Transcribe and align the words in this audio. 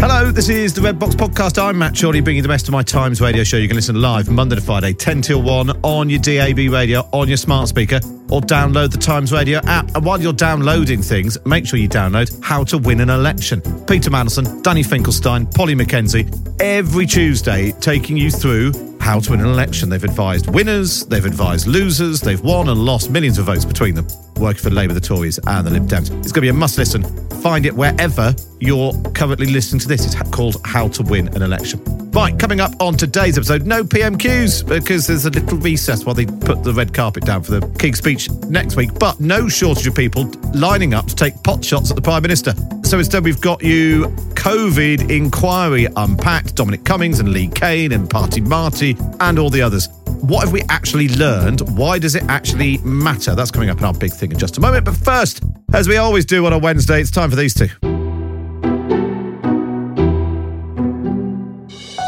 Hello, 0.00 0.30
this 0.30 0.48
is 0.48 0.72
the 0.72 0.80
Red 0.80 0.98
Box 0.98 1.14
Podcast. 1.14 1.62
I'm 1.62 1.76
Matt 1.76 1.94
Chorley, 1.94 2.22
bringing 2.22 2.38
you 2.38 2.42
the 2.42 2.48
best 2.48 2.66
of 2.68 2.72
my 2.72 2.82
Times 2.82 3.20
radio 3.20 3.44
show. 3.44 3.58
You 3.58 3.68
can 3.68 3.76
listen 3.76 4.00
live 4.00 4.30
Monday 4.30 4.54
to 4.54 4.62
Friday, 4.62 4.94
10 4.94 5.20
till 5.20 5.42
1 5.42 5.68
on 5.82 6.08
your 6.08 6.18
DAB 6.18 6.72
radio, 6.72 7.00
on 7.12 7.28
your 7.28 7.36
smart 7.36 7.68
speaker, 7.68 8.00
or 8.30 8.40
download 8.40 8.92
the 8.92 8.96
Times 8.96 9.30
Radio 9.30 9.58
app. 9.64 9.94
And 9.94 10.02
while 10.02 10.18
you're 10.18 10.32
downloading 10.32 11.02
things, 11.02 11.36
make 11.44 11.66
sure 11.66 11.78
you 11.78 11.86
download 11.86 12.42
How 12.42 12.64
to 12.64 12.78
Win 12.78 13.02
an 13.02 13.10
Election. 13.10 13.60
Peter 13.86 14.08
Mandelson, 14.08 14.62
Danny 14.62 14.82
Finkelstein, 14.82 15.44
Polly 15.44 15.74
Mackenzie, 15.74 16.26
every 16.60 17.04
Tuesday 17.04 17.72
taking 17.72 18.16
you 18.16 18.30
through 18.30 18.72
how 19.00 19.20
to 19.20 19.32
win 19.32 19.40
an 19.40 19.48
election. 19.48 19.90
They've 19.90 20.02
advised 20.02 20.48
winners, 20.48 21.04
they've 21.04 21.26
advised 21.26 21.66
losers, 21.66 22.22
they've 22.22 22.40
won 22.40 22.70
and 22.70 22.86
lost 22.86 23.10
millions 23.10 23.36
of 23.36 23.44
votes 23.44 23.66
between 23.66 23.96
them, 23.96 24.06
working 24.40 24.62
for 24.62 24.70
Labour, 24.70 24.94
the 24.94 25.00
Tories, 25.00 25.38
and 25.46 25.66
the 25.66 25.70
Lib 25.70 25.86
Dems. 25.86 26.10
It's 26.20 26.32
going 26.32 26.34
to 26.34 26.40
be 26.40 26.48
a 26.48 26.52
must 26.52 26.78
listen. 26.78 27.02
Find 27.42 27.64
it 27.66 27.74
wherever 27.74 28.34
you're 28.58 28.92
currently 29.12 29.46
listening 29.46 29.80
to 29.80 29.88
this. 29.88 30.04
It's 30.04 30.30
called 30.30 30.56
How 30.64 30.88
to 30.88 31.02
Win 31.02 31.28
an 31.28 31.42
Election. 31.42 31.80
Right, 32.12 32.36
coming 32.36 32.58
up 32.58 32.72
on 32.80 32.96
today's 32.96 33.38
episode, 33.38 33.66
no 33.66 33.84
PMQs 33.84 34.66
because 34.66 35.06
there's 35.06 35.26
a 35.26 35.30
little 35.30 35.58
recess 35.58 36.04
while 36.04 36.14
they 36.14 36.26
put 36.26 36.64
the 36.64 36.72
red 36.74 36.92
carpet 36.92 37.24
down 37.24 37.44
for 37.44 37.52
the 37.52 37.66
King's 37.78 37.98
speech 37.98 38.28
next 38.48 38.74
week, 38.74 38.90
but 38.98 39.20
no 39.20 39.48
shortage 39.48 39.86
of 39.86 39.94
people 39.94 40.24
lining 40.52 40.92
up 40.92 41.06
to 41.06 41.14
take 41.14 41.40
pot 41.44 41.64
shots 41.64 41.88
at 41.88 41.94
the 41.94 42.02
Prime 42.02 42.22
Minister. 42.22 42.52
So 42.82 42.98
instead, 42.98 43.22
we've 43.22 43.40
got 43.40 43.62
you 43.62 44.06
COVID 44.34 45.08
inquiry 45.08 45.86
unpacked, 45.96 46.56
Dominic 46.56 46.84
Cummings 46.84 47.20
and 47.20 47.32
Lee 47.32 47.46
Cain 47.46 47.92
and 47.92 48.10
Party 48.10 48.40
Marty 48.40 48.96
and 49.20 49.38
all 49.38 49.50
the 49.50 49.62
others. 49.62 49.88
What 50.20 50.44
have 50.44 50.52
we 50.52 50.62
actually 50.68 51.08
learned? 51.08 51.62
Why 51.76 51.98
does 51.98 52.14
it 52.14 52.22
actually 52.28 52.78
matter? 52.78 53.34
That's 53.34 53.50
coming 53.50 53.70
up 53.70 53.78
in 53.78 53.84
our 53.84 53.94
big 53.94 54.12
thing 54.12 54.32
in 54.32 54.38
just 54.38 54.58
a 54.58 54.60
moment. 54.60 54.84
But 54.84 54.96
first, 54.96 55.42
as 55.72 55.88
we 55.88 55.96
always 55.96 56.24
do 56.24 56.46
on 56.46 56.52
a 56.52 56.58
Wednesday, 56.58 57.00
it's 57.00 57.10
time 57.10 57.30
for 57.30 57.36
these 57.36 57.54
two. 57.54 57.68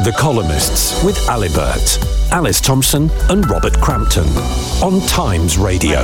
The 0.03 0.13
Columnists 0.17 1.03
with 1.03 1.17
Alibert, 1.29 1.97
Alice 2.31 2.59
Thomson, 2.59 3.09
and 3.29 3.49
Robert 3.49 3.79
Crampton 3.79 4.27
on 4.83 4.99
Times 5.07 5.57
Radio. 5.57 6.01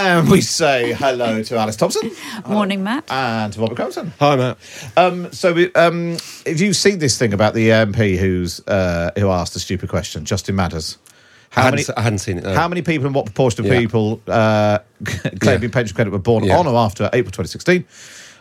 And 0.00 0.30
we 0.30 0.42
say 0.42 0.92
hello 0.92 1.42
to 1.42 1.56
Alice 1.56 1.74
Thomson 1.74 2.12
Morning, 2.48 2.84
Matt. 2.84 3.10
and 3.10 3.52
to 3.52 3.60
Robert 3.60 3.74
Crampton. 3.74 4.12
Hi, 4.20 4.36
Matt. 4.36 4.58
Um, 4.96 5.32
so, 5.32 5.52
we, 5.52 5.72
um, 5.74 6.16
have 6.46 6.60
you 6.60 6.72
seen 6.72 7.00
this 7.00 7.18
thing 7.18 7.32
about 7.32 7.52
the 7.52 7.70
MP 7.70 8.16
who's 8.16 8.60
uh, 8.68 9.10
who 9.18 9.28
asked 9.28 9.56
a 9.56 9.58
stupid 9.58 9.88
question, 9.88 10.24
Justin 10.24 10.54
Madders? 10.54 10.98
I 11.50 11.54
How 11.56 11.62
hadn't, 11.64 11.88
many? 11.88 11.96
I 11.96 12.00
hadn't 12.02 12.18
seen 12.20 12.38
it. 12.38 12.44
no. 12.44 12.54
How 12.54 12.68
many 12.68 12.80
people 12.80 13.06
and 13.06 13.14
what 13.14 13.26
proportion 13.26 13.66
of 13.66 13.72
Yeah. 13.72 13.80
people 13.80 14.20
uh, 14.28 14.78
claiming 15.40 15.64
Yeah. 15.64 15.68
pension 15.72 15.96
credit 15.96 16.12
were 16.12 16.20
born 16.20 16.44
Yeah. 16.44 16.58
on 16.58 16.68
or 16.68 16.76
after 16.76 17.06
April 17.12 17.32
2016? 17.32 17.84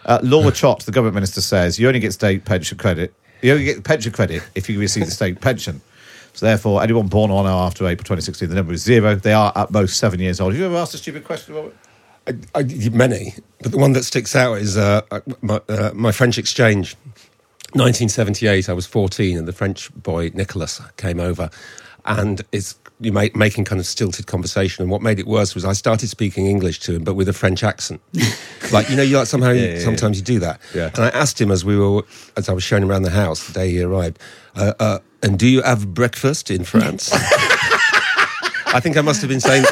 Uh, 0.06 0.20
Laura 0.22 0.52
Trott, 0.60 0.82
the 0.86 0.92
government 0.92 1.16
minister, 1.16 1.42
says 1.42 1.80
you 1.80 1.88
only 1.88 2.00
get 2.00 2.14
state 2.14 2.46
pension 2.46 2.78
credit. 2.78 3.16
You 3.42 3.54
only 3.54 3.66
get 3.66 3.84
pension 3.84 4.12
credit 4.12 4.44
if 4.54 4.70
you 4.70 4.80
receive 4.80 5.06
the 5.06 5.12
state 5.12 5.42
pension. 5.42 5.82
So 6.38 6.46
therefore, 6.46 6.84
anyone 6.84 7.08
born 7.08 7.32
on 7.32 7.48
or 7.48 7.50
after 7.50 7.88
April 7.88 8.04
2016, 8.04 8.50
the 8.50 8.54
number 8.54 8.72
is 8.72 8.84
zero. 8.84 9.16
They 9.16 9.34
are 9.34 9.52
at 9.56 9.72
most 9.72 9.98
seven 9.98 10.20
years 10.20 10.40
old. 10.40 10.54
Have 10.54 10.60
you 10.60 10.68
ever 10.68 10.76
asked 10.76 10.94
a 10.94 11.00
stupid 11.00 11.24
question, 11.24 11.56
Robert? 11.56 11.76
I, 12.28 12.36
I, 12.54 12.64
many, 12.92 13.34
but 13.60 13.72
the 13.72 13.80
one 13.80 13.94
that 13.94 14.04
sticks 14.04 14.36
out 14.36 14.60
is 14.60 14.78
uh, 14.78 15.02
my, 15.42 15.60
uh, 15.68 15.92
my 15.96 16.12
French 16.12 16.38
exchange. 16.38 16.96
1978, 17.74 18.70
I 18.70 18.74
was 18.74 18.86
14, 18.86 19.36
and 19.36 19.48
the 19.48 19.52
French 19.52 19.92
boy 19.96 20.30
Nicholas 20.36 20.80
came 20.98 21.20
over, 21.20 21.50
and 22.06 22.44
is 22.52 22.76
you 23.00 23.12
ma- 23.12 23.28
making 23.34 23.66
kind 23.66 23.80
of 23.80 23.88
stilted 23.88 24.28
conversation. 24.28 24.84
And 24.84 24.92
what 24.92 25.02
made 25.02 25.18
it 25.18 25.26
worse 25.26 25.56
was 25.56 25.66
I 25.66 25.74
started 25.74 26.08
speaking 26.08 26.46
English 26.46 26.80
to 26.82 26.96
him, 26.96 27.04
but 27.04 27.16
with 27.16 27.28
a 27.28 27.34
French 27.34 27.64
accent. 27.64 28.00
like 28.72 28.90
you 28.90 28.96
know, 28.96 29.04
you 29.04 29.18
like 29.18 29.28
somehow 29.28 29.52
Yeah, 29.52 29.74
yeah, 29.74 29.80
sometimes 29.80 30.18
you 30.18 30.24
do 30.24 30.40
that. 30.40 30.62
Yeah. 30.74 30.92
And 30.94 31.04
I 31.04 31.10
asked 31.10 31.42
him 31.42 31.52
as 31.52 31.66
we 31.66 31.78
were 31.78 32.04
as 32.36 32.48
I 32.48 32.54
was 32.54 32.64
showing 32.64 32.84
him 32.84 32.92
around 32.92 33.04
the 33.04 33.12
house 33.12 33.48
the 33.48 33.54
day 33.54 33.72
he 33.72 33.82
arrived, 33.82 34.20
uh, 34.56 34.74
uh, 34.80 35.00
and 35.24 35.38
do 35.40 35.48
you 35.48 35.62
have 35.64 35.94
breakfast 35.94 36.50
in 36.52 36.64
France? 36.64 37.10
I 37.14 38.80
think 38.82 38.98
I 38.98 39.02
must 39.02 39.22
have 39.22 39.30
been 39.30 39.40
saying, 39.40 39.66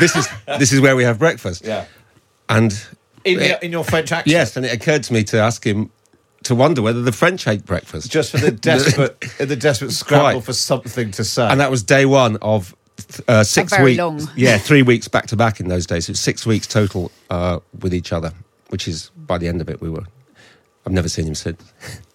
"This 0.00 0.14
is 0.16 0.28
this 0.58 0.72
is 0.72 0.80
where 0.80 0.96
we 0.96 1.04
have 1.04 1.18
breakfast." 1.18 1.64
Yeah. 1.64 1.86
And 2.48 2.72
In, 3.24 3.38
your- 3.38 3.58
in 3.62 3.72
your 3.72 3.84
French 3.84 4.12
accent? 4.12 4.26
yes, 4.32 4.56
and 4.56 4.66
it 4.66 4.72
occurred 4.72 5.04
to 5.04 5.12
me 5.12 5.22
to 5.24 5.38
ask 5.38 5.64
him 5.64 5.90
to 6.44 6.54
wonder 6.56 6.82
whether 6.82 7.00
the 7.02 7.12
French 7.12 7.46
ate 7.46 7.64
breakfast. 7.64 8.10
Just 8.10 8.32
for 8.32 8.38
the 8.38 8.50
desperate, 8.70 9.20
the 9.38 9.56
desperate 9.56 9.92
scramble 9.92 10.32
Quite. 10.40 10.44
for 10.44 10.52
something 10.52 11.10
to 11.12 11.24
say. 11.24 11.46
and 11.48 11.60
that 11.60 11.70
was 11.70 11.82
day 11.84 12.04
one 12.04 12.36
of 12.42 12.74
uh, 13.28 13.44
six 13.44 13.70
very 13.72 13.84
weeks. 13.92 13.98
long. 13.98 14.28
Yeah, 14.36 14.58
three 14.58 14.82
weeks 14.82 15.06
back 15.08 15.28
to 15.28 15.36
back 15.36 15.60
in 15.60 15.68
those 15.68 15.86
days. 15.86 16.08
It 16.08 16.12
was 16.12 16.20
six 16.20 16.44
weeks 16.44 16.66
total 16.66 17.10
uh, 17.30 17.60
with 17.80 17.94
each 17.94 18.12
other, 18.12 18.32
which 18.70 18.88
is 18.88 19.10
by 19.16 19.38
the 19.38 19.46
end 19.48 19.60
of 19.60 19.70
it 19.70 19.80
we 19.80 19.88
were. 19.88 20.04
I've 20.84 20.92
never 20.92 21.08
seen 21.08 21.28
him 21.28 21.36
since. 21.36 21.62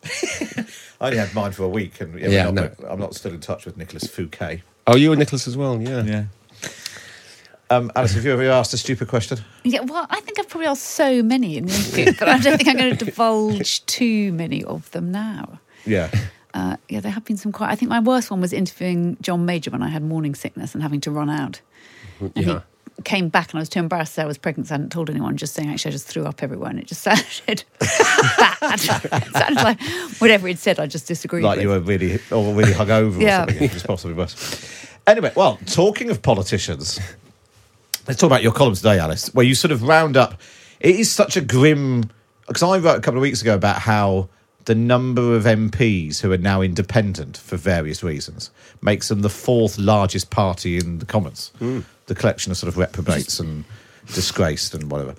I 0.99 1.05
only 1.07 1.17
had 1.17 1.33
mine 1.35 1.51
for 1.51 1.63
a 1.63 1.69
week, 1.69 2.01
and 2.01 2.19
yeah, 2.19 2.29
Yeah, 2.29 2.47
I'm, 2.47 2.55
not, 2.55 2.79
no. 2.79 2.87
I'm 2.87 2.99
not 2.99 3.13
still 3.15 3.31
in 3.33 3.39
touch 3.39 3.65
with 3.65 3.77
Nicholas 3.77 4.07
Fouquet. 4.07 4.63
Oh, 4.87 4.95
you 4.95 5.11
and 5.11 5.19
Nicholas 5.19 5.47
as 5.47 5.55
well. 5.57 5.81
Yeah. 5.81 6.03
Yeah. 6.03 6.25
Um, 7.69 7.91
Alice, 7.95 8.13
have 8.13 8.23
you 8.23 8.31
ever 8.31 8.49
asked 8.49 8.73
a 8.73 8.77
stupid 8.77 9.09
question? 9.09 9.39
Yeah, 9.63 9.81
well, 9.81 10.07
I 10.09 10.21
think 10.21 10.39
I've 10.39 10.47
probably 10.47 10.67
asked 10.67 10.83
so 10.85 11.21
many 11.21 11.57
in 11.57 11.65
the 11.65 12.15
but 12.17 12.29
I 12.29 12.39
don't 12.39 12.55
think 12.55 12.69
I'm 12.69 12.77
going 12.77 12.95
to 12.97 13.05
divulge 13.05 13.85
too 13.85 14.31
many 14.31 14.63
of 14.63 14.89
them 14.91 15.11
now. 15.11 15.59
Yeah. 15.85 16.09
Uh, 16.53 16.77
yeah, 16.87 17.01
there 17.01 17.11
have 17.11 17.25
been 17.25 17.35
some 17.37 17.51
quite. 17.51 17.69
I 17.69 17.75
think 17.75 17.89
my 17.89 17.99
worst 17.99 18.31
one 18.31 18.39
was 18.39 18.53
interviewing 18.53 19.17
John 19.21 19.45
Major 19.45 19.69
when 19.69 19.83
I 19.83 19.89
had 19.89 20.01
morning 20.01 20.33
sickness 20.33 20.73
and 20.73 20.81
having 20.81 21.01
to 21.01 21.11
run 21.11 21.29
out. 21.29 21.59
And 22.21 22.31
Yeah. 22.35 22.61
He 22.95 23.01
came 23.03 23.29
back 23.29 23.51
and 23.51 23.59
I 23.59 23.61
was 23.61 23.69
too 23.69 23.79
embarrassed 23.79 24.11
to 24.13 24.15
say 24.15 24.23
I 24.23 24.25
was 24.25 24.37
pregnant. 24.37 24.67
So 24.67 24.73
I 24.73 24.77
hadn't 24.77 24.91
told 24.91 25.09
anyone. 25.09 25.35
Just 25.37 25.53
saying, 25.53 25.69
actually, 25.69 25.89
I 25.89 25.91
just 25.93 26.07
threw 26.07 26.25
up 26.25 26.41
everywhere, 26.43 26.69
and 26.69 26.79
it 26.79 26.87
just 26.87 27.01
sounded 27.03 27.63
bad. 27.79 28.73
it 28.73 28.79
sounded 29.33 29.63
like 29.63 29.81
whatever 30.19 30.47
he'd 30.47 30.59
said, 30.59 30.79
I 30.79 30.87
just 30.87 31.07
disagreed 31.07 31.43
with. 31.43 31.49
like 31.49 31.57
with. 31.57 31.63
you 31.63 31.69
were 31.69 31.79
really 31.79 32.19
or 32.31 32.53
really 32.53 32.73
hungover 32.73 33.17
or 33.17 33.21
Yeah. 33.21 33.39
something, 33.45 33.59
which 33.59 33.75
is 33.75 33.83
possibly 33.83 34.15
worse. 34.15 34.87
Anyway, 35.05 35.31
well, 35.35 35.57
talking 35.65 36.09
of 36.09 36.21
politicians, 36.21 36.99
let's 38.07 38.19
talk 38.19 38.27
about 38.27 38.43
your 38.43 38.51
column 38.51 38.75
today, 38.75 38.99
Alice, 38.99 39.33
where 39.33 39.45
you 39.45 39.55
sort 39.55 39.71
of 39.71 39.83
round 39.83 40.17
up. 40.17 40.39
It 40.79 40.95
is 40.97 41.11
such 41.11 41.37
a 41.37 41.41
grim 41.41 42.09
because 42.47 42.63
I 42.63 42.77
wrote 42.77 42.97
a 42.97 43.01
couple 43.01 43.17
of 43.17 43.21
weeks 43.21 43.41
ago 43.41 43.55
about 43.55 43.77
how 43.79 44.29
the 44.65 44.75
number 44.75 45.35
of 45.35 45.43
MPs 45.45 46.19
who 46.19 46.31
are 46.31 46.37
now 46.37 46.61
independent 46.61 47.37
for 47.37 47.55
various 47.57 48.03
reasons 48.03 48.51
makes 48.81 49.07
them 49.07 49.21
the 49.21 49.29
fourth 49.29 49.77
largest 49.77 50.29
party 50.29 50.77
in 50.77 50.99
the 50.99 51.05
Commons. 51.05 51.51
Hmm. 51.59 51.79
The 52.07 52.15
collection 52.15 52.51
of 52.51 52.57
sort 52.57 52.69
of 52.69 52.77
reprobates 52.77 53.39
and 53.39 53.63
disgraced 54.13 54.73
and 54.73 54.89
whatever. 54.89 55.15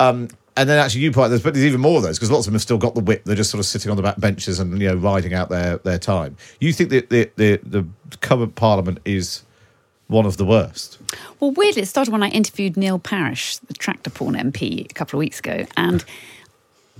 Um, 0.00 0.28
and 0.56 0.68
then 0.68 0.78
actually, 0.78 1.02
you 1.02 1.12
point 1.12 1.30
there's, 1.30 1.42
but 1.42 1.54
there's 1.54 1.64
even 1.64 1.80
more 1.80 1.96
of 1.96 2.02
those 2.02 2.18
because 2.18 2.30
lots 2.30 2.46
of 2.46 2.50
them 2.50 2.54
have 2.54 2.62
still 2.62 2.78
got 2.78 2.94
the 2.94 3.00
whip. 3.00 3.24
They're 3.24 3.36
just 3.36 3.50
sort 3.50 3.60
of 3.60 3.66
sitting 3.66 3.90
on 3.90 3.96
the 3.96 4.02
back 4.02 4.20
benches 4.20 4.60
and 4.60 4.78
you 4.80 4.88
know 4.88 4.96
riding 4.96 5.32
out 5.32 5.48
their, 5.48 5.78
their 5.78 5.98
time. 5.98 6.36
You 6.60 6.72
think 6.72 6.90
that 6.90 7.08
the, 7.08 7.30
the 7.36 7.60
the 7.62 7.86
current 8.20 8.54
parliament 8.54 8.98
is 9.04 9.42
one 10.08 10.26
of 10.26 10.36
the 10.36 10.44
worst. 10.44 10.98
Well, 11.40 11.52
weirdly, 11.52 11.82
it 11.82 11.86
started 11.86 12.12
when 12.12 12.22
I 12.22 12.28
interviewed 12.28 12.76
Neil 12.76 12.98
Parish, 12.98 13.56
the 13.56 13.74
tractor 13.74 14.10
porn 14.10 14.34
MP, 14.34 14.88
a 14.88 14.94
couple 14.94 15.16
of 15.16 15.20
weeks 15.20 15.38
ago. 15.38 15.66
And 15.76 16.04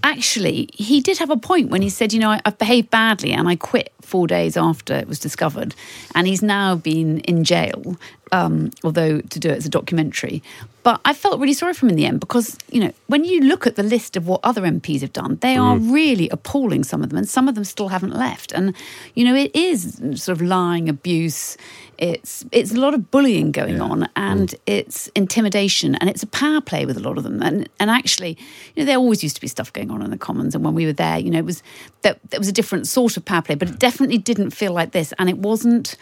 actually, 0.02 0.70
he 0.72 1.00
did 1.00 1.18
have 1.18 1.30
a 1.30 1.36
point 1.36 1.70
when 1.70 1.82
he 1.82 1.90
said, 1.90 2.12
you 2.12 2.18
know, 2.18 2.30
I, 2.30 2.40
I've 2.44 2.58
behaved 2.58 2.90
badly 2.90 3.32
and 3.32 3.48
I 3.48 3.56
quit 3.56 3.92
four 4.00 4.26
days 4.26 4.56
after 4.56 4.94
it 4.94 5.06
was 5.06 5.18
discovered. 5.18 5.74
And 6.14 6.26
he's 6.26 6.42
now 6.42 6.74
been 6.74 7.20
in 7.20 7.44
jail, 7.44 7.96
um, 8.32 8.70
although 8.82 9.20
to 9.20 9.38
do 9.38 9.50
it 9.50 9.58
as 9.58 9.66
a 9.66 9.68
documentary. 9.70 10.42
But 10.82 11.00
I 11.04 11.12
felt 11.14 11.38
really 11.38 11.52
sorry 11.52 11.74
for 11.74 11.86
him 11.86 11.90
in 11.90 11.96
the 11.96 12.06
end 12.06 12.18
because, 12.18 12.58
you 12.68 12.80
know, 12.80 12.92
when 13.06 13.24
you 13.24 13.40
look 13.42 13.68
at 13.68 13.76
the 13.76 13.84
list 13.84 14.16
of 14.16 14.26
what 14.26 14.40
other 14.42 14.62
MPs 14.62 15.02
have 15.02 15.12
done, 15.12 15.38
they 15.40 15.56
are 15.56 15.76
really 15.76 16.28
appalling, 16.30 16.82
some 16.82 17.04
of 17.04 17.10
them, 17.10 17.18
and 17.18 17.28
some 17.28 17.46
of 17.46 17.54
them 17.54 17.62
still 17.62 17.86
haven't 17.86 18.16
left. 18.16 18.50
And, 18.50 18.74
you 19.14 19.24
know, 19.24 19.36
it 19.36 19.54
is 19.54 20.00
sort 20.16 20.36
of 20.36 20.42
lying, 20.42 20.88
abuse, 20.88 21.56
it's 21.98 22.44
it's 22.50 22.72
a 22.72 22.80
lot 22.80 22.94
of 22.94 23.12
bullying 23.12 23.52
going 23.52 23.80
on 23.80 24.08
and 24.16 24.56
it's 24.66 25.06
intimidation 25.14 25.94
and 25.94 26.10
it's 26.10 26.24
a 26.24 26.26
power 26.26 26.60
play 26.60 26.84
with 26.84 26.96
a 26.96 27.00
lot 27.00 27.16
of 27.16 27.22
them. 27.22 27.40
And 27.40 27.68
and 27.78 27.90
actually, 27.90 28.36
you 28.74 28.82
know, 28.82 28.86
there 28.86 28.96
always 28.96 29.22
used 29.22 29.36
to 29.36 29.40
be 29.40 29.46
stuff 29.46 29.72
going 29.72 29.88
on 29.92 30.02
in 30.02 30.10
the 30.10 30.18
Commons 30.18 30.56
and 30.56 30.64
when 30.64 30.74
we 30.74 30.84
were 30.84 30.92
there, 30.92 31.18
you 31.18 31.30
know, 31.30 31.38
it 31.38 31.44
was 31.44 31.62
that 32.00 32.18
there 32.30 32.40
was 32.40 32.48
a 32.48 32.52
different 32.52 32.88
sort 32.88 33.16
of 33.16 33.24
power 33.24 33.42
play, 33.42 33.54
but 33.54 33.68
it 33.68 33.78
definitely 33.78 34.18
didn't 34.18 34.50
feel 34.50 34.72
like 34.72 34.90
this. 34.90 35.14
And 35.20 35.28
it 35.28 35.38
wasn't 35.38 35.96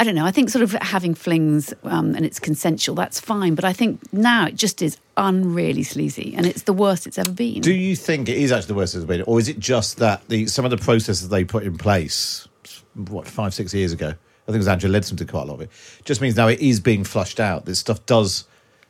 I 0.00 0.04
don't 0.04 0.14
know. 0.14 0.24
I 0.24 0.30
think 0.30 0.48
sort 0.50 0.62
of 0.62 0.72
having 0.74 1.14
flings 1.14 1.74
um, 1.82 2.14
and 2.14 2.24
it's 2.24 2.38
consensual, 2.38 2.94
that's 2.94 3.18
fine. 3.18 3.56
But 3.56 3.64
I 3.64 3.72
think 3.72 4.12
now 4.12 4.46
it 4.46 4.54
just 4.54 4.80
is 4.80 4.96
unreally 5.16 5.84
sleazy 5.84 6.34
and 6.36 6.46
it's 6.46 6.62
the 6.62 6.72
worst 6.72 7.06
it's 7.06 7.18
ever 7.18 7.32
been. 7.32 7.62
Do 7.62 7.74
you 7.74 7.96
think 7.96 8.28
it 8.28 8.36
is 8.36 8.52
actually 8.52 8.68
the 8.68 8.74
worst 8.74 8.94
it's 8.94 9.04
been, 9.04 9.22
or 9.22 9.40
is 9.40 9.48
it 9.48 9.58
just 9.58 9.96
that 9.96 10.28
the 10.28 10.46
some 10.46 10.64
of 10.64 10.70
the 10.70 10.76
processes 10.76 11.28
they 11.28 11.44
put 11.44 11.64
in 11.64 11.76
place, 11.76 12.46
what 12.94 13.26
five 13.26 13.52
six 13.52 13.74
years 13.74 13.92
ago? 13.92 14.08
I 14.08 14.50
think 14.50 14.56
it 14.56 14.58
was 14.58 14.68
Angela 14.68 14.98
Leadsom 14.98 15.16
did 15.16 15.28
quite 15.28 15.42
a 15.42 15.46
lot 15.46 15.54
of 15.54 15.60
it. 15.62 15.70
Just 16.04 16.20
means 16.20 16.36
now 16.36 16.48
it 16.48 16.60
is 16.60 16.80
being 16.80 17.04
flushed 17.04 17.40
out. 17.40 17.66
This 17.66 17.80
stuff 17.80 18.04
does. 18.06 18.44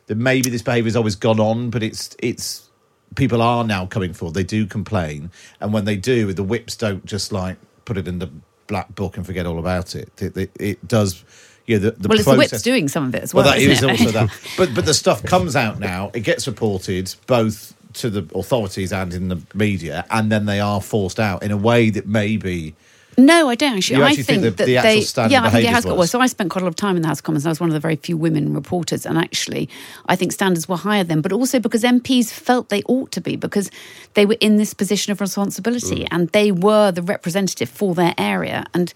That 0.06 0.16
maybe 0.16 0.48
this 0.48 0.62
behaviour 0.62 0.88
has 0.88 0.96
always 0.96 1.16
gone 1.16 1.40
on, 1.40 1.68
but 1.70 1.82
it's 1.82 2.16
it's 2.18 2.68
people 3.14 3.42
are 3.42 3.64
now 3.64 3.86
coming 3.86 4.12
forward. 4.12 4.34
They 4.34 4.44
do 4.44 4.66
complain, 4.66 5.30
and 5.60 5.72
when 5.72 5.84
they 5.84 5.96
do, 5.96 6.32
the 6.32 6.42
whips 6.42 6.76
don't 6.76 7.04
just 7.04 7.32
like 7.32 7.56
put 7.84 7.96
it 7.96 8.06
in 8.06 8.18
the 8.18 8.30
black 8.68 8.94
book 8.94 9.16
and 9.16 9.26
forget 9.26 9.46
all 9.46 9.58
about 9.58 9.96
it. 9.96 10.12
It, 10.22 10.36
it, 10.36 10.50
it 10.60 10.88
does. 10.88 11.24
Yeah, 11.66 11.78
the, 11.78 11.90
the 11.90 12.08
well, 12.08 12.16
it's 12.18 12.24
the 12.24 12.34
process, 12.34 12.52
whips 12.52 12.62
doing 12.62 12.88
some 12.88 13.08
of 13.08 13.14
it 13.14 13.24
as 13.24 13.34
well. 13.34 13.44
well, 13.44 13.54
that 13.54 13.60
is 13.60 13.82
also 13.82 14.10
that. 14.12 14.30
But 14.56 14.74
but 14.74 14.86
the 14.86 14.94
stuff 14.94 15.22
comes 15.24 15.56
out 15.56 15.80
now. 15.80 16.10
It 16.14 16.20
gets 16.20 16.46
reported 16.46 17.12
both 17.26 17.74
to 17.94 18.08
the 18.08 18.26
authorities 18.38 18.92
and 18.92 19.12
in 19.12 19.28
the 19.28 19.42
media, 19.54 20.06
and 20.10 20.30
then 20.30 20.46
they 20.46 20.60
are 20.60 20.80
forced 20.80 21.18
out 21.18 21.42
in 21.42 21.50
a 21.50 21.56
way 21.56 21.90
that 21.90 22.06
maybe. 22.06 22.74
No, 23.18 23.48
I 23.48 23.56
don't 23.56 23.76
actually. 23.76 23.96
You 23.96 24.04
I 24.04 24.08
actually 24.10 24.22
think, 24.22 24.42
think 24.42 24.56
that 24.56 24.64
that 24.64 24.66
the 24.66 24.80
they, 24.80 25.28
yeah, 25.28 25.44
I 25.44 25.50
think 25.50 25.64
it 25.64 25.70
has 25.70 25.84
got 25.84 25.98
worse? 25.98 26.10
So 26.12 26.20
I 26.20 26.28
spent 26.28 26.50
quite 26.50 26.62
a 26.62 26.64
lot 26.64 26.70
of 26.70 26.76
time 26.76 26.94
in 26.96 27.02
the 27.02 27.08
House 27.08 27.18
of 27.18 27.24
Commons. 27.24 27.44
I 27.44 27.48
was 27.48 27.58
one 27.58 27.68
of 27.68 27.74
the 27.74 27.80
very 27.80 27.96
few 27.96 28.16
women 28.16 28.54
reporters, 28.54 29.04
and 29.04 29.18
actually, 29.18 29.68
I 30.06 30.14
think 30.14 30.30
standards 30.32 30.68
were 30.68 30.76
higher 30.76 31.02
then. 31.02 31.20
But 31.20 31.32
also 31.32 31.58
because 31.58 31.82
MPs 31.82 32.30
felt 32.30 32.68
they 32.68 32.82
ought 32.84 33.10
to 33.12 33.20
be 33.20 33.34
because 33.34 33.70
they 34.14 34.24
were 34.24 34.36
in 34.40 34.56
this 34.56 34.72
position 34.72 35.10
of 35.12 35.20
responsibility 35.20 36.04
Mm. 36.04 36.08
and 36.10 36.28
they 36.30 36.52
were 36.52 36.92
the 36.92 37.02
representative 37.02 37.68
for 37.68 37.94
their 37.94 38.14
area. 38.18 38.64
And 38.74 38.92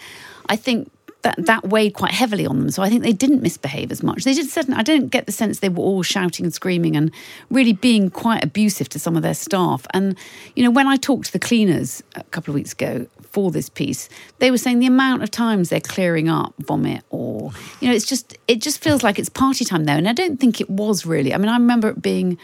I 0.49 0.57
think 0.57 0.91
that 1.23 1.37
that 1.47 1.69
weighed 1.69 1.95
quite 1.95 2.13
heavily 2.13 2.47
on 2.47 2.59
them. 2.59 2.71
So 2.71 2.83
I 2.83 2.89
think 2.89 3.03
they 3.03 3.13
didn't 3.13 3.43
misbehave 3.43 3.91
as 3.93 4.03
much. 4.03 4.25
They 4.25 4.35
just 4.35 4.51
said, 4.51 4.69
I 4.71 4.83
don't 4.83 5.09
get 5.09 5.27
the 5.27 5.33
sense 5.33 5.61
they 5.61 5.69
were 5.69 5.83
all 5.83 6.03
shouting 6.03 6.45
and 6.45 6.53
screaming 6.53 6.97
and 6.97 7.11
really 7.51 7.73
being 7.73 8.11
quite 8.11 8.43
abusive 8.45 8.89
to 8.91 8.99
some 8.99 9.17
of 9.17 9.23
their 9.23 9.35
staff. 9.35 9.87
And, 9.95 10.17
you 10.57 10.65
know, 10.65 10.71
when 10.71 10.87
I 10.87 10.97
talked 10.97 11.27
to 11.27 11.33
the 11.33 11.39
cleaners 11.39 12.03
a 12.17 12.25
couple 12.25 12.53
of 12.53 12.57
weeks 12.57 12.73
ago 12.73 13.07
for 13.33 13.51
this 13.51 13.69
piece, 13.69 14.09
they 14.39 14.51
were 14.51 14.59
saying 14.59 14.79
the 14.79 14.87
amount 14.87 15.23
of 15.23 15.31
times 15.31 15.71
they're 15.71 15.81
clearing 15.81 16.29
up 16.29 16.55
vomit 16.59 17.03
or, 17.11 17.53
you 17.81 17.89
know, 17.89 17.95
it's 17.95 18.07
just, 18.07 18.37
it 18.47 18.61
just 18.61 18.83
feels 18.83 19.03
like 19.03 19.19
it's 19.19 19.29
party 19.29 19.65
time 19.65 19.85
there. 19.85 19.97
And 19.97 20.09
I 20.09 20.13
don't 20.13 20.39
think 20.39 20.61
it 20.61 20.69
was 20.69 21.07
really. 21.07 21.35
I 21.35 21.39
mean, 21.39 21.49
I 21.49 21.57
remember 21.57 21.89
it 21.89 22.03
being, 22.03 22.39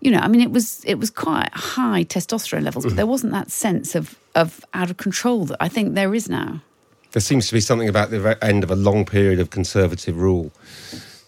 you 0.00 0.10
know, 0.10 0.18
I 0.18 0.28
mean, 0.28 0.40
it 0.40 0.50
was 0.50 0.84
it 0.84 0.96
was 0.96 1.10
quite 1.10 1.52
high 1.52 2.04
testosterone 2.04 2.62
levels, 2.62 2.84
but 2.84 2.96
there 2.96 3.06
wasn't 3.06 3.32
that 3.32 3.50
sense 3.50 3.94
of 3.94 4.18
of 4.34 4.64
out 4.74 4.90
of 4.90 4.98
control 4.98 5.46
that 5.46 5.56
I 5.58 5.68
think 5.68 5.94
there 5.94 6.14
is 6.14 6.28
now. 6.28 6.60
There 7.12 7.22
seems 7.22 7.48
to 7.48 7.54
be 7.54 7.60
something 7.60 7.88
about 7.88 8.10
the 8.10 8.38
end 8.42 8.62
of 8.62 8.70
a 8.70 8.76
long 8.76 9.06
period 9.06 9.40
of 9.40 9.50
conservative 9.50 10.16
rule 10.18 10.52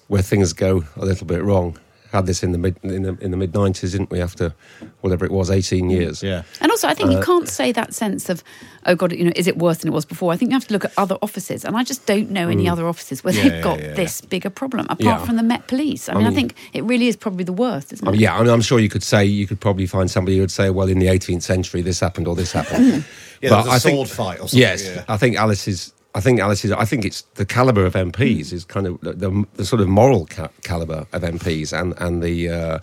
where 0.09 0.23
things 0.23 0.53
go 0.53 0.85
a 0.97 1.05
little 1.05 1.27
bit 1.27 1.43
wrong. 1.43 1.79
Had 2.12 2.25
this 2.26 2.43
in 2.43 2.52
the 2.52 2.58
mid 2.58 2.76
in 2.82 3.02
the, 3.02 3.19
in 3.20 3.31
the 3.32 3.37
mid 3.37 3.52
nineties, 3.55 3.93
didn't 3.93 4.10
we? 4.10 4.20
After 4.22 4.55
whatever 5.02 5.26
it 5.26 5.31
was, 5.31 5.50
eighteen 5.50 5.90
years. 5.90 6.22
Yeah. 6.22 6.43
And 6.60 6.70
also, 6.70 6.88
I 6.88 6.94
think 6.94 7.10
Uh, 7.10 7.19
you 7.19 7.22
can't 7.22 7.46
say 7.49 7.70
that 7.72 7.93
sense 7.93 8.31
of, 8.31 8.43
oh 8.87 8.94
God, 8.94 9.12
you 9.12 9.25
know, 9.26 9.32
is 9.37 9.46
it 9.46 9.58
worse 9.58 9.78
than 9.78 9.88
it 9.88 9.94
was 9.94 10.06
before? 10.06 10.32
I 10.32 10.37
think 10.38 10.50
you 10.50 10.55
have 10.56 10.66
to 10.69 10.72
look 10.72 10.87
at 10.87 10.93
other 10.96 11.16
offices, 11.20 11.66
and 11.66 11.76
I 11.76 11.84
just 11.84 12.06
don't 12.06 12.31
know 12.31 12.49
any 12.49 12.66
other 12.66 12.88
offices 12.88 13.22
where 13.22 13.34
Yeah, 13.34 13.43
they've 13.43 13.52
yeah, 13.52 13.60
got 13.62 13.81
yeah, 13.81 13.93
this 13.93 14.22
bigger 14.22 14.49
problem, 14.49 14.87
apart 14.87 15.00
Yeah. 15.00 15.25
from 15.25 15.37
the 15.37 15.43
Met 15.43 15.66
Police. 15.66 16.08
I 16.08 16.14
mean, 16.14 16.25
I, 16.25 16.31
mean- 16.31 16.34
think 16.37 16.55
it 16.72 16.82
really 16.84 17.08
is 17.08 17.16
probably 17.16 17.44
the 17.44 17.52
worst, 17.52 17.93
isn't 17.93 18.06
I 18.06 18.10
it? 18.10 18.12
mean, 18.12 18.20
yeah, 18.22 18.37
I 18.38 18.43
mean, 18.43 18.50
I'm 18.50 18.62
sure 18.62 18.78
you 18.81 18.88
could 18.88 19.02
say 19.05 19.25
you 19.25 19.46
could 19.46 19.60
probably 19.60 19.87
find 19.87 20.10
somebody 20.10 20.37
who 20.38 20.43
would 20.43 20.50
say, 20.50 20.70
well, 20.70 20.88
in 20.88 21.00
the 21.00 21.08
18th 21.08 21.43
century, 21.43 21.82
this 21.82 22.00
happened 22.00 22.26
or 22.26 22.34
this 22.34 22.52
happened. 22.52 23.05
Yeah, 23.40 23.50
there 23.50 23.58
was 23.58 23.66
a 23.69 23.70
I 23.70 23.78
think- 23.78 23.94
sword 23.96 24.08
fight 24.08 24.37
or 24.40 24.49
something, 24.49 24.58
Yes, 24.58 24.84
yeah. 24.84 25.05
I 25.08 25.16
think 25.16 25.37
Alice 25.37 25.69
is. 25.69 25.93
I 26.14 26.20
think 26.20 26.40
Alice 26.40 26.64
is. 26.64 26.72
I 26.72 26.84
think 26.84 27.05
it's 27.05 27.22
the 27.34 27.44
caliber 27.46 27.84
of 27.87 27.94
MPs 27.94 28.52
is 28.52 28.64
kind 28.64 28.87
of 28.87 29.00
the, 29.02 29.12
the, 29.12 29.46
the 29.55 29.64
sort 29.64 29.81
of 29.82 29.88
moral 29.88 30.26
ca- 30.26 30.49
caliber 30.62 31.06
of 31.12 31.22
MPs 31.22 31.78
and 31.78 31.94
and 31.99 32.22
the 32.22 32.49
uh, 32.49 32.78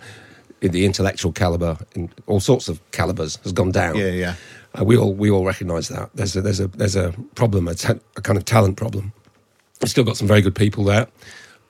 the 0.60 0.84
intellectual 0.86 1.32
caliber 1.32 1.76
in 1.94 2.10
all 2.26 2.40
sorts 2.40 2.68
of 2.68 2.80
calibers 2.92 3.36
has 3.42 3.52
gone 3.52 3.72
down. 3.72 3.96
Yeah, 3.96 4.10
yeah. 4.10 4.34
Uh, 4.78 4.84
we 4.84 4.96
all 4.96 5.12
we 5.12 5.30
all 5.30 5.44
recognise 5.44 5.88
that 5.88 6.10
there's 6.14 6.36
a 6.36 6.40
there's 6.40 6.60
a 6.60 6.68
there's 6.68 6.96
a 6.96 7.12
problem 7.34 7.68
a, 7.68 7.74
ta- 7.74 7.98
a 8.16 8.20
kind 8.22 8.36
of 8.38 8.44
talent 8.44 8.76
problem. 8.76 9.12
We've 9.82 9.90
still 9.90 10.04
got 10.04 10.16
some 10.16 10.28
very 10.28 10.40
good 10.40 10.54
people 10.54 10.84
there. 10.84 11.06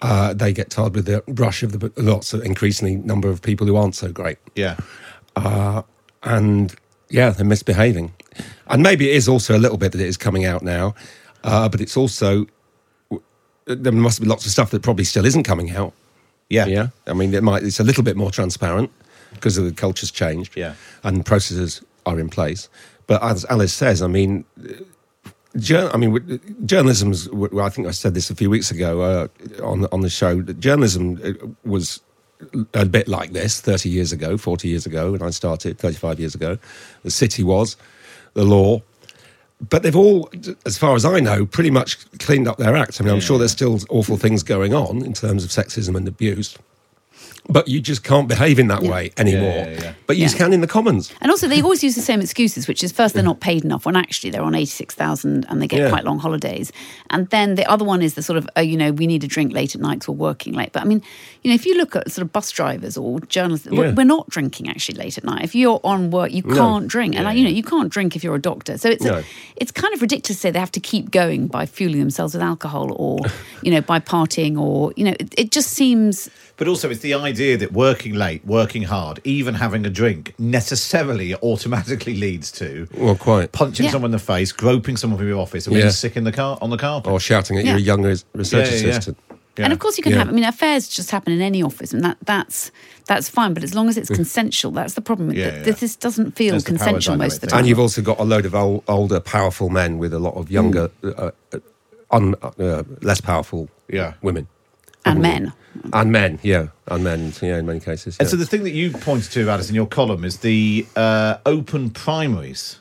Uh, 0.03 0.35
they 0.35 0.53
get 0.53 0.69
tired 0.71 0.95
with 0.95 1.07
the 1.07 1.23
brush 1.27 1.63
of 1.63 1.73
the 1.73 1.91
lots 1.97 2.35
of 2.35 2.43
increasingly 2.45 2.97
number 2.97 3.29
of 3.31 3.41
people 3.41 3.67
who 3.67 3.77
aren't 3.77 3.95
so 3.95 4.13
great 4.13 4.37
Yeah. 4.55 4.77
and 6.23 6.75
yeah, 7.09 7.31
they're 7.31 7.47
misbehaving. 7.47 8.13
And 8.69 8.83
maybe 8.83 9.09
it 9.11 9.17
is 9.17 9.29
also 9.29 9.57
a 9.57 9.61
little 9.61 9.79
bit 9.79 9.93
that 9.93 10.01
it 10.01 10.07
is 10.07 10.17
coming 10.17 10.45
out 10.45 10.63
now, 10.63 10.95
uh, 11.45 11.69
but 11.69 11.81
it's 11.81 11.97
also 11.97 12.47
there 13.67 13.93
must 13.93 14.21
be 14.21 14.27
lots 14.27 14.47
of 14.47 14.53
stuff 14.53 14.71
that 14.71 14.83
probably 14.83 15.05
still 15.05 15.25
isn't 15.25 15.43
coming 15.43 15.71
out. 15.71 15.93
Yeah. 16.49 16.67
Yeah, 16.67 16.89
I 17.09 17.13
mean, 17.15 17.35
it 17.35 17.43
might 17.43 17.63
it's 17.65 17.81
a 17.81 17.85
little 17.85 18.05
bit 18.05 18.17
more 18.17 18.31
transparent 18.31 18.91
because 19.33 19.59
of 19.59 19.65
the 19.65 19.73
culture's 19.73 20.11
changed. 20.11 20.57
Yeah. 20.57 20.75
and 21.03 21.27
processes 21.27 21.83
are 22.07 22.21
in 22.21 22.29
place. 22.29 22.69
But 23.07 23.23
as 23.23 23.45
Alice 23.51 23.73
says, 23.75 24.03
I 24.03 24.07
mean. 24.07 24.45
Jour- 25.57 25.91
I 25.95 25.97
mean, 25.97 26.39
journalism's. 26.67 27.29
w- 27.29 27.61
I 27.63 27.71
think 27.71 27.89
I 27.89 27.91
said 27.93 28.13
this 28.13 28.29
a 28.29 28.35
few 28.35 28.51
weeks 28.51 28.71
ago 28.71 29.01
uh, 29.01 29.29
on 29.65 29.87
on 29.91 30.03
the 30.03 30.11
show. 30.11 30.43
that 30.43 30.61
Journalism 30.61 31.19
uh, 31.25 31.33
was 31.65 32.01
a 32.75 32.85
bit 32.85 33.09
like 33.09 33.33
this 33.33 33.61
30 33.63 33.89
years 33.89 34.13
ago, 34.13 34.37
40 34.37 34.69
years 34.69 34.85
ago 34.85 35.13
when 35.13 35.23
I 35.23 35.31
started, 35.31 35.79
35 35.79 36.21
years 36.21 36.35
ago. 36.35 36.59
The 37.05 37.11
city 37.11 37.43
was, 37.43 37.77
the 38.35 38.45
law. 38.45 38.83
But 39.71 39.83
they've 39.83 39.97
all, 39.97 40.31
as 40.67 40.77
far 40.77 40.95
as 40.95 41.05
I 41.05 41.19
know, 41.21 41.47
pretty 41.47 41.71
much 41.71 42.11
cleaned 42.19 42.47
up 42.47 42.59
their 42.59 42.77
act. 42.77 43.01
I 43.01 43.05
mean, 43.05 43.15
I'm 43.15 43.21
sure 43.21 43.39
there's 43.39 43.53
still 43.53 43.81
awful 43.89 44.17
things 44.19 44.43
going 44.43 44.75
on 44.75 45.03
in 45.03 45.15
terms 45.15 45.45
of 45.45 45.51
sexism 45.51 45.97
and 45.97 46.07
abuse. 46.07 46.59
But 47.49 47.69
you 47.69 47.81
just 47.81 48.03
can't 48.03 48.29
behave 48.29 48.59
in 48.59 48.69
that 48.69 48.83
way 48.83 49.13
anymore. 49.17 49.43
Yeah, 49.51 49.71
yeah, 49.71 49.81
yeah. 49.83 49.93
But 50.07 50.17
you 50.17 50.25
Yeah. 50.25 50.33
can 50.33 50.53
in 50.53 50.61
the 50.61 50.67
Commons. 50.67 51.13
And 51.21 51.31
also, 51.31 51.47
they 51.49 51.63
always 51.63 51.83
use 51.85 51.95
the 51.95 52.01
same 52.03 52.21
excuses, 52.21 52.67
which 52.69 52.83
is 52.83 52.93
first 52.93 53.15
they're 53.15 53.23
not 53.23 53.41
paid 53.41 53.65
enough 53.65 53.87
when 53.87 53.97
actually 53.97 54.31
they're 54.31 54.43
on 54.43 54.55
eighty 54.55 54.67
six 54.67 54.95
thousand 54.95 55.47
and 55.49 55.63
they 55.63 55.67
get 55.69 55.81
Yeah. 55.81 55.89
quite 55.91 56.05
long 56.05 56.19
holidays. 56.19 56.73
And 57.11 57.29
then 57.31 57.55
the 57.55 57.65
other 57.71 57.85
one 57.85 58.03
is 58.03 58.15
the 58.15 58.23
sort 58.23 58.37
of, 58.37 58.49
oh, 58.57 58.61
you 58.61 58.77
know, 58.77 58.91
we 58.93 59.07
need 59.07 59.23
a 59.25 59.27
drink 59.27 59.53
late 59.53 59.75
at 59.75 59.81
night 59.81 60.01
'cause 60.01 60.09
we're 60.09 60.15
working 60.29 60.55
late. 60.55 60.71
But 60.73 60.83
I 60.83 60.87
mean, 60.87 61.03
you 61.43 61.51
know, 61.51 61.55
if 61.55 61.65
you 61.67 61.77
look 61.77 61.95
at 61.97 62.11
sort 62.11 62.25
of 62.25 62.33
bus 62.33 62.51
drivers 62.51 62.97
or 62.97 63.21
journalists, 63.21 63.69
we're- 63.71 63.89
Yeah. 63.89 63.95
we're 63.95 64.05
not 64.05 64.29
drinking 64.29 64.69
actually 64.69 64.99
late 64.99 65.17
at 65.17 65.25
night. 65.25 65.45
If 65.45 65.55
you're 65.55 65.81
on 65.85 66.11
work, 66.11 66.33
you 66.33 66.43
can't 66.43 66.89
drink, 66.89 67.15
and 67.15 67.25
like, 67.25 67.37
you 67.39 67.45
know, 67.45 67.51
you 67.51 67.63
can't 67.63 67.91
drink 67.91 68.17
if 68.17 68.25
you're 68.25 68.35
a 68.35 68.41
doctor. 68.43 68.77
So 68.79 68.89
it's 68.89 69.05
No. 69.05 69.19
a, 69.19 69.25
it's 69.57 69.71
kind 69.71 69.95
of 69.95 70.03
ridiculous 70.03 70.27
to 70.27 70.35
say 70.35 70.51
they 70.51 70.59
have 70.59 70.73
to 70.73 70.81
keep 70.81 71.11
going 71.11 71.47
by 71.47 71.67
fueling 71.67 72.01
themselves 72.01 72.35
with 72.35 72.43
alcohol 72.43 72.93
or 72.97 73.21
you 73.63 73.71
know 73.71 73.81
by 73.81 74.01
partying 74.01 74.59
or 74.59 74.93
you 74.97 75.05
know 75.05 75.15
it, 75.21 75.33
it 75.39 75.51
just 75.53 75.71
seems 75.71 76.29
But 76.59 76.69
also, 76.69 76.89
it's 76.89 77.01
the 77.01 77.13
idea 77.13 77.59
that 77.59 77.73
working 77.73 78.15
late, 78.15 78.43
working 78.47 78.85
hard, 78.85 79.21
even 79.25 79.55
having 79.55 79.85
a 79.85 79.91
drink 79.91 80.33
necessarily 80.39 81.35
automatically 81.37 82.17
leads 82.17 82.51
to 82.53 82.89
Well, 82.97 83.15
quite. 83.15 83.53
punching 83.53 83.85
Yeah. 83.85 83.93
someone 83.93 84.09
in 84.09 84.13
the 84.13 84.19
face, 84.19 84.53
groping 84.53 84.97
someone 84.97 85.19
from 85.19 85.29
your 85.29 85.39
office, 85.41 85.67
and 85.67 85.75
being 85.75 85.85
Yeah. 85.87 85.93
sick 85.93 86.17
in 86.17 86.25
the 86.25 86.33
car 86.33 86.57
on 86.63 86.71
the 86.71 86.79
carpet. 86.79 87.13
Or 87.13 87.21
shouting 87.21 87.59
at 87.59 87.65
Yeah. 87.67 87.73
your 87.73 87.81
young 87.81 88.03
research 88.03 88.25
Yeah, 88.35 88.59
yeah, 88.59 88.65
yeah. 88.65 88.89
assistant. 88.93 89.19
Yeah. 89.59 89.65
And 89.65 89.73
of 89.73 89.79
course, 89.79 89.97
you 89.99 90.03
can 90.03 90.13
Yeah. 90.13 90.19
have. 90.19 90.29
I 90.29 90.33
mean, 90.33 90.45
affairs 90.45 90.89
just 90.89 91.11
happen 91.11 91.33
in 91.33 91.41
any 91.41 91.63
office, 91.63 91.93
and 91.93 92.03
that 92.05 92.17
that's 92.25 92.71
that's 93.07 93.29
fine. 93.29 93.55
But 93.55 93.63
as 93.63 93.75
long 93.75 93.89
as 93.89 93.97
it's 93.97 94.09
consensual, 94.11 94.73
that's 94.73 94.95
the 94.95 95.01
problem. 95.01 95.33
Yeah, 95.33 95.47
it. 95.47 95.67
yeah. 95.67 95.73
This 95.75 95.95
doesn't 95.97 96.37
feel 96.37 96.53
That's 96.53 96.65
the 96.65 96.73
power 96.73 96.79
consensual 96.79 97.13
dynamic 97.15 97.27
most 97.27 97.35
of 97.37 97.41
the 97.43 97.47
time. 97.49 97.59
And 97.61 97.69
you've 97.69 97.79
also 97.79 98.03
got 98.03 98.19
a 98.19 98.25
load 98.25 98.45
of 98.47 98.55
old, 98.55 98.83
older, 98.89 99.21
powerful 99.21 99.69
men 99.71 99.99
with 99.99 100.13
a 100.13 100.19
lot 100.19 100.35
of 100.35 100.51
younger, 100.51 100.91
uh, 101.05 101.31
uh, 101.53 101.59
un, 102.11 102.35
uh, 102.43 102.83
less 103.03 103.21
powerful 103.21 103.69
Yeah. 103.89 104.15
women. 104.23 104.49
And 105.07 105.21
men. 105.23 105.53
And 105.93 106.11
men, 106.13 106.39
yeah. 106.43 106.69
And 106.89 107.05
men, 107.05 107.33
yeah, 107.41 107.59
in 107.59 107.67
many 107.67 107.81
cases. 107.81 108.17
And 108.19 108.29
so 108.29 108.37
the 108.37 108.47
thing 108.47 108.65
that 108.65 108.71
you 108.73 108.91
pointed 108.91 109.31
to, 109.33 109.49
Alice, 109.49 109.69
in 109.69 109.75
your 109.75 109.87
column 109.87 110.25
is 110.25 110.39
the 110.39 110.87
uh, 110.97 111.39
open 111.47 111.91
primaries, 111.91 112.81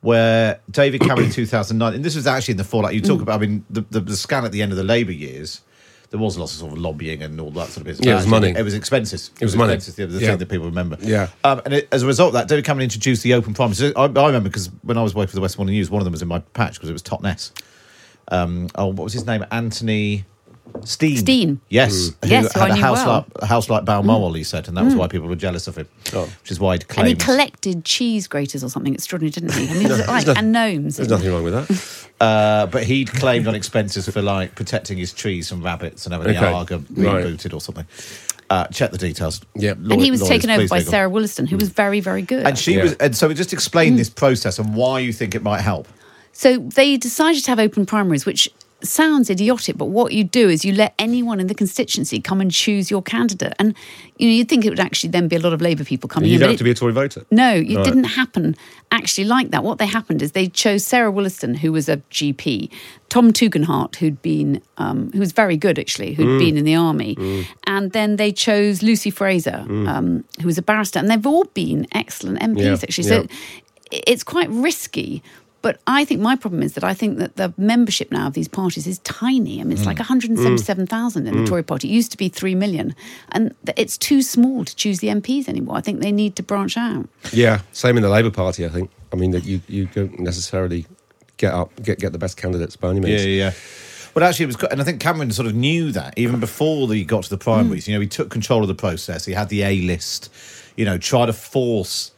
where 0.00 0.60
David 0.70 1.00
Cameron 1.00 1.26
in 1.26 1.32
2009, 1.32 1.94
and 1.94 2.04
this 2.04 2.14
was 2.16 2.26
actually 2.26 2.52
in 2.52 2.58
the 2.58 2.64
fallout. 2.64 2.94
You 2.94 3.00
talk 3.00 3.22
about, 3.22 3.40
I 3.40 3.46
mean, 3.46 3.64
the, 3.70 3.82
the, 3.90 4.00
the 4.00 4.16
scan 4.16 4.44
at 4.44 4.52
the 4.52 4.60
end 4.62 4.72
of 4.72 4.78
the 4.78 4.84
Labour 4.84 5.12
years, 5.12 5.60
there 6.10 6.20
was 6.20 6.36
lots 6.36 6.52
of 6.52 6.58
sort 6.60 6.72
of 6.72 6.78
lobbying 6.78 7.22
and 7.22 7.40
all 7.40 7.50
that 7.52 7.68
sort 7.68 7.78
of 7.78 7.84
business. 7.84 8.06
Yeah, 8.06 8.12
it 8.14 8.16
was 8.16 8.26
money. 8.26 8.50
It 8.54 8.62
was 8.62 8.74
expenses. 8.74 9.30
It 9.40 9.44
was 9.46 9.56
money. 9.56 9.72
expenses, 9.74 9.94
the, 9.96 10.06
the 10.06 10.20
Yeah. 10.20 10.30
thing 10.30 10.38
that 10.38 10.48
people 10.50 10.66
remember. 10.66 10.98
Yeah. 11.00 11.28
Um, 11.44 11.62
and 11.64 11.72
it, 11.74 11.88
as 11.90 12.02
a 12.02 12.06
result 12.06 12.28
of 12.28 12.32
that, 12.34 12.48
David 12.48 12.66
Cameron 12.66 12.84
introduced 12.84 13.22
the 13.22 13.32
open 13.32 13.54
primaries. 13.54 13.80
I, 13.82 13.90
I 13.96 14.06
remember 14.08 14.40
because 14.50 14.68
when 14.82 14.98
I 14.98 15.02
was 15.02 15.14
working 15.14 15.28
for 15.30 15.36
the 15.36 15.40
West 15.40 15.56
Morning 15.56 15.74
News, 15.74 15.88
one 15.88 16.02
of 16.02 16.04
them 16.04 16.12
was 16.12 16.20
in 16.20 16.28
my 16.28 16.40
patch 16.40 16.74
because 16.74 16.90
it 16.90 16.92
was 16.92 17.02
Totnes. 17.02 17.52
Um, 18.28 18.68
oh, 18.74 18.86
what 18.88 19.04
was 19.04 19.12
his 19.14 19.24
name? 19.26 19.44
Anthony 19.50 20.24
Steen. 20.84 21.16
Steen. 21.16 21.60
Yes. 21.68 22.12
Who 22.22 22.28
Yes, 22.28 22.52
had 22.54 22.62
I 22.62 22.68
a 22.70 22.74
knew 22.74 22.80
house 22.80 23.04
well. 23.04 23.26
like 23.34 23.42
a 23.42 23.46
house 23.46 23.68
like 23.70 23.84
Balmoral, 23.84 24.32
he 24.32 24.42
said, 24.42 24.68
and 24.68 24.76
that 24.76 24.84
was 24.84 24.94
why 24.96 25.06
people 25.06 25.28
were 25.28 25.36
jealous 25.36 25.66
of 25.68 25.76
him. 25.76 25.86
Which 26.12 26.50
is 26.50 26.58
why 26.58 26.74
he'd 26.74 26.86
And 26.96 27.06
he 27.08 27.14
collected 27.14 27.84
cheese 27.84 28.26
graters 28.26 28.64
or 28.64 28.68
something 28.70 28.94
extraordinary, 28.94 29.30
didn't 29.30 29.52
he? 29.52 29.68
I 29.68 29.74
mean, 29.74 29.82
was 29.88 30.00
it 30.00 30.08
like, 30.08 30.26
nothing- 30.26 30.38
and 30.38 30.52
gnomes. 30.52 30.96
There's 30.96 31.08
nothing 31.08 31.30
wrong 31.32 31.44
with 31.44 31.54
that. 31.54 31.98
Uh, 32.22 32.66
but 32.66 32.84
he'd 32.84 33.10
claimed 33.12 33.48
on 33.48 33.54
expenses 33.56 34.08
for 34.08 34.22
like 34.22 34.54
protecting 34.54 34.96
his 34.96 35.12
trees 35.12 35.48
from 35.48 35.60
rabbits 35.60 36.06
and 36.06 36.12
having 36.12 36.28
Okay. 36.28 36.38
the 36.38 36.46
Aga 36.52 36.76
Right. 36.90 37.24
rebooted 37.24 37.52
or 37.52 37.60
something. 37.60 37.84
Uh, 38.48 38.68
check 38.68 38.92
the 38.92 38.98
details. 38.98 39.40
Yeah. 39.56 39.72
and 39.72 40.00
he 40.00 40.12
was 40.12 40.20
Lawyers, 40.20 40.28
taken 40.30 40.50
over 40.50 40.68
by 40.68 40.78
legal. 40.78 40.90
Sarah 40.92 41.10
Wollaston, 41.10 41.48
who 41.48 41.56
was 41.56 41.70
very, 41.70 41.98
very 41.98 42.22
good. 42.22 42.46
And 42.46 42.56
she 42.56 42.76
Yeah. 42.76 42.84
was, 42.84 42.92
and 42.94 43.16
so 43.16 43.26
we 43.26 43.34
just 43.34 43.52
explain 43.52 43.96
this 43.96 44.08
process 44.08 44.60
and 44.60 44.76
why 44.76 45.00
you 45.00 45.12
think 45.12 45.34
it 45.34 45.42
might 45.42 45.62
help. 45.62 45.88
So 46.32 46.58
they 46.58 46.96
decided 46.96 47.42
to 47.42 47.50
have 47.50 47.58
open 47.58 47.86
primaries, 47.86 48.24
which 48.24 48.48
sounds 48.82 49.30
idiotic, 49.30 49.76
but 49.78 49.86
what 49.86 50.12
you 50.12 50.24
do 50.24 50.48
is 50.48 50.64
you 50.64 50.72
let 50.72 50.94
anyone 50.98 51.40
in 51.40 51.46
the 51.46 51.54
constituency 51.54 52.20
come 52.20 52.40
and 52.40 52.50
choose 52.50 52.90
your 52.90 53.02
candidate. 53.02 53.52
And 53.58 53.74
you 54.18 54.28
know, 54.28 54.34
you'd 54.34 54.48
think 54.48 54.64
it 54.64 54.70
would 54.70 54.80
actually 54.80 55.10
then 55.10 55.26
be 55.28 55.36
a 55.36 55.40
lot 55.40 55.52
of 55.52 55.60
Labour 55.60 55.84
people 55.84 56.08
coming 56.08 56.28
You 56.28 56.34
in. 56.36 56.40
don't 56.40 56.48
have 56.50 56.58
to 56.58 56.64
be 56.64 56.70
a 56.70 56.74
Tory 56.74 56.92
voter. 56.92 57.24
No, 57.30 57.54
it 57.54 57.74
Right. 57.74 57.84
didn't 57.84 58.04
happen 58.04 58.54
actually 58.90 59.24
like 59.24 59.50
that. 59.50 59.64
What 59.64 59.78
they 59.78 59.86
happened 59.86 60.22
is 60.22 60.32
they 60.32 60.48
chose 60.48 60.84
Sarah 60.84 61.10
Wollaston, 61.10 61.54
who 61.54 61.72
was 61.72 61.88
a 61.88 61.96
GP, 62.10 62.70
Tom 63.08 63.32
Tugendhat, 63.32 63.96
who'd 63.96 64.20
been, 64.22 64.60
um, 64.78 65.10
who 65.12 65.18
was 65.18 65.32
very 65.32 65.56
good 65.56 65.78
actually, 65.78 66.12
who'd 66.14 66.38
been 66.38 66.56
in 66.56 66.64
the 66.64 66.74
army, 66.74 67.16
and 67.66 67.92
then 67.92 68.16
they 68.16 68.32
chose 68.32 68.82
Lucy 68.82 69.10
Frazer, 69.10 69.64
um, 69.68 70.24
who 70.40 70.46
was 70.46 70.58
a 70.58 70.62
barrister, 70.62 70.98
and 70.98 71.10
they've 71.10 71.26
all 71.26 71.44
been 71.54 71.86
excellent 71.92 72.38
MPs 72.40 72.58
Yeah, 72.64 72.72
actually. 72.82 73.04
So 73.04 73.20
yeah. 73.22 74.00
it's 74.06 74.22
quite 74.24 74.48
risky. 74.50 75.22
But 75.62 75.80
I 75.86 76.04
think 76.04 76.20
my 76.20 76.36
problem 76.36 76.62
is 76.62 76.74
that 76.74 76.84
I 76.84 76.92
think 76.92 77.18
that 77.18 77.36
the 77.36 77.54
membership 77.56 78.10
now 78.10 78.26
of 78.26 78.34
these 78.34 78.48
parties 78.48 78.86
is 78.86 78.98
tiny. 79.00 79.60
I 79.60 79.64
mean, 79.64 79.72
it's 79.72 79.82
mm. 79.82 79.86
like 79.86 79.98
177,000 79.98 81.24
mm. 81.24 81.28
in 81.28 81.34
the 81.34 81.42
mm. 81.42 81.46
Tory 81.46 81.62
party. 81.62 81.88
It 81.88 81.92
used 81.92 82.10
to 82.10 82.16
be 82.18 82.28
3 82.28 82.56
million. 82.56 82.94
And 83.30 83.54
it's 83.76 83.96
too 83.96 84.22
small 84.22 84.64
to 84.64 84.74
choose 84.74 84.98
the 84.98 85.08
MPs 85.08 85.48
anymore. 85.48 85.76
I 85.76 85.80
think 85.80 86.00
they 86.00 86.12
need 86.12 86.36
to 86.36 86.42
branch 86.42 86.76
out. 86.76 87.08
Yeah, 87.32 87.60
same 87.72 87.96
in 87.96 88.02
the 88.02 88.10
Labour 88.10 88.30
Party. 88.30 88.66
I 88.66 88.68
think. 88.68 88.90
I 89.12 89.16
mean 89.16 89.30
that 89.32 89.44
you, 89.44 89.60
you 89.68 89.86
don't 89.86 90.18
necessarily 90.20 90.86
get 91.36 91.52
up 91.52 91.70
get 91.82 91.98
get 91.98 92.12
the 92.12 92.18
best 92.18 92.36
candidates 92.36 92.76
by 92.76 92.90
any 92.90 93.00
means. 93.00 93.24
yeah. 93.24 93.30
Yeah. 93.30 93.52
Well, 94.14 94.24
actually, 94.24 94.44
it 94.44 94.46
was, 94.48 94.56
good- 94.56 94.72
and 94.72 94.80
I 94.80 94.84
think 94.84 95.00
Cameron 95.00 95.30
sort 95.30 95.48
of 95.48 95.54
knew 95.54 95.90
that 95.92 96.12
even 96.18 96.38
before 96.38 96.86
he 96.92 97.02
got 97.02 97.24
to 97.24 97.30
the 97.30 97.38
primaries. 97.38 97.88
You 97.88 97.94
know, 97.94 98.00
he 98.00 98.06
took 98.06 98.30
control 98.30 98.60
of 98.60 98.68
the 98.68 98.74
process. 98.74 99.24
He 99.24 99.32
had 99.32 99.48
the 99.48 99.62
A 99.62 99.80
list. 99.82 100.30
You 100.76 100.84
know, 100.84 100.98
try 100.98 101.26
to 101.26 101.32
force 101.32 102.11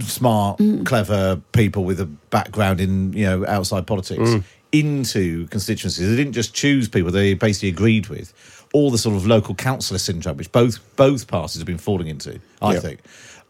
smart, 0.00 0.60
clever 0.84 1.40
people 1.52 1.84
with 1.84 2.00
a 2.00 2.06
background 2.06 2.80
in 2.80 3.12
you 3.12 3.24
know 3.26 3.46
outside 3.46 3.86
politics 3.86 4.30
into 4.72 5.46
constituencies. 5.48 6.08
They 6.08 6.16
didn't 6.16 6.32
just 6.32 6.54
choose 6.54 6.88
people; 6.88 7.10
they 7.10 7.34
basically 7.34 7.68
agreed 7.70 8.08
with 8.08 8.32
all 8.72 8.90
the 8.90 8.98
sort 8.98 9.16
of 9.16 9.26
local 9.26 9.54
councillor 9.54 9.98
syndrome, 9.98 10.36
which 10.36 10.52
both 10.52 10.78
both 10.96 11.26
parties 11.26 11.58
have 11.60 11.66
been 11.66 11.78
falling 11.78 12.06
into. 12.06 12.40
I 12.62 12.74
Yeah. 12.74 12.80
think 12.80 13.00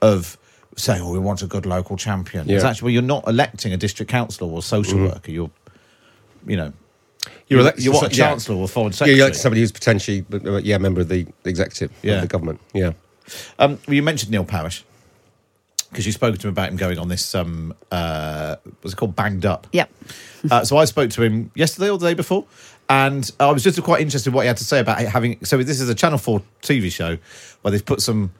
of 0.02 0.36
saying, 0.76 1.02
"Oh, 1.02 1.12
we 1.12 1.18
want 1.18 1.42
a 1.42 1.46
good 1.46 1.66
local 1.66 1.96
champion." 1.96 2.48
It's 2.48 2.64
actually 2.64 2.86
well, 2.86 2.92
you're 2.94 3.02
not 3.02 3.26
electing 3.28 3.72
a 3.72 3.76
district 3.76 4.10
councillor 4.10 4.50
or 4.50 4.62
social 4.62 4.98
worker. 4.98 5.30
You're, 5.30 5.50
you 6.46 6.56
know, 6.56 6.72
You're 7.48 7.58
you, 7.58 7.64
elect- 7.66 7.78
you 7.80 7.92
want 7.92 8.06
a 8.12 8.16
yeah. 8.16 8.28
chancellor 8.28 8.56
or 8.56 8.66
foreign 8.68 8.92
Yeah, 8.92 8.96
secretary. 8.96 9.34
somebody 9.34 9.60
who's 9.60 9.72
potentially, 9.72 10.24
uh, 10.32 10.56
yeah, 10.58 10.76
a 10.76 10.78
member 10.78 11.00
of 11.02 11.08
the 11.08 11.26
executive 11.44 11.90
Yeah. 12.02 12.14
of 12.16 12.20
the 12.22 12.28
government. 12.28 12.60
Yeah. 12.72 12.92
Um, 13.58 13.78
well, 13.86 13.94
you 13.94 14.02
mentioned 14.02 14.30
Neil 14.32 14.44
Parish 14.44 14.84
because 15.90 16.06
you 16.06 16.12
spoke 16.12 16.38
to 16.38 16.46
him 16.48 16.52
about 16.52 16.68
him 16.70 16.76
going 16.76 16.98
on 16.98 17.08
this. 17.08 17.34
Um, 17.34 17.74
uh, 17.90 18.56
was 18.82 18.92
it 18.92 18.96
called? 18.96 19.14
Banged 19.16 19.44
up. 19.44 19.66
Yep. 19.72 19.90
Uh, 20.50 20.64
so 20.64 20.76
I 20.78 20.84
spoke 20.86 21.10
to 21.10 21.22
him 21.22 21.50
yesterday 21.54 21.90
or 21.90 21.98
the 21.98 22.06
day 22.08 22.14
before, 22.14 22.46
and 22.88 23.30
I 23.40 23.50
was 23.52 23.62
just 23.62 23.82
quite 23.82 24.00
interested 24.00 24.30
in 24.30 24.34
what 24.34 24.42
he 24.42 24.48
had 24.48 24.56
to 24.58 24.64
say 24.64 24.80
about 24.80 25.00
it 25.02 25.08
having. 25.08 25.44
So 25.44 25.58
this 25.58 25.80
is 25.80 25.88
a 25.88 25.94
Channel 25.94 26.18
Four 26.18 26.42
TV 26.62 26.90
show 26.90 27.18
where 27.62 27.72
they've 27.72 27.84
put 27.84 28.00
some 28.00 28.32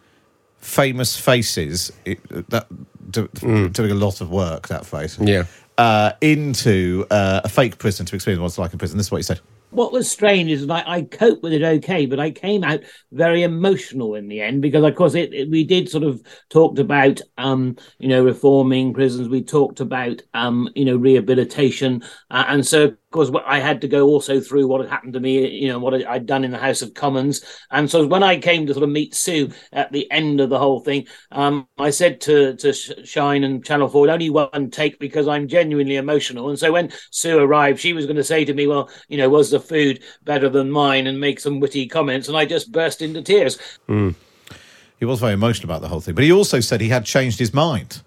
famous 0.59 1.17
faces 1.19 1.93
it, 2.05 2.21
that 2.51 2.67
do, 3.11 3.29
doing 3.69 3.91
a 3.91 3.95
lot 3.95 4.21
of 4.21 4.31
work. 4.31 4.69
That 4.69 4.87
face 4.87 5.19
Yeah. 5.19 5.45
uh, 5.79 6.13
into 6.21 7.07
uh, 7.11 7.41
a 7.45 7.49
fake 7.49 7.79
prison 7.79 8.07
to 8.07 8.15
experience 8.15 8.41
what 8.41 8.47
it's 8.47 8.59
like 8.59 8.73
in 8.73 8.79
prison. 8.79 8.97
This 8.97 9.07
is 9.07 9.13
what 9.13 9.19
he 9.19 9.23
said. 9.25 9.41
What 9.71 9.93
was 9.93 10.11
strange 10.11 10.51
is 10.51 10.67
that 10.67 10.87
I, 10.89 10.97
I 10.99 11.03
coped 11.03 11.43
with 11.43 11.53
it 11.53 11.63
okay, 11.63 12.07
but 12.07 12.19
I 12.21 12.31
came 12.31 12.65
out 12.65 12.81
very 13.13 13.43
emotional 13.43 14.15
in 14.15 14.29
the 14.29 14.41
end 14.41 14.63
because, 14.63 14.85
of 14.85 14.95
course, 14.97 15.15
it, 15.15 15.33
it- 15.33 15.51
we 15.51 15.65
did 15.65 15.89
sort 15.89 16.05
of 16.05 16.23
talked 16.49 16.79
about, 16.79 17.21
um, 17.39 17.77
you 17.99 18.09
know, 18.09 18.25
reforming 18.25 18.93
prisons. 18.95 19.29
We 19.29 19.43
talked 19.43 19.81
about, 19.81 20.23
um, 20.35 20.69
you 20.75 20.85
know, 20.85 20.97
rehabilitation, 20.97 22.03
uh, 22.31 22.45
and 22.49 22.67
so 22.67 22.95
what- 23.13 23.45
I 23.47 23.59
had 23.59 23.81
to 23.81 23.89
go 23.89 24.07
also 24.07 24.41
through 24.41 24.67
what 24.67 24.81
had 24.81 24.91
happened 24.91 25.15
to 25.15 25.21
me, 25.21 25.49
you 25.49 25.69
know, 25.69 25.79
what 25.79 25.95
I'd 26.07 26.27
done 26.27 26.45
in 26.45 26.51
the 26.51 26.59
House 26.59 26.83
of 26.83 26.95
Commons, 26.95 27.43
and 27.71 27.91
so 27.91 28.07
when 28.07 28.23
I 28.23 28.39
came 28.39 28.67
to 28.67 28.73
sort 28.73 28.85
of 28.85 28.91
meet 28.91 29.15
Sue 29.15 29.51
at 29.73 29.91
the 29.93 30.11
end 30.11 30.41
of 30.41 30.51
the 30.51 30.59
whole 30.59 30.81
thing, 30.81 31.07
um, 31.33 31.67
I 31.79 31.91
said 31.91 32.21
to 32.23 32.55
to 32.57 32.73
Shine 32.73 33.45
and 33.45 33.65
Channel 33.65 33.89
Four, 33.89 34.09
only 34.09 34.31
one 34.31 34.71
take 34.71 34.99
because 34.99 35.27
I'm 35.27 35.49
genuinely 35.49 35.97
emotional, 35.97 36.51
and 36.51 36.59
so 36.59 36.73
when 36.73 36.91
Sue 37.11 37.39
arrived, 37.39 37.81
she 37.81 37.93
was 37.93 38.07
going 38.07 38.17
to 38.17 38.25
say 38.25 38.45
to 38.45 38.55
me, 38.55 38.67
well, 38.67 38.89
you 39.09 39.19
know, 39.19 39.29
was 39.29 39.51
the 39.51 39.61
food 39.61 40.01
better 40.25 40.49
than 40.49 40.71
mine, 40.71 41.07
and 41.07 41.21
make 41.21 41.41
some 41.41 41.61
witty 41.61 41.87
comments, 41.87 42.29
and 42.29 42.37
I 42.37 42.45
just 42.45 42.71
burst 42.71 43.03
into 43.03 43.23
tears. 43.23 43.59
He 43.89 45.07
was 45.07 45.19
very 45.19 45.33
emotional 45.33 45.71
about 45.71 45.81
the 45.83 45.89
whole 45.89 46.01
thing, 46.01 46.15
but 46.15 46.25
he 46.25 46.31
also 46.33 46.61
said 46.61 46.81
he 46.81 46.91
had 46.91 47.07
changed 47.07 47.39
his 47.39 47.55
mind 47.55 48.03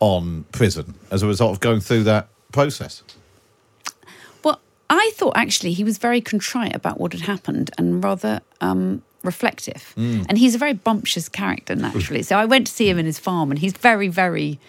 on 0.00 0.44
prison 0.52 0.94
as 1.10 1.22
a 1.22 1.26
result 1.26 1.52
of 1.52 1.60
going 1.60 1.80
through 1.80 2.04
that 2.04 2.28
process. 2.52 3.02
Well, 4.90 4.98
I 5.00 5.10
thought 5.14 5.36
actually 5.36 5.72
he 5.72 5.82
was 5.84 5.98
very 5.98 6.20
contrite 6.20 6.74
about 6.74 7.00
what 7.00 7.12
had 7.12 7.22
happened 7.22 7.70
and 7.78 8.02
rather 8.04 8.40
um, 8.60 9.02
reflective. 9.22 9.92
And 9.96 10.38
he's 10.38 10.54
a 10.54 10.58
very 10.58 10.74
bumptious 10.74 11.28
character 11.28 11.74
naturally. 11.74 12.22
so 12.22 12.36
I 12.38 12.44
went 12.44 12.66
to 12.68 12.72
see 12.72 12.88
him 12.88 12.98
in 12.98 13.06
his 13.06 13.18
farm, 13.18 13.50
and 13.50 13.58
he's 13.58 13.72
very, 13.72 14.08
very 14.08 14.60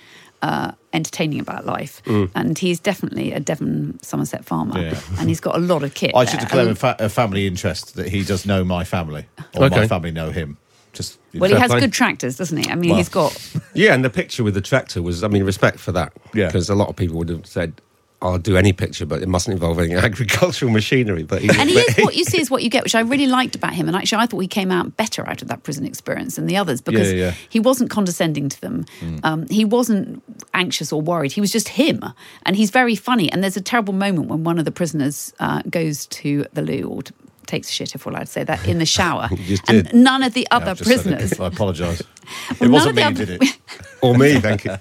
uh, 0.41 0.71
entertaining 0.93 1.39
about 1.39 1.65
life. 1.65 2.01
And 2.07 2.57
he's 2.57 2.79
definitely 2.79 3.33
a 3.33 3.39
Devon 3.39 3.99
Somerset 4.01 4.45
farmer, 4.45 4.79
Yeah. 4.79 4.99
and 5.19 5.27
he's 5.29 5.39
got 5.41 5.55
a 5.55 5.59
lot 5.59 5.83
of 5.83 5.93
kit. 5.93 6.11
I 6.15 6.23
there. 6.23 6.31
should 6.31 6.39
declare 6.41 6.61
And- 6.67 6.71
a, 6.71 6.75
fa- 6.75 6.95
a 6.99 7.09
family 7.09 7.45
interest 7.47 7.95
that 7.95 8.07
he 8.09 8.23
does 8.23 8.45
know 8.45 8.63
my 8.63 8.83
family, 8.83 9.25
or 9.53 9.69
my 9.69 9.87
family 9.87 10.11
know 10.11 10.31
him. 10.31 10.57
Just 10.93 11.19
well, 11.33 11.49
he 11.49 11.57
has 11.57 11.71
play. 11.71 11.81
good 11.81 11.91
tractors, 11.91 12.37
doesn't 12.37 12.57
he? 12.57 12.69
I 12.71 12.75
mean, 12.75 12.91
Well. 12.91 12.97
he's 12.97 13.09
got. 13.09 13.51
Yeah, 13.73 13.93
and 13.93 14.05
the 14.05 14.09
picture 14.09 14.41
with 14.45 14.53
the 14.53 14.61
tractor 14.61 15.01
was, 15.01 15.21
I 15.21 15.27
mean, 15.27 15.43
respect 15.43 15.77
for 15.79 15.91
that. 15.91 16.13
Yeah. 16.33 16.45
Because 16.47 16.69
a 16.69 16.75
lot 16.75 16.87
of 16.87 16.95
people 16.95 17.17
would 17.17 17.27
have 17.27 17.45
said, 17.45 17.81
I'll 18.21 18.39
do 18.39 18.57
any 18.57 18.73
picture, 18.73 19.05
but 19.05 19.21
it 19.21 19.27
mustn't 19.27 19.53
involve 19.53 19.79
any 19.79 19.93
agricultural 19.95 20.71
machinery. 20.71 21.23
But 21.23 21.41
he, 21.41 21.49
And 21.49 21.69
he 21.69 21.75
but 21.75 21.89
is 21.89 21.97
what 22.03 22.15
you 22.15 22.23
see 22.23 22.39
is 22.39 22.49
what 22.49 22.63
you 22.63 22.69
get, 22.69 22.83
which 22.83 22.95
I 22.95 23.01
really 23.01 23.27
liked 23.27 23.55
about 23.55 23.73
him. 23.73 23.87
And 23.87 23.95
actually, 23.95 24.21
I 24.21 24.25
thought 24.25 24.39
he 24.39 24.47
came 24.47 24.71
out 24.71 24.97
better 24.97 25.27
out 25.27 25.41
of 25.41 25.47
that 25.49 25.63
prison 25.63 25.85
experience 25.85 26.35
than 26.35 26.45
the 26.45 26.57
others 26.57 26.81
because 26.81 27.11
yeah, 27.11 27.27
yeah. 27.27 27.33
he 27.49 27.59
wasn't 27.59 27.89
condescending 27.89 28.49
to 28.49 28.61
them. 28.61 28.85
Um, 29.23 29.47
he 29.49 29.65
wasn't 29.65 30.23
anxious 30.53 30.91
or 30.91 31.01
worried. 31.01 31.31
He 31.31 31.41
was 31.41 31.51
just 31.51 31.69
him. 31.69 32.03
And 32.45 32.55
he's 32.55 32.71
very 32.71 32.95
funny. 32.95 33.31
And 33.31 33.43
there's 33.43 33.57
a 33.57 33.61
terrible 33.61 33.93
moment 33.93 34.27
when 34.27 34.43
one 34.43 34.59
of 34.59 34.65
the 34.65 34.71
prisoners 34.71 35.33
uh, 35.39 35.61
goes 35.69 36.07
to 36.07 36.45
the 36.53 36.61
loo 36.61 36.87
or 36.87 37.03
to, 37.03 37.13
takes 37.45 37.69
a 37.69 37.71
shit, 37.71 37.95
if 37.95 38.05
we're 38.05 38.11
allowed 38.11 38.21
to 38.21 38.31
say 38.31 38.43
that, 38.43 38.67
in 38.67 38.79
the 38.79 38.85
shower. 38.85 39.29
and 39.67 39.93
none 39.93 40.23
of 40.23 40.33
the 40.33 40.47
other 40.51 40.71
I've 40.71 40.77
just 40.77 40.89
said 40.89 40.99
it. 40.99 41.17
prisoners. 41.17 41.39
I 41.39 41.47
apologise. 41.47 42.01
Well, 42.25 42.57
it 42.59 42.61
none 42.61 42.71
wasn't 42.71 42.89
of 42.91 42.95
me 42.95 43.01
the 43.01 43.07
other- 43.07 43.25
did 43.25 43.41
it. 43.43 43.57
or 44.01 44.15
me, 44.17 44.39
thank 44.39 44.65
you. 44.65 44.75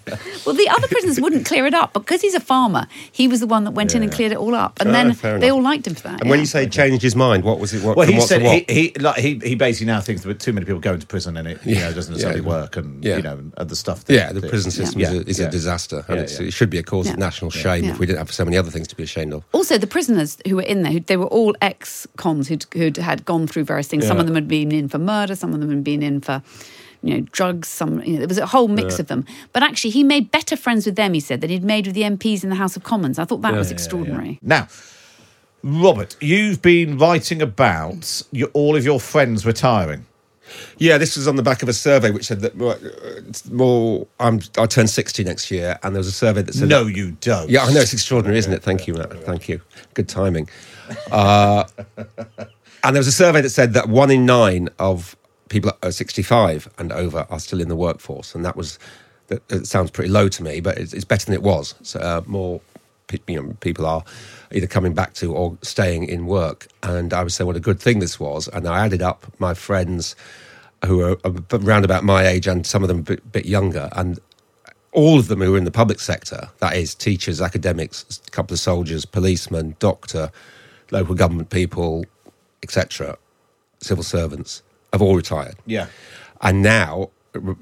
Well, 0.45 0.55
the 0.55 0.69
other 0.69 0.87
prisoners 0.89 1.19
wouldn't 1.21 1.47
clear 1.47 1.65
it 1.67 1.73
up 1.73 1.95
because 1.95 2.21
he's 2.21 2.35
a 2.35 2.41
farmer. 2.41 2.87
He 3.11 3.27
was 3.27 3.41
the 3.41 3.47
one 3.47 3.65
that 3.65 3.71
went 3.71 3.95
in 3.95 4.03
and 4.03 4.13
cleared 4.13 4.33
it 4.33 4.39
all 4.39 4.55
up, 4.55 4.79
and 4.81 4.91
Ah, 4.91 4.93
then 4.93 5.41
they 5.41 5.51
all 5.51 5.63
liked 5.63 5.87
him 5.87 5.95
for 5.95 6.03
that. 6.09 6.21
And 6.21 6.29
when 6.29 6.41
you 6.41 6.47
say 6.47 6.69
changed 6.69 7.03
his 7.03 7.17
mind, 7.17 7.43
what 7.43 7.59
was 7.59 7.73
it? 7.73 7.83
What, 7.83 7.97
Well, 7.97 8.07
he 8.07 8.15
what 8.15 8.23
to 8.23 8.27
said 8.29 8.43
what? 8.43 8.69
he, 8.71 8.93
he 8.93 8.99
like 9.01 9.17
he 9.19 9.39
he 9.43 9.55
basically 9.55 9.87
now 9.87 10.01
thinks 10.01 10.23
that 10.23 10.41
too 10.41 10.53
many 10.53 10.67
people 10.67 10.81
go 10.81 10.93
into 10.93 11.07
prison 11.07 11.37
and 11.39 11.49
it 11.49 11.65
you 11.65 11.77
know 11.77 11.93
doesn't 11.93 12.13
necessarily 12.13 12.43
Yeah. 12.43 12.47
work 12.49 12.77
and 12.77 13.03
Yeah. 13.03 13.17
you 13.17 13.23
know 13.23 13.41
and 13.57 13.69
the 13.71 13.77
stuff. 13.77 14.05
That, 14.05 14.13
yeah, 14.15 14.33
the 14.33 14.41
that- 14.41 14.51
prison 14.51 14.71
system 14.71 15.01
Yeah. 15.01 15.13
is, 15.13 15.15
a, 15.19 15.29
is 15.31 15.39
Yeah. 15.41 15.47
a 15.47 15.51
disaster, 15.51 16.05
and 16.09 16.17
Yeah, 16.19 16.23
it's, 16.25 16.39
yeah. 16.41 16.47
it 16.49 16.53
should 16.53 16.71
be 16.71 16.79
a 16.79 16.83
cause 16.83 17.07
Yeah. 17.07 17.13
of 17.15 17.19
national 17.19 17.51
shame 17.51 17.85
Yeah. 17.85 17.91
if 17.93 17.99
we 17.99 18.05
didn't 18.07 18.19
have 18.19 18.33
so 18.33 18.45
many 18.45 18.59
other 18.59 18.71
things 18.71 18.89
to 18.89 18.97
be 18.97 19.05
ashamed 19.05 19.33
of. 19.33 19.43
Also, 19.53 19.79
the 19.79 19.87
prisoners 19.87 20.37
who 20.47 20.57
were 20.57 20.63
in 20.63 20.83
there, 20.83 21.01
they 21.01 21.17
were 21.17 21.27
all 21.27 21.55
ex-cons 21.63 22.49
who'd, 22.49 22.67
who'd 22.75 22.97
had 22.99 23.25
gone 23.25 23.47
through 23.47 23.65
various 23.65 23.89
things. 23.89 24.07
Some 24.07 24.19
of 24.19 24.27
them 24.27 24.35
had 24.35 24.49
been 24.49 24.71
in 24.71 24.89
for 24.89 24.99
murder, 24.99 25.35
some 25.35 25.55
of 25.55 25.61
them 25.61 25.71
had 25.71 25.83
been 25.85 26.03
in 26.03 26.21
for, 26.21 26.43
you 27.05 27.15
know, 27.15 27.27
drugs. 27.33 27.69
Some, 27.69 28.03
you 28.03 28.15
know, 28.15 28.19
there 28.19 28.29
was 28.29 28.39
a 28.39 28.47
whole 28.47 28.69
mix 28.69 28.99
of 28.99 29.07
them. 29.09 29.25
But 29.53 29.63
actually, 29.63 29.91
he 29.91 30.05
made 30.05 30.31
better 30.31 30.57
friends 30.57 30.87
with 30.87 30.97
them. 30.97 31.15
He 31.15 31.21
said 31.21 31.41
than 31.41 31.51
he'd 31.51 31.65
made 31.65 31.87
with 31.87 31.95
the 31.95 32.03
MPs 32.03 32.43
in 32.43 32.51
the 32.51 32.57
House 32.57 32.77
of 32.77 32.85
Commons. 32.85 33.19
I 33.19 33.25
thought 33.25 33.43
that 33.43 33.55
was 33.55 33.71
extraordinary. 33.71 34.39
Now, 34.43 34.69
Robert, 35.63 36.17
you've 36.21 36.61
been 36.63 36.99
writing 36.99 37.41
about 37.41 38.23
your, 38.33 38.49
all 38.49 38.77
of 38.77 38.85
your 38.85 39.01
friends 39.01 39.47
retiring. 39.47 40.07
Yeah, 40.77 40.99
this 40.99 41.17
was 41.17 41.27
on 41.27 41.37
the 41.37 41.43
back 41.43 41.63
of 41.63 41.71
a 41.71 41.73
survey 41.73 42.11
which 42.11 42.27
said 42.27 42.41
that 42.41 42.61
uh, 42.61 42.77
it's 43.29 43.49
more. 43.51 44.07
I'm, 44.21 44.41
I 44.59 44.67
turn 44.67 44.87
60 44.87 45.25
next 45.25 45.51
year, 45.51 45.79
and 45.83 45.95
there 45.95 46.01
was 46.01 46.07
a 46.07 46.13
survey 46.13 46.43
that 46.43 46.53
said. 46.53 46.69
No, 46.69 46.87
you 46.87 47.13
don't. 47.23 47.49
Yeah, 47.49 47.65
I 47.65 47.73
know 47.73 47.81
it's 47.81 47.95
extraordinary, 47.95 48.39
isn't 48.39 48.53
it? 48.53 48.63
Thank 48.63 48.87
you, 48.87 48.95
Matt. 48.95 49.13
Thank 49.25 49.49
you. 49.49 49.61
Good 49.95 50.09
timing. 50.09 50.49
Uh, 51.11 51.65
And 52.85 52.95
there 52.95 53.01
was 53.01 53.07
a 53.07 53.13
survey 53.13 53.41
that 53.41 53.49
said 53.49 53.73
that 53.73 53.89
one 53.89 54.11
in 54.11 54.27
nine 54.27 54.69
of 54.79 55.17
people 55.55 55.73
at 55.85 55.95
65 55.95 56.69
and 56.79 56.91
over 56.91 57.27
are 57.31 57.39
still 57.39 57.61
in 57.61 57.69
the 57.69 57.77
workforce, 57.77 58.35
and 58.35 58.45
that 58.45 58.57
was 58.57 58.79
that 59.29 59.67
sounds 59.67 59.91
pretty 59.91 60.11
low 60.11 60.29
to 60.29 60.43
me, 60.43 60.61
but 60.61 60.77
it's, 60.77 60.93
it's 60.93 61.05
better 61.05 61.25
than 61.25 61.35
it 61.35 61.43
was. 61.43 61.75
So 61.83 61.99
uh, 62.01 62.23
more 62.27 62.61
you 63.29 63.41
know, 63.41 63.55
people 63.61 63.87
are 63.87 64.05
either 64.53 64.67
coming 64.67 64.93
back 64.93 65.15
to 65.15 65.33
or 65.33 65.57
staying 65.63 66.05
in 66.05 66.27
work, 66.27 66.67
and 66.83 67.15
I 67.15 67.23
was 67.23 67.35
saying 67.35 67.47
what 67.47 67.57
a 67.57 67.61
good 67.61 67.79
thing 67.81 68.01
this 68.01 68.19
was, 68.19 68.49
and 68.49 68.67
I 68.67 68.85
added 68.85 69.01
up 69.01 69.27
my 69.39 69.55
friends 69.55 70.17
who 70.85 71.01
are 71.03 71.17
around 71.53 71.85
about 71.85 72.03
my 72.05 72.27
age 72.27 72.47
and 72.47 72.67
some 72.67 72.83
of 72.83 72.89
them 72.89 72.99
a 72.99 73.03
bit, 73.03 73.33
bit 73.33 73.47
younger, 73.47 73.89
and 73.93 74.19
all 74.93 75.19
of 75.19 75.29
them 75.29 75.41
who 75.41 75.55
are 75.55 75.59
in 75.59 75.65
the 75.65 75.71
public 75.71 76.01
sector 76.01 76.49
that 76.59 76.77
is 76.77 76.95
teachers 76.95 77.41
academics 77.41 78.21
a 78.27 78.31
couple 78.31 78.55
of 78.55 78.61
soldiers 78.61 79.05
policemen 79.05 79.75
doctor 79.81 80.31
local 80.93 81.17
government 81.17 81.51
people 81.51 82.05
etc 82.63 83.19
civil 83.81 84.05
servants 84.05 84.63
have 84.95 85.03
all 85.07 85.17
retired 85.17 85.57
Yeah. 85.67 85.87
and 86.47 86.57
now 86.63 87.11
r- 87.35 87.57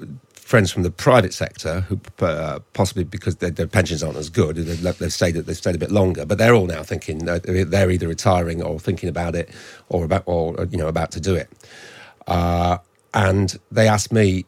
friends 0.53 0.69
from 0.75 0.83
the 0.83 0.91
private 1.09 1.33
sector 1.33 1.75
who 1.89 1.99
uh, 2.21 2.59
possibly 2.81 3.05
because 3.05 3.35
their, 3.37 3.51
their 3.59 3.67
pensions 3.79 4.03
aren't 4.03 4.19
as 4.25 4.29
good 4.41 4.57
they've, 4.57 4.99
they've 4.99 5.13
stayed 5.21 5.35
they've 5.37 5.57
stayed 5.65 5.75
a 5.81 5.83
bit 5.87 5.91
longer 6.01 6.25
but 6.27 6.37
they're 6.39 6.55
all 6.59 6.67
now 6.77 6.83
thinking 6.93 7.17
uh, 7.29 7.39
they're 7.73 7.91
either 7.91 8.09
retiring 8.17 8.59
or 8.63 8.79
thinking 8.89 9.09
about 9.09 9.35
it 9.41 9.49
or 9.89 10.05
about 10.05 10.23
or 10.27 10.45
uh, 10.61 10.67
you 10.73 10.79
know 10.81 10.89
about 10.89 11.11
to 11.17 11.21
do 11.21 11.35
it 11.35 11.49
uh, 12.27 12.77
and 13.15 13.59
they 13.71 13.89
ask 13.89 14.13
me 14.13 14.45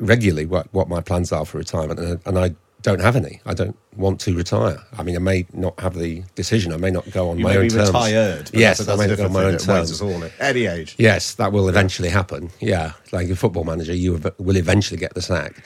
regularly 0.00 0.46
what, 0.46 0.66
what 0.74 0.88
my 0.88 1.00
plans 1.00 1.32
are 1.32 1.44
for 1.46 1.58
retirement, 1.58 1.98
and, 2.00 2.20
and 2.26 2.38
I 2.38 2.54
don't 2.84 3.00
have 3.00 3.16
any. 3.16 3.40
I 3.46 3.54
don't 3.54 3.76
want 3.96 4.20
to 4.20 4.36
retire. 4.36 4.78
I 4.96 5.02
mean, 5.02 5.16
I 5.16 5.18
may 5.18 5.46
not 5.52 5.80
have 5.80 5.94
the 5.94 6.22
decision. 6.36 6.72
I 6.72 6.76
may 6.76 6.90
not 6.90 7.10
go 7.10 7.30
on 7.30 7.38
You 7.38 7.44
my 7.44 7.56
own 7.56 7.62
be 7.62 7.70
terms. 7.70 7.88
retired. 7.88 8.50
yes, 8.52 8.86
I 8.86 8.94
may 8.96 9.06
not 9.08 9.16
go 9.16 9.24
on 9.24 9.32
my 9.32 9.44
own 9.44 9.58
terms. 9.58 10.00
all 10.02 10.22
in. 10.22 10.30
Any 10.38 10.66
age. 10.66 10.94
Yes, 10.98 11.34
that 11.36 11.50
will 11.50 11.68
eventually 11.68 12.10
happen. 12.10 12.50
Yeah, 12.60 12.92
like 13.10 13.28
a 13.30 13.36
football 13.36 13.64
manager, 13.64 13.94
you 13.94 14.20
will 14.38 14.56
eventually 14.56 15.00
get 15.00 15.14
the 15.14 15.22
sack. 15.22 15.64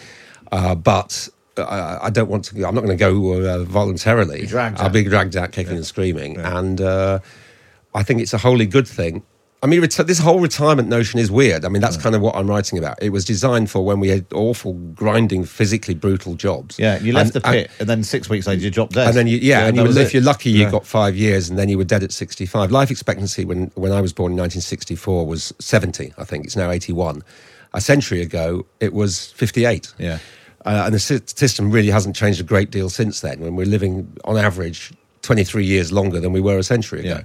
Uh, 0.53 0.75
but 0.77 1.29
I, 1.59 1.99
I 2.03 2.11
don't 2.11 2.29
want 2.31 2.45
to. 2.47 2.65
I'm 2.67 2.75
not 2.75 2.85
going 2.85 2.97
to 2.97 3.05
go 3.05 3.33
uh, 3.33 3.65
voluntarily. 3.65 4.47
dragged 4.47 4.79
I'll 4.81 4.89
be 4.89 5.03
dragged 5.03 5.37
out, 5.37 5.51
kicking 5.53 5.77
and 5.77 5.85
screaming. 5.85 6.37
And 6.39 6.81
uh, 6.81 7.19
I 7.95 8.03
think 8.05 8.21
it's 8.21 8.33
a 8.33 8.39
wholly 8.39 8.67
good 8.67 8.87
thing. 8.89 9.25
I 9.61 9.67
mean, 9.67 9.81
reti- 9.83 10.07
this 10.07 10.21
whole 10.21 10.39
retirement 10.39 10.89
notion 10.89 11.19
is 11.19 11.33
weird. 11.33 11.65
I 11.65 11.69
mean, 11.69 11.83
that's 11.83 11.97
kind 11.97 12.15
of 12.15 12.21
what 12.23 12.37
I'm 12.37 12.47
writing 12.49 12.79
about. 12.79 13.03
It 13.03 13.11
was 13.11 13.25
designed 13.25 13.69
for 13.71 13.85
when 13.85 13.99
we 13.99 14.09
had 14.09 14.25
awful, 14.33 14.75
grinding, 14.95 15.45
physically 15.45 15.95
brutal 15.95 16.35
jobs. 16.37 16.79
Yeah, 16.79 17.01
you 17.01 17.13
left 17.13 17.35
And- 17.35 17.43
the 17.43 17.49
pit, 17.51 17.71
and, 17.81 17.89
then 17.89 18.05
six 18.05 18.29
weeks 18.31 18.47
later 18.47 18.63
you 18.63 18.71
dropped 18.71 18.93
dead. 18.93 19.09
and 19.09 19.17
then 19.17 19.27
you, 19.27 19.39
yeah, 19.39 19.67
and 19.67 19.77
you, 19.77 19.85
if 19.87 19.97
it. 19.97 20.15
you're 20.15 20.23
lucky, 20.23 20.51
you 20.51 20.61
Yeah. 20.63 20.71
got 20.71 20.87
five 20.87 21.17
years, 21.17 21.49
and 21.51 21.59
then 21.59 21.69
you 21.69 21.77
were 21.77 21.83
dead 21.85 22.05
at 22.05 22.13
65. 22.13 22.71
Life 22.71 22.91
expectancy 22.93 23.45
when 23.45 23.73
when 23.75 23.91
I 23.91 24.01
was 24.01 24.13
born 24.13 24.31
in 24.33 24.37
1964 24.39 25.27
was 25.27 25.53
70. 25.59 26.13
I 26.17 26.25
think 26.25 26.45
it's 26.45 26.55
now 26.57 26.71
81. 26.71 27.23
A 27.75 27.81
century 27.81 28.23
ago, 28.23 28.65
it 28.79 28.93
was 28.93 29.33
58. 29.33 29.93
Yeah. 29.99 30.19
uh, 30.67 30.83
and 30.87 30.95
the 30.95 30.99
system 31.01 31.71
really 31.71 31.91
hasn't 31.91 32.15
changed 32.15 32.41
a 32.41 32.45
great 32.45 32.71
deal 32.71 32.91
since 32.91 33.21
then. 33.21 33.41
When 33.41 33.57
we're 33.57 33.67
living 33.67 34.07
on 34.25 34.37
average 34.37 34.93
23 35.23 35.65
years 35.65 35.91
longer 35.93 36.21
than 36.21 36.33
we 36.33 36.41
were 36.41 36.59
a 36.59 36.63
century 36.63 37.01
ago. 37.01 37.09
Yeah. 37.09 37.23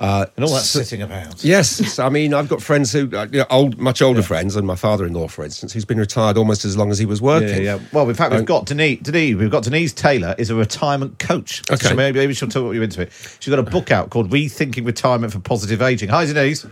And 0.00 0.44
all 0.44 0.52
that 0.54 0.60
so- 0.62 0.80
sitting 0.80 1.02
about. 1.02 1.42
Yes, 1.44 1.98
I 1.98 2.08
mean 2.08 2.32
I've 2.34 2.48
got 2.48 2.62
friends 2.62 2.92
who, 2.92 3.10
uh, 3.16 3.26
you 3.32 3.40
know, 3.40 3.46
old, 3.50 3.78
much 3.78 4.00
older 4.02 4.22
friends, 4.22 4.56
and 4.56 4.66
my 4.66 4.76
father-in-law, 4.76 5.28
for 5.28 5.44
instance, 5.44 5.72
who's 5.72 5.84
been 5.84 5.98
retired 5.98 6.36
almost 6.36 6.64
as 6.64 6.76
long 6.76 6.90
as 6.90 6.98
he 6.98 7.06
was 7.06 7.20
working. 7.20 7.48
Yeah, 7.64 7.76
yeah. 7.76 7.78
Well, 7.92 8.08
in 8.08 8.14
fact, 8.14 8.30
we've 8.32 8.40
Um, 8.40 8.44
got 8.46 8.66
Denise. 8.66 9.00
Denise. 9.02 9.34
We've 9.36 9.50
got 9.50 9.64
Denise 9.64 9.92
Taylor 9.92 10.34
is 10.38 10.50
a 10.50 10.54
retirement 10.54 11.18
coach. 11.18 11.62
Okay. 11.70 11.88
So 11.88 11.94
maybe, 11.94 12.18
maybe 12.18 12.34
she'll 12.34 12.48
talk 12.48 12.74
you 12.74 12.82
into 12.82 13.02
it. 13.02 13.12
She's 13.40 13.50
got 13.50 13.58
a 13.58 13.62
book 13.70 13.90
out 13.90 14.10
called 14.10 14.30
"Rethinking 14.30 14.86
Retirement 14.86 15.32
for 15.32 15.40
Positive 15.40 15.82
Aging." 15.82 16.08
Hi, 16.10 16.24
Denise. 16.26 16.66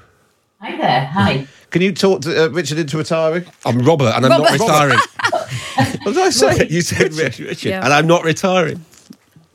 Hi 0.60 0.76
there. 0.76 1.04
Hi. 1.06 1.46
Can 1.70 1.82
you 1.82 1.92
talk 1.92 2.22
to 2.22 2.44
uh, 2.44 2.48
Richard 2.48 2.78
into 2.78 2.96
retiring? 2.96 3.44
I'm 3.64 3.80
Robert, 3.80 4.12
and 4.16 4.24
I'm 4.24 4.40
not 4.40 4.52
retiring. 4.52 4.98
What 6.02 6.14
did 6.14 6.22
I 6.22 6.30
say? 6.30 6.68
you 6.70 6.80
said 6.82 7.12
Richard, 7.14 7.62
Yeah. 7.64 7.84
and 7.84 7.92
I'm 7.92 8.06
not 8.06 8.22
retiring. 8.24 8.84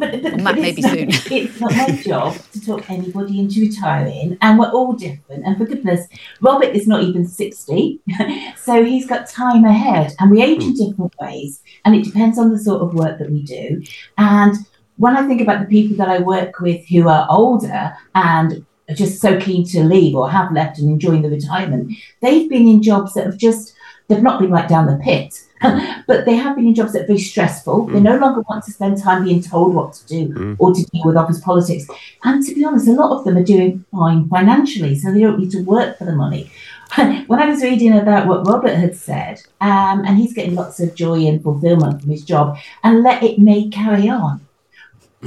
But, 0.01 0.23
but, 0.23 0.37
Matt, 0.37 0.55
but 0.55 0.61
maybe 0.61 0.81
it's 0.81 0.87
not, 0.87 0.93
soon. 0.93 1.09
It's 1.37 1.59
not 1.59 1.71
my 1.75 2.01
job 2.01 2.35
to 2.53 2.65
talk 2.65 2.89
anybody 2.89 3.39
into 3.39 3.61
retiring, 3.61 4.35
and 4.41 4.57
we're 4.57 4.71
all 4.71 4.93
different. 4.93 5.45
And 5.45 5.55
for 5.57 5.65
goodness, 5.65 6.07
Robert 6.41 6.75
is 6.75 6.87
not 6.87 7.03
even 7.03 7.27
60, 7.27 8.01
so 8.57 8.83
he's 8.83 9.05
got 9.05 9.29
time 9.29 9.63
ahead, 9.63 10.13
and 10.19 10.31
we 10.31 10.41
age 10.41 10.63
in 10.63 10.71
hmm. 10.71 10.89
different 10.89 11.13
ways, 11.21 11.61
and 11.85 11.95
it 11.95 12.03
depends 12.03 12.39
on 12.39 12.51
the 12.51 12.57
sort 12.57 12.81
of 12.81 12.95
work 12.95 13.19
that 13.19 13.29
we 13.29 13.43
do. 13.43 13.83
And 14.17 14.55
when 14.97 15.15
I 15.15 15.27
think 15.27 15.39
about 15.39 15.61
the 15.61 15.67
people 15.67 15.97
that 15.97 16.09
I 16.09 16.17
work 16.17 16.59
with 16.59 16.87
who 16.87 17.07
are 17.07 17.27
older 17.29 17.95
and 18.15 18.65
are 18.89 18.95
just 18.95 19.21
so 19.21 19.39
keen 19.39 19.67
to 19.67 19.83
leave 19.83 20.15
or 20.15 20.31
have 20.31 20.51
left 20.51 20.79
and 20.79 20.89
enjoying 20.89 21.21
the 21.21 21.29
retirement, 21.29 21.93
they've 22.21 22.49
been 22.49 22.67
in 22.67 22.81
jobs 22.81 23.13
that 23.13 23.25
have 23.27 23.37
just, 23.37 23.73
they've 24.07 24.23
not 24.23 24.41
been 24.41 24.49
like 24.49 24.67
down 24.67 24.87
the 24.87 24.99
pit. 25.03 25.33
but 26.07 26.25
they 26.25 26.35
have 26.35 26.55
been 26.55 26.67
in 26.67 26.75
jobs 26.75 26.93
that 26.93 27.03
are 27.03 27.07
very 27.07 27.19
stressful. 27.19 27.87
They 27.87 27.99
no 27.99 28.17
longer 28.17 28.41
want 28.49 28.63
to 28.65 28.71
spend 28.71 29.01
time 29.01 29.23
being 29.23 29.41
told 29.41 29.75
what 29.75 29.93
to 29.93 30.07
do 30.07 30.55
or 30.59 30.73
to 30.73 30.83
deal 30.85 31.03
with 31.05 31.17
office 31.17 31.39
politics. 31.39 31.85
And 32.23 32.43
to 32.45 32.55
be 32.55 32.65
honest, 32.65 32.87
a 32.87 32.93
lot 32.93 33.17
of 33.17 33.25
them 33.25 33.37
are 33.37 33.43
doing 33.43 33.85
fine 33.91 34.27
financially, 34.27 34.97
so 34.97 35.11
they 35.11 35.21
don't 35.21 35.39
need 35.39 35.51
to 35.51 35.61
work 35.61 35.97
for 35.97 36.05
the 36.05 36.15
money. 36.15 36.51
when 37.27 37.39
I 37.39 37.47
was 37.47 37.63
reading 37.63 37.97
about 37.97 38.27
what 38.27 38.45
Robert 38.45 38.75
had 38.75 38.95
said, 38.95 39.41
um, 39.61 40.03
and 40.05 40.17
he's 40.17 40.33
getting 40.33 40.55
lots 40.55 40.79
of 40.79 40.95
joy 40.95 41.25
and 41.25 41.41
fulfillment 41.41 42.01
from 42.01 42.09
his 42.09 42.25
job, 42.25 42.57
and 42.83 43.03
let 43.03 43.23
it 43.23 43.39
may 43.39 43.69
carry 43.69 44.09
on. 44.09 44.41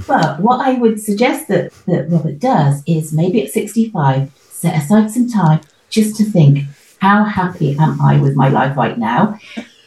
But 0.06 0.40
what 0.40 0.60
I 0.60 0.74
would 0.74 1.00
suggest 1.00 1.48
that, 1.48 1.72
that 1.86 2.10
Robert 2.10 2.38
does 2.38 2.82
is 2.86 3.12
maybe 3.12 3.42
at 3.42 3.50
65, 3.50 4.30
set 4.50 4.82
aside 4.82 5.10
some 5.10 5.30
time 5.30 5.60
just 5.88 6.16
to 6.16 6.24
think, 6.24 6.64
how 6.98 7.24
happy 7.24 7.76
am 7.78 8.00
I 8.00 8.20
with 8.20 8.34
my 8.34 8.48
life 8.48 8.76
right 8.76 8.98
now? 8.98 9.38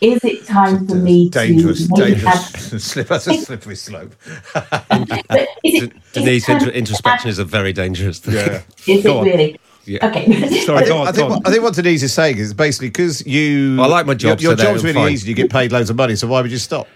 Is 0.01 0.23
it 0.23 0.45
time 0.45 0.87
for 0.87 0.95
me 0.95 1.29
dangerous, 1.29 1.87
to 1.87 1.93
maybe 1.97 2.11
dangerous 2.15 2.23
have- 2.71 2.81
slip. 2.81 3.07
That's 3.07 3.27
a 3.27 3.33
slippery 3.33 3.75
slope. 3.75 4.13
but 4.53 5.47
is 5.63 5.83
it, 5.83 5.93
Denise, 6.13 6.43
is 6.47 6.49
it 6.49 6.59
time 6.59 6.69
introspection 6.69 7.29
is 7.29 7.39
a 7.39 7.45
very 7.45 7.73
dangerous 7.73 8.19
thing. 8.19 8.35
Yeah. 8.35 8.61
Is 8.87 9.03
Go 9.03 9.17
it 9.17 9.17
on. 9.19 9.25
really? 9.25 9.59
Yeah. 9.85 10.05
Okay. 10.07 10.25
Sorry, 10.65 10.79
I 10.79 10.83
think, 10.83 10.95
on, 10.95 11.07
I, 11.07 11.11
think 11.13 11.29
what, 11.29 11.47
I 11.47 11.51
think 11.51 11.63
what 11.63 11.73
Denise 11.73 12.03
is 12.03 12.13
saying 12.13 12.37
is 12.37 12.53
basically 12.53 12.89
because 12.89 13.25
you. 13.25 13.81
I 13.81 13.87
like 13.87 14.05
my 14.05 14.13
job, 14.13 14.39
Your, 14.41 14.51
your 14.51 14.57
so 14.57 14.63
job's 14.65 14.83
really 14.83 14.93
fine. 14.95 15.13
easy. 15.13 15.29
You 15.29 15.35
get 15.35 15.49
paid 15.49 15.71
loads 15.71 15.89
of 15.89 15.95
money. 15.95 16.15
So 16.15 16.27
why 16.27 16.41
would 16.41 16.51
you 16.51 16.57
stop? 16.57 16.87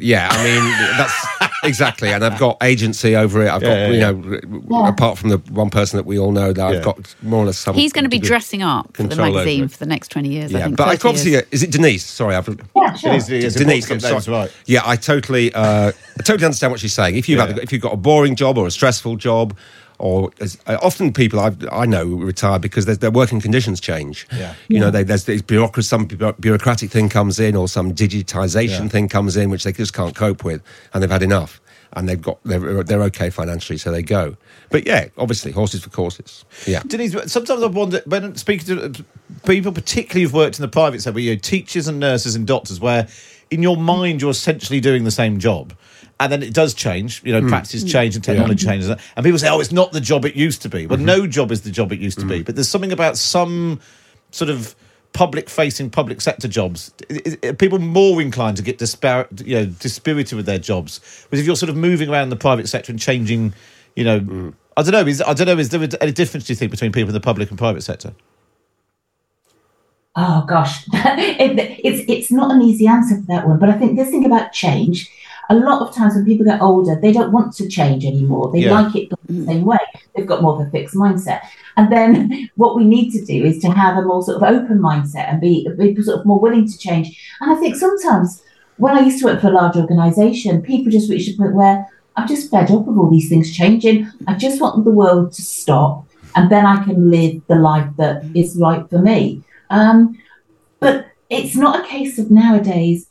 Yeah, 0.00 0.28
I 0.30 0.44
mean 0.44 0.96
that's 0.96 1.45
exactly, 1.64 2.10
and 2.12 2.24
I've 2.24 2.38
got 2.38 2.56
agency 2.62 3.16
over 3.16 3.42
it. 3.44 3.48
I've 3.50 3.62
got 3.62 3.68
Yeah, 3.76 3.88
you 3.90 4.00
know, 4.00 4.40
Yeah. 4.70 4.88
apart 4.88 5.18
from 5.18 5.30
the 5.30 5.38
one 5.50 5.70
person 5.70 5.96
that 5.96 6.06
we 6.06 6.18
all 6.18 6.32
know, 6.32 6.52
that 6.52 6.70
Yeah. 6.70 6.78
I've 6.78 6.84
got 6.84 7.14
more 7.22 7.42
or 7.42 7.46
less 7.46 7.58
some. 7.58 7.74
He's 7.74 7.92
going 7.92 8.04
to 8.04 8.10
be 8.10 8.18
dressing 8.18 8.62
up 8.62 8.96
for 8.96 9.04
the 9.04 9.16
magazine 9.16 9.68
for 9.68 9.78
the 9.78 9.86
next 9.86 10.08
20 10.08 10.28
years, 10.28 10.54
I 10.54 10.58
Yeah, 10.58 10.64
think. 10.66 10.76
but 10.76 10.88
I 10.88 10.92
obviously, 11.08 11.32
years. 11.32 11.44
is 11.50 11.62
it 11.62 11.70
Denise? 11.70 12.04
Sorry, 12.04 12.34
I've 12.34 12.48
yeah, 12.48 12.94
sure. 12.94 13.12
It 13.12 13.16
is, 13.16 13.30
it 13.30 13.44
is 13.44 13.54
Denise. 13.54 13.84
important 13.90 14.14
I'm 14.14 14.20
sorry. 14.22 14.36
right. 14.38 14.52
Yeah, 14.66 14.82
I 14.84 14.96
totally, 14.96 15.52
uh, 15.54 15.92
I 16.18 16.22
totally 16.22 16.44
understand 16.44 16.70
what 16.72 16.80
she's 16.80 16.94
saying. 16.94 17.16
If 17.16 17.28
you've 17.28 17.38
Yeah. 17.38 17.46
had, 17.48 17.58
if 17.58 17.72
you've 17.72 17.82
got 17.82 17.92
a 17.92 17.96
boring 17.96 18.36
job 18.36 18.58
or 18.58 18.66
a 18.66 18.70
stressful 18.70 19.16
job, 19.16 19.56
or 19.98 20.30
as, 20.40 20.58
uh, 20.66 20.76
often 20.82 21.12
people 21.12 21.40
I, 21.40 21.52
I 21.72 21.86
know 21.86 22.04
retire 22.04 22.58
because 22.58 22.86
their, 22.86 23.10
working 23.10 23.40
conditions 23.40 23.80
change. 23.80 24.26
Yeah. 24.32 24.54
you 24.68 24.78
know, 24.80 24.90
they, 24.90 25.02
there's 25.02 25.24
this 25.24 25.42
bureaucracy, 25.42 25.88
some 25.88 26.06
bureaucratic 26.06 26.90
thing 26.90 27.08
comes 27.08 27.40
in, 27.40 27.56
or 27.56 27.68
some 27.68 27.94
digitization 27.94 28.82
Yeah. 28.82 28.88
thing 28.88 29.08
comes 29.08 29.36
in, 29.36 29.50
which 29.50 29.64
they 29.64 29.72
just 29.72 29.94
can't 29.94 30.14
cope 30.14 30.44
with, 30.44 30.62
and 30.92 31.02
they've 31.02 31.10
had 31.10 31.22
enough, 31.22 31.60
and 31.94 32.08
they've 32.08 32.20
got 32.20 32.38
they're, 32.44 32.82
they're 32.82 33.02
okay 33.04 33.30
financially, 33.30 33.78
so 33.78 33.90
they 33.90 34.02
go. 34.02 34.36
But 34.70 34.86
yeah, 34.86 35.08
obviously, 35.16 35.52
horses 35.52 35.82
for 35.82 35.90
courses. 35.90 36.44
Yeah. 36.66 36.82
Denise, 36.86 37.14
sometimes 37.32 37.62
I 37.62 37.66
wonder 37.66 38.02
when 38.06 38.34
speaking 38.36 38.66
to 38.66 38.84
uh, 38.84 38.92
people, 39.46 39.72
particularly 39.72 40.22
who've 40.24 40.34
worked 40.34 40.58
in 40.58 40.62
the 40.62 40.68
private 40.68 41.02
sector, 41.02 41.20
you 41.20 41.34
know, 41.34 41.38
teachers 41.40 41.88
and 41.88 42.00
nurses 42.00 42.34
and 42.34 42.46
doctors, 42.46 42.80
where 42.80 43.06
in 43.50 43.62
your 43.62 43.76
mind 43.76 44.20
you're 44.20 44.32
essentially 44.32 44.80
doing 44.80 45.04
the 45.04 45.10
same 45.10 45.38
job. 45.38 45.72
And 46.18 46.32
then 46.32 46.42
it 46.42 46.54
does 46.54 46.72
change, 46.72 47.22
you 47.24 47.32
know, 47.32 47.42
hmm. 47.42 47.48
practices 47.48 47.84
change 47.84 48.14
and 48.14 48.24
technology 48.24 48.64
changes. 48.64 48.88
And 48.88 48.98
people 49.22 49.38
say, 49.38 49.50
oh, 49.50 49.60
it's 49.60 49.72
not 49.72 49.92
the 49.92 50.00
job 50.00 50.24
it 50.24 50.34
used 50.34 50.62
to 50.62 50.68
be. 50.68 50.86
Well, 50.86 50.96
mm-hmm. 50.96 51.06
no 51.06 51.26
job 51.26 51.52
is 51.52 51.60
the 51.60 51.70
job 51.70 51.92
it 51.92 51.98
used 51.98 52.18
to 52.20 52.24
be. 52.24 52.36
Mm-hmm. 52.36 52.44
But 52.44 52.54
there's 52.54 52.68
something 52.68 52.92
about 52.92 53.18
some 53.18 53.80
sort 54.30 54.48
of 54.48 54.74
public 55.12 55.50
facing 55.50 55.90
public 55.90 56.22
sector 56.22 56.48
jobs. 56.48 56.92
I- 57.10 57.36
I- 57.42 57.48
Are 57.48 57.52
people 57.52 57.78
more 57.78 58.22
inclined 58.22 58.56
to 58.56 58.62
get 58.62 58.78
dispar- 58.78 59.28
you 59.44 59.56
know, 59.56 59.66
dispirited 59.66 60.36
with 60.36 60.46
their 60.46 60.58
jobs? 60.58 61.00
Because 61.24 61.40
if 61.40 61.46
you're 61.46 61.56
sort 61.56 61.70
of 61.70 61.76
moving 61.76 62.08
around 62.08 62.30
the 62.30 62.36
private 62.36 62.68
sector 62.68 62.92
and 62.92 63.00
changing, 63.00 63.52
you 63.94 64.04
know, 64.04 64.20
mm. 64.20 64.54
I 64.76 64.82
don't 64.82 64.92
know, 64.92 65.06
is, 65.06 65.22
I 65.22 65.34
don't 65.34 65.46
know, 65.46 65.58
is 65.58 65.70
there 65.70 65.82
a 65.82 66.12
difference, 66.12 66.46
do 66.46 66.52
you 66.52 66.56
think, 66.56 66.70
between 66.70 66.92
people 66.92 67.08
in 67.08 67.14
the 67.14 67.20
public 67.20 67.50
and 67.50 67.58
private 67.58 67.82
sector? 67.82 68.14
Oh 70.18 70.46
gosh, 70.48 70.86
it, 70.92 71.80
it's 71.84 72.10
it's 72.10 72.32
not 72.32 72.50
an 72.50 72.62
easy 72.62 72.86
answer 72.86 73.16
for 73.16 73.26
that 73.26 73.46
one. 73.46 73.58
But 73.58 73.68
I 73.68 73.74
think 73.74 73.98
this 73.98 74.08
thing 74.08 74.24
about 74.24 74.50
change, 74.54 75.10
a 75.48 75.54
lot 75.54 75.80
of 75.86 75.94
times 75.94 76.14
when 76.14 76.24
people 76.24 76.44
get 76.44 76.60
older, 76.60 76.98
they 77.00 77.12
don't 77.12 77.32
want 77.32 77.52
to 77.54 77.68
change 77.68 78.04
anymore. 78.04 78.50
They 78.52 78.60
Yeah. 78.60 78.80
like 78.80 78.96
it 78.96 79.10
the 79.26 79.44
same 79.46 79.64
way. 79.64 79.78
They've 80.14 80.26
got 80.26 80.42
more 80.42 80.60
of 80.60 80.66
a 80.66 80.70
fixed 80.70 80.94
mindset. 80.96 81.40
And 81.76 81.90
then 81.92 82.48
what 82.56 82.74
we 82.76 82.84
need 82.84 83.10
to 83.12 83.24
do 83.24 83.44
is 83.44 83.60
to 83.62 83.70
have 83.70 83.96
a 83.96 84.02
more 84.02 84.22
sort 84.22 84.38
of 84.38 84.42
open 84.42 84.78
mindset 84.78 85.30
and 85.30 85.40
be, 85.40 85.68
be 85.78 86.00
sort 86.02 86.18
of 86.20 86.26
more 86.26 86.40
willing 86.40 86.66
to 86.68 86.78
change. 86.78 87.16
And 87.40 87.50
I 87.52 87.54
think 87.56 87.76
sometimes 87.76 88.42
when 88.78 88.96
I 88.96 89.00
used 89.00 89.20
to 89.20 89.26
work 89.26 89.40
for 89.40 89.48
a 89.48 89.52
large 89.52 89.76
organisation, 89.76 90.62
people 90.62 90.90
just 90.90 91.10
reached 91.10 91.32
a 91.32 91.36
point 91.36 91.54
where 91.54 91.86
I'm 92.16 92.26
just 92.26 92.50
fed 92.50 92.70
up 92.70 92.88
of 92.88 92.98
all 92.98 93.10
these 93.10 93.28
things 93.28 93.54
changing. 93.54 94.10
I 94.26 94.34
just 94.34 94.60
want 94.60 94.84
the 94.84 94.90
world 94.90 95.32
to 95.32 95.42
stop 95.42 96.06
and 96.34 96.50
then 96.50 96.66
I 96.66 96.82
can 96.84 97.10
live 97.10 97.40
the 97.46 97.56
life 97.56 97.88
that 97.98 98.24
is 98.34 98.56
right 98.60 98.88
for 98.90 98.98
me. 98.98 99.42
Um, 99.70 100.18
but 100.80 101.06
it's 101.30 101.56
not 101.56 101.84
a 101.84 101.88
case 101.88 102.18
of 102.18 102.30
nowadays 102.30 103.08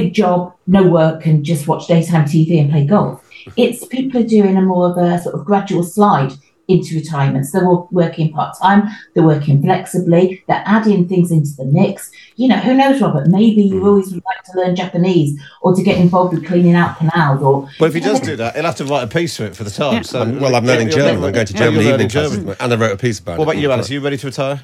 big 0.00 0.14
job, 0.14 0.54
no 0.66 0.88
work, 0.88 1.26
and 1.26 1.44
just 1.44 1.66
watch 1.66 1.86
daytime 1.86 2.24
TV 2.24 2.60
and 2.60 2.70
play 2.70 2.86
golf. 2.86 3.24
It's 3.56 3.84
people 3.86 4.20
are 4.20 4.26
doing 4.26 4.56
a 4.56 4.62
more 4.62 4.90
of 4.90 4.96
a 4.98 5.18
sort 5.20 5.34
of 5.34 5.44
gradual 5.44 5.82
slide 5.82 6.32
into 6.68 6.94
retirement. 6.94 7.46
So 7.46 7.58
they're 7.60 8.02
working 8.02 8.30
part 8.30 8.56
time, 8.60 8.88
they're 9.14 9.24
working 9.24 9.62
flexibly, 9.62 10.44
they're 10.46 10.62
adding 10.66 11.08
things 11.08 11.32
into 11.32 11.50
the 11.56 11.64
mix. 11.64 12.10
You 12.36 12.48
know, 12.48 12.58
who 12.58 12.74
knows, 12.74 13.00
Robert? 13.00 13.26
Maybe 13.28 13.62
you 13.62 13.80
mm. 13.80 13.86
always 13.86 14.12
would 14.12 14.22
like 14.26 14.44
to 14.44 14.52
learn 14.58 14.76
Japanese 14.76 15.40
or 15.62 15.74
to 15.74 15.82
get 15.82 15.98
involved 15.98 16.34
with 16.34 16.46
cleaning 16.46 16.74
out 16.74 16.98
canals 16.98 17.42
or. 17.42 17.68
Well, 17.80 17.88
if 17.88 17.94
he 17.94 18.00
does 18.00 18.20
do 18.20 18.36
that, 18.36 18.54
he'll 18.54 18.64
have 18.64 18.76
to 18.76 18.84
write 18.84 19.04
a 19.04 19.06
piece 19.06 19.38
for 19.38 19.46
it 19.46 19.56
for 19.56 19.64
the 19.64 19.70
Times. 19.70 20.12
Yeah. 20.12 20.24
So, 20.24 20.38
well, 20.38 20.54
I'm 20.54 20.66
learning 20.66 20.88
Yeah, 20.88 20.96
German. 20.96 21.24
I'm 21.24 21.32
going 21.32 21.46
to 21.46 21.52
yeah, 21.54 21.58
German 21.58 21.74
you're 21.74 21.94
evening 21.94 22.08
learning 22.08 22.44
classes, 22.44 22.56
and 22.60 22.72
I 22.72 22.76
wrote 22.76 22.92
a 22.92 22.98
piece 22.98 23.18
about 23.18 23.38
What 23.38 23.48
it. 23.48 23.52
about 23.52 23.62
you, 23.62 23.72
Alice? 23.72 23.90
Are 23.90 23.94
you 23.94 24.00
ready 24.00 24.18
to 24.18 24.26
retire? 24.26 24.62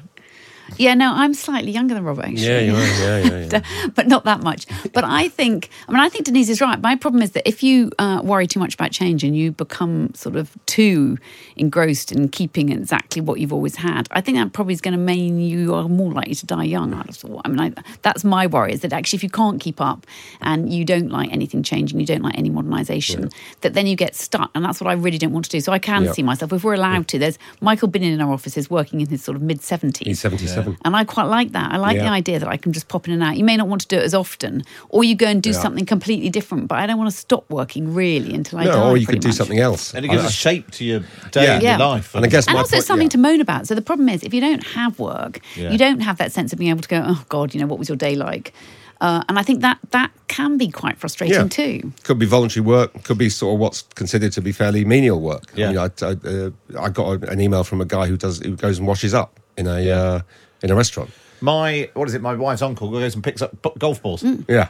Yeah, 0.77 0.93
no, 0.93 1.13
I'm 1.13 1.33
slightly 1.33 1.71
younger 1.71 1.93
than 1.93 2.03
Robert, 2.03 2.25
actually. 2.25 2.45
Yeah, 2.47 2.59
you 2.59 2.75
are. 2.75 2.79
Yeah, 2.79 3.17
yeah, 3.19 3.47
yeah. 3.51 3.87
but 3.95 4.07
not 4.07 4.25
that 4.25 4.41
much. 4.41 4.65
But 4.93 5.03
I 5.03 5.29
think, 5.29 5.69
I 5.87 5.91
mean, 5.91 6.01
I 6.01 6.09
think 6.09 6.25
Denise 6.25 6.49
is 6.49 6.59
right. 6.61 6.79
My 6.81 6.95
problem 6.95 7.21
is 7.21 7.31
that 7.31 7.47
if 7.47 7.63
you 7.63 7.91
uh, 7.99 8.21
worry 8.23 8.47
too 8.47 8.59
much 8.59 8.73
about 8.73 8.91
change 8.91 9.23
and 9.23 9.35
you 9.37 9.51
become 9.51 10.13
sort 10.15 10.35
of 10.35 10.51
too 10.65 11.17
engrossed 11.55 12.11
in 12.11 12.29
keeping 12.29 12.69
exactly 12.69 13.21
what 13.21 13.39
you've 13.39 13.53
always 13.53 13.75
had, 13.77 14.07
I 14.11 14.21
think 14.21 14.37
that 14.37 14.53
probably 14.53 14.73
is 14.73 14.81
going 14.81 14.93
to 14.93 14.97
mean 14.99 15.39
you 15.39 15.73
are 15.75 15.87
more 15.87 16.11
likely 16.11 16.35
to 16.35 16.45
die 16.45 16.63
young. 16.63 16.91
Have 16.93 17.07
thought. 17.15 17.41
I 17.45 17.49
mean, 17.49 17.59
I, 17.59 17.73
that's 18.01 18.23
my 18.23 18.47
worry 18.47 18.73
is 18.73 18.81
that 18.81 18.93
actually, 18.93 19.17
if 19.17 19.23
you 19.23 19.29
can't 19.29 19.59
keep 19.61 19.79
up 19.81 20.05
and 20.41 20.71
you 20.73 20.83
don't 20.85 21.09
like 21.09 21.31
anything 21.31 21.63
changing, 21.63 21.99
you 21.99 22.05
don't 22.05 22.21
like 22.21 22.37
any 22.37 22.49
modernisation, 22.49 23.31
that 23.61 23.73
then 23.73 23.87
you 23.87 23.95
get 23.95 24.15
stuck. 24.15 24.51
And 24.55 24.63
that's 24.65 24.81
what 24.81 24.89
I 24.89 24.93
really 24.93 25.17
don't 25.17 25.31
want 25.33 25.45
to 25.45 25.51
do. 25.51 25.59
So 25.59 25.71
I 25.71 25.79
can 25.79 26.05
Yeah. 26.05 26.11
see 26.11 26.23
myself, 26.23 26.51
if 26.53 26.63
we're 26.63 26.73
allowed 26.73 27.07
to, 27.09 27.19
there's 27.19 27.37
Michael 27.61 27.87
Binyon 27.89 28.13
in 28.13 28.21
our 28.21 28.31
offices 28.31 28.69
working 28.69 29.01
in 29.01 29.07
his 29.07 29.23
sort 29.23 29.35
of 29.35 29.41
mid 29.41 29.59
70s. 29.61 30.05
He's 30.05 30.21
77. 30.55 30.77
And 30.85 30.95
I 30.95 31.03
quite 31.03 31.25
like 31.25 31.51
that. 31.51 31.71
I 31.71 31.77
like 31.77 31.97
the 31.97 32.07
idea 32.07 32.39
that 32.39 32.47
I 32.47 32.57
can 32.57 32.71
just 32.73 32.87
pop 32.87 33.07
in 33.07 33.13
and 33.13 33.23
out. 33.23 33.37
You 33.37 33.43
may 33.43 33.57
not 33.57 33.67
want 33.67 33.81
to 33.81 33.87
do 33.87 33.97
it 33.97 34.03
as 34.03 34.13
often, 34.13 34.63
or 34.89 35.03
you 35.03 35.15
go 35.15 35.27
and 35.27 35.41
do 35.43 35.51
Yeah. 35.51 35.59
something 35.61 35.85
completely 35.85 36.29
different. 36.29 36.67
But 36.67 36.79
I 36.79 36.87
don't 36.87 36.97
want 36.97 37.09
to 37.11 37.15
stop 37.17 37.45
working 37.49 37.93
really 37.93 38.33
until 38.33 38.59
I 38.59 38.65
die. 38.65 38.71
No, 38.71 38.89
or 38.89 38.97
you 38.97 39.05
pretty 39.05 39.17
could 39.17 39.21
do 39.21 39.27
much. 39.29 39.37
something 39.37 39.59
else. 39.59 39.93
And 39.93 40.05
it 40.05 40.09
gives 40.09 40.23
I- 40.23 40.27
a 40.27 40.31
shape 40.31 40.71
to 40.71 40.83
your 40.85 40.99
day 41.31 41.43
Yeah. 41.45 41.53
and 41.55 41.63
your 41.63 41.77
life. 41.77 42.15
And 42.15 42.25
I 42.25 42.27
guess 42.27 42.47
And 42.47 42.57
also 42.57 42.75
point- 42.77 42.85
something 42.85 43.07
yeah. 43.07 43.09
to 43.11 43.17
moan 43.17 43.41
about. 43.41 43.67
So 43.67 43.75
the 43.75 43.81
problem 43.81 44.09
is, 44.09 44.23
if 44.23 44.33
you 44.33 44.41
don't 44.41 44.63
have 44.67 44.99
work, 44.99 45.39
Yeah. 45.55 45.71
you 45.71 45.77
don't 45.77 46.01
have 46.01 46.17
that 46.17 46.31
sense 46.31 46.51
of 46.53 46.59
being 46.59 46.71
able 46.71 46.81
to 46.81 46.89
go, 46.89 47.03
"Oh 47.05 47.23
God, 47.29 47.53
you 47.53 47.59
know, 47.59 47.67
what 47.67 47.79
was 47.79 47.89
your 47.89 47.97
day 47.97 48.15
like?" 48.15 48.53
Uh, 49.01 49.21
and 49.27 49.37
I 49.37 49.43
think 49.43 49.59
that 49.61 49.77
that 49.91 50.09
can 50.29 50.57
be 50.57 50.69
quite 50.69 50.97
frustrating 50.97 51.35
Yeah. 51.35 51.47
too. 51.49 51.91
Could 52.03 52.17
be 52.17 52.25
voluntary 52.25 52.65
work. 52.65 53.03
Could 53.03 53.17
be 53.17 53.29
sort 53.29 53.53
of 53.55 53.59
what's 53.59 53.83
considered 53.93 54.31
to 54.31 54.41
be 54.41 54.53
fairly 54.53 54.85
menial 54.85 55.19
work. 55.19 55.51
Yeah. 55.53 55.65
I, 55.65 55.69
mean, 55.69 55.77
I, 55.79 55.83
I, 55.83 56.11
uh, 56.11 56.49
I 56.85 56.89
got 56.89 57.23
an 57.25 57.41
email 57.41 57.65
from 57.65 57.81
a 57.81 57.85
guy 57.85 58.07
who 58.07 58.15
does 58.15 58.39
who 58.39 58.55
goes 58.55 58.77
and 58.79 58.87
washes 58.87 59.13
up 59.13 59.37
in 59.57 59.67
a 59.67 59.89
uh, 59.91 60.19
in 60.65 60.71
a 60.71 60.75
restaurant. 60.75 61.11
My, 61.41 61.89
what 61.93 62.07
is 62.09 62.15
it, 62.15 62.21
my 62.21 62.33
wife's 62.33 62.61
uncle 62.61 62.89
goes 62.91 63.13
and 63.15 63.23
picks 63.23 63.41
up 63.41 63.51
golf 63.77 64.01
balls 64.01 64.23
Yeah. 64.49 64.69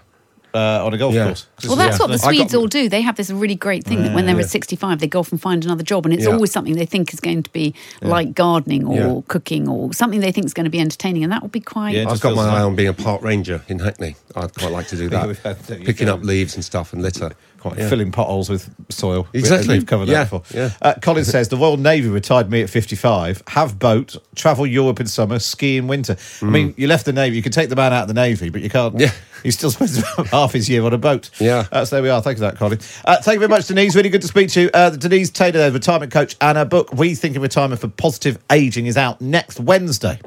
uh, 0.54 0.84
on 0.86 0.94
a 0.94 0.98
golf 0.98 1.14
Yeah. 1.14 1.26
course. 1.28 1.48
Well, 1.66 1.76
that's 1.78 1.98
Yeah. 2.00 2.06
what 2.06 2.08
the 2.08 2.14
I 2.16 2.18
got- 2.18 2.36
Swedes 2.36 2.56
all 2.56 2.68
do. 2.68 2.90
They 2.90 3.02
have 3.02 3.16
this 3.16 3.30
really 3.32 3.56
great 3.56 3.86
thing 3.86 4.04
that 4.04 4.14
when 4.14 4.26
they're 4.26 4.40
at 4.40 4.50
65, 4.50 5.00
they 5.00 5.08
go 5.08 5.20
off 5.20 5.32
and 5.32 5.40
find 5.42 5.64
another 5.64 5.84
job, 5.84 6.06
and 6.06 6.14
it's 6.14 6.26
Yeah. 6.26 6.32
always 6.34 6.52
something 6.52 6.76
they 6.76 6.86
think 6.86 7.14
is 7.14 7.20
going 7.22 7.44
to 7.44 7.50
be 7.52 7.74
like 8.02 8.34
gardening 8.36 8.86
or 8.86 8.96
Yeah. 8.98 9.22
cooking 9.28 9.70
or 9.70 9.94
something 9.94 10.20
they 10.20 10.32
think 10.34 10.46
is 10.48 10.54
going 10.54 10.66
to 10.66 10.70
be 10.70 10.80
entertaining, 10.80 11.24
and 11.24 11.32
that 11.32 11.42
will 11.42 11.50
be 11.50 11.60
quite. 11.62 11.96
Yeah, 11.96 12.10
I've 12.10 12.20
got 12.20 12.36
my 12.36 12.44
eye 12.44 12.54
like- 12.54 12.62
on 12.64 12.76
being 12.76 12.90
a 12.90 12.94
park 12.94 13.22
ranger 13.22 13.62
in 13.70 13.80
Hackney. 13.80 14.16
I'd 14.36 14.54
quite 14.54 14.72
like 14.72 14.88
to 14.90 14.98
do 14.98 15.08
that. 15.14 15.28
we've 15.28 15.42
had- 15.44 15.66
Picking 15.86 16.08
go. 16.08 16.16
up 16.16 16.24
leaves 16.24 16.56
and 16.56 16.66
stuff 16.66 16.92
and 16.94 17.02
litter. 17.02 17.32
Quite 17.66 17.80
Yeah. 17.80 17.90
filling 17.90 18.12
potholes 18.12 18.48
with 18.48 18.70
soil. 18.90 19.28
Exactly. 19.34 19.80
We've 19.80 19.88
covered 19.88 20.06
that 20.06 20.12
Yeah, 20.12 20.24
before. 20.26 20.44
yeah. 20.54 20.70
Uh, 20.84 20.94
Colin 21.02 21.26
says 21.26 21.48
the 21.48 21.58
Royal 21.58 21.78
Navy 21.78 22.10
retired 22.10 22.52
me 22.52 22.62
at 22.62 22.70
55. 22.70 23.42
Have 23.48 23.80
boat, 23.80 24.18
travel 24.36 24.68
Europe 24.68 25.00
in 25.00 25.08
summer, 25.08 25.40
ski 25.40 25.78
in 25.78 25.88
winter. 25.88 26.16
I 26.44 26.46
mean, 26.46 26.76
you 26.78 26.86
left 26.86 27.06
the 27.06 27.14
Navy. 27.14 27.38
You 27.38 27.42
can 27.42 27.52
take 27.52 27.70
the 27.70 27.76
man 27.76 27.92
out 27.92 28.04
of 28.04 28.08
the 28.10 28.14
Navy, 28.14 28.50
but 28.50 28.62
you 28.62 28.70
can't. 28.70 28.94
Mm. 28.96 29.00
Yeah. 29.02 29.12
He's 29.44 29.58
still 29.58 29.72
supposed 29.72 29.96
to 29.96 30.06
have 30.18 30.30
half 30.30 30.54
his 30.54 30.70
year 30.70 30.84
on 30.84 30.94
a 30.94 31.00
boat. 31.00 31.32
Yeah. 31.40 31.66
Uh, 31.72 31.86
so 31.86 31.96
there 31.96 32.04
we 32.04 32.10
are. 32.10 32.22
Thank 32.22 32.38
you 32.38 32.44
for 32.46 32.52
that, 32.52 32.60
Colin. 32.60 32.78
Uh, 33.04 33.18
thank 33.24 33.34
you 33.38 33.40
very 33.40 33.50
much, 33.50 33.66
Denise. 33.66 33.96
Really 33.96 34.10
good 34.10 34.22
to 34.22 34.28
speak 34.28 34.50
to 34.50 34.62
you. 34.62 34.70
Uh, 34.72 34.92
Denise 34.92 35.32
Taylor, 35.32 35.54
there, 35.58 35.72
retirement 35.72 36.12
coach, 36.12 36.36
and 36.42 36.60
her 36.60 36.66
book, 36.66 36.92
Rethinking 36.92 37.42
Retirement 37.42 37.82
for 37.82 37.88
Positive 37.88 38.38
Aging, 38.52 38.86
is 38.86 38.96
out 38.96 39.22
next 39.22 39.60
Wednesday. 39.60 40.20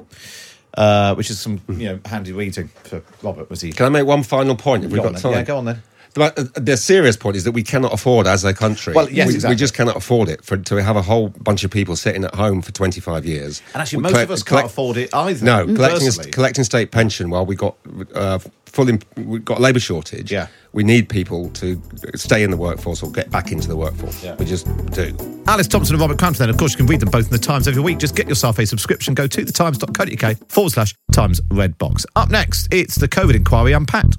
Uh, 0.77 1.14
which 1.14 1.31
is 1.31 1.38
some, 1.40 1.61
you 1.68 1.87
know, 1.87 2.01
handy 2.05 2.33
reading 2.33 2.68
for 2.85 3.01
Robert. 3.22 3.48
Was 3.48 3.61
he? 3.61 3.72
Can 3.72 3.87
I 3.87 3.88
make 3.90 4.07
one 4.07 4.22
final 4.24 4.57
point 4.57 4.85
if 4.85 4.90
we've 4.90 5.01
got 5.03 5.16
time? 5.16 5.33
Yeah, 5.35 5.42
go 5.42 5.59
on 5.59 5.64
then. 5.64 5.83
The, 6.18 6.24
uh, 6.57 6.61
the 6.61 6.76
serious 6.76 7.16
point 7.16 7.37
is 7.37 7.44
that 7.44 7.52
we 7.52 7.62
cannot 7.62 7.92
afford, 7.92 8.26
as 8.26 8.44
a 8.44 8.52
country, 8.52 8.92
Well, 8.94 9.09
yes, 9.11 9.28
we, 9.28 9.35
exactly. 9.35 9.54
we 9.54 9.59
just 9.59 9.74
cannot 9.74 9.96
afford 9.96 10.28
it 10.28 10.44
for 10.44 10.57
to 10.57 10.83
have 10.83 10.96
a 10.96 11.02
whole 11.02 11.28
bunch 11.31 11.64
of 11.64 11.70
people 11.70 11.96
sitting 11.96 12.24
at 12.24 12.35
home 12.35 12.61
for 12.62 12.72
25 12.72 13.24
years. 13.24 13.62
And 13.72 13.81
actually, 13.83 13.98
We 13.98 14.02
most 14.02 14.12
collect- 14.12 14.24
of 14.31 14.31
us 14.33 14.42
collect- 14.42 14.62
can't 14.64 14.72
afford 14.72 14.96
it 14.96 15.14
either. 15.14 15.44
No, 15.44 15.64
collecting, 15.64 16.00
personally. 16.07 16.31
collecting 16.31 16.64
state 16.64 16.90
pension 16.90 17.31
while 17.31 17.46
we 17.46 17.57
got 17.57 17.76
uh, 18.14 18.38
full, 18.66 18.88
em- 18.88 18.98
we've 19.16 19.44
got 19.44 19.61
labour 19.61 19.81
shortage. 19.81 20.31
Yeah. 20.33 20.48
we 20.74 20.85
need 20.85 21.09
people 21.09 21.48
to 21.50 21.81
stay 22.14 22.42
in 22.42 22.50
the 22.50 22.57
workforce 22.57 23.02
or 23.02 23.11
get 23.11 23.31
back 23.31 23.50
into 23.52 23.66
the 23.68 23.74
workforce. 23.76 24.22
Yeah. 24.22 24.35
We 24.37 24.44
just 24.44 24.66
do. 24.92 25.16
Alice 25.46 25.66
Thomson 25.66 25.94
and 25.94 26.00
Robert 26.00 26.18
Crampton. 26.18 26.50
Of 26.50 26.59
course, 26.59 26.72
you 26.72 26.76
can 26.78 26.87
read 26.87 27.00
them 27.00 27.09
both 27.11 27.24
in 27.26 27.33
the 27.33 27.38
Times 27.38 27.66
every 27.66 27.81
week. 27.83 27.98
Just 27.98 28.14
get 28.14 28.28
yourself 28.28 28.59
a 28.59 28.66
subscription. 28.66 29.14
Go 29.14 29.26
to 29.26 29.44
thetimes.co.uk 29.44 30.37
forward 30.50 30.70
slash 30.70 30.94
Times 31.12 31.40
Red 31.50 31.78
Box. 31.78 32.04
Up 32.16 32.31
next, 32.31 32.68
it's 32.70 32.96
the 32.96 33.09
COVID 33.09 33.35
inquiry 33.35 33.72
unpacked. 33.72 34.18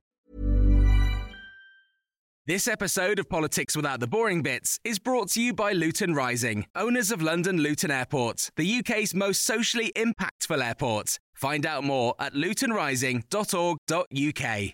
This 2.51 2.67
episode 2.67 3.17
of 3.17 3.29
Politics 3.29 3.77
Without 3.77 4.01
the 4.01 4.07
Boring 4.07 4.41
Bits 4.41 4.77
is 4.83 4.99
brought 4.99 5.29
to 5.29 5.41
you 5.41 5.53
by 5.53 5.71
Luton 5.71 6.13
Rising, 6.13 6.65
owners 6.75 7.09
of 7.09 7.21
London 7.21 7.59
Luton 7.59 7.91
Airport, 7.91 8.51
the 8.57 8.79
UK's 8.79 9.15
most 9.15 9.43
socially 9.43 9.93
impactful 9.95 10.61
airport. 10.61 11.17
Find 11.33 11.65
out 11.65 11.85
more 11.85 12.13
at 12.19 12.33
lutonrising.org.uk. 12.33 14.73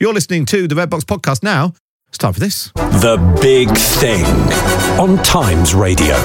You're 0.00 0.12
listening 0.12 0.44
to 0.46 0.66
the 0.66 0.74
Red 0.74 0.90
Box 0.90 1.04
podcast 1.04 1.44
now. 1.44 1.72
It's 2.08 2.18
time 2.18 2.32
for 2.32 2.40
this. 2.40 2.72
The 2.74 3.38
Big 3.40 3.68
Thing 3.78 4.24
on 4.98 5.22
Times 5.22 5.72
Radio. 5.72 6.16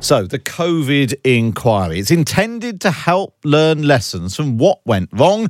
So, 0.00 0.26
the 0.26 0.38
COVID 0.38 1.14
inquiry. 1.24 2.00
It's 2.00 2.10
intended 2.10 2.82
to 2.82 2.90
help 2.90 3.38
learn 3.44 3.84
lessons 3.84 4.36
from 4.36 4.58
what 4.58 4.80
went 4.84 5.08
wrong 5.14 5.48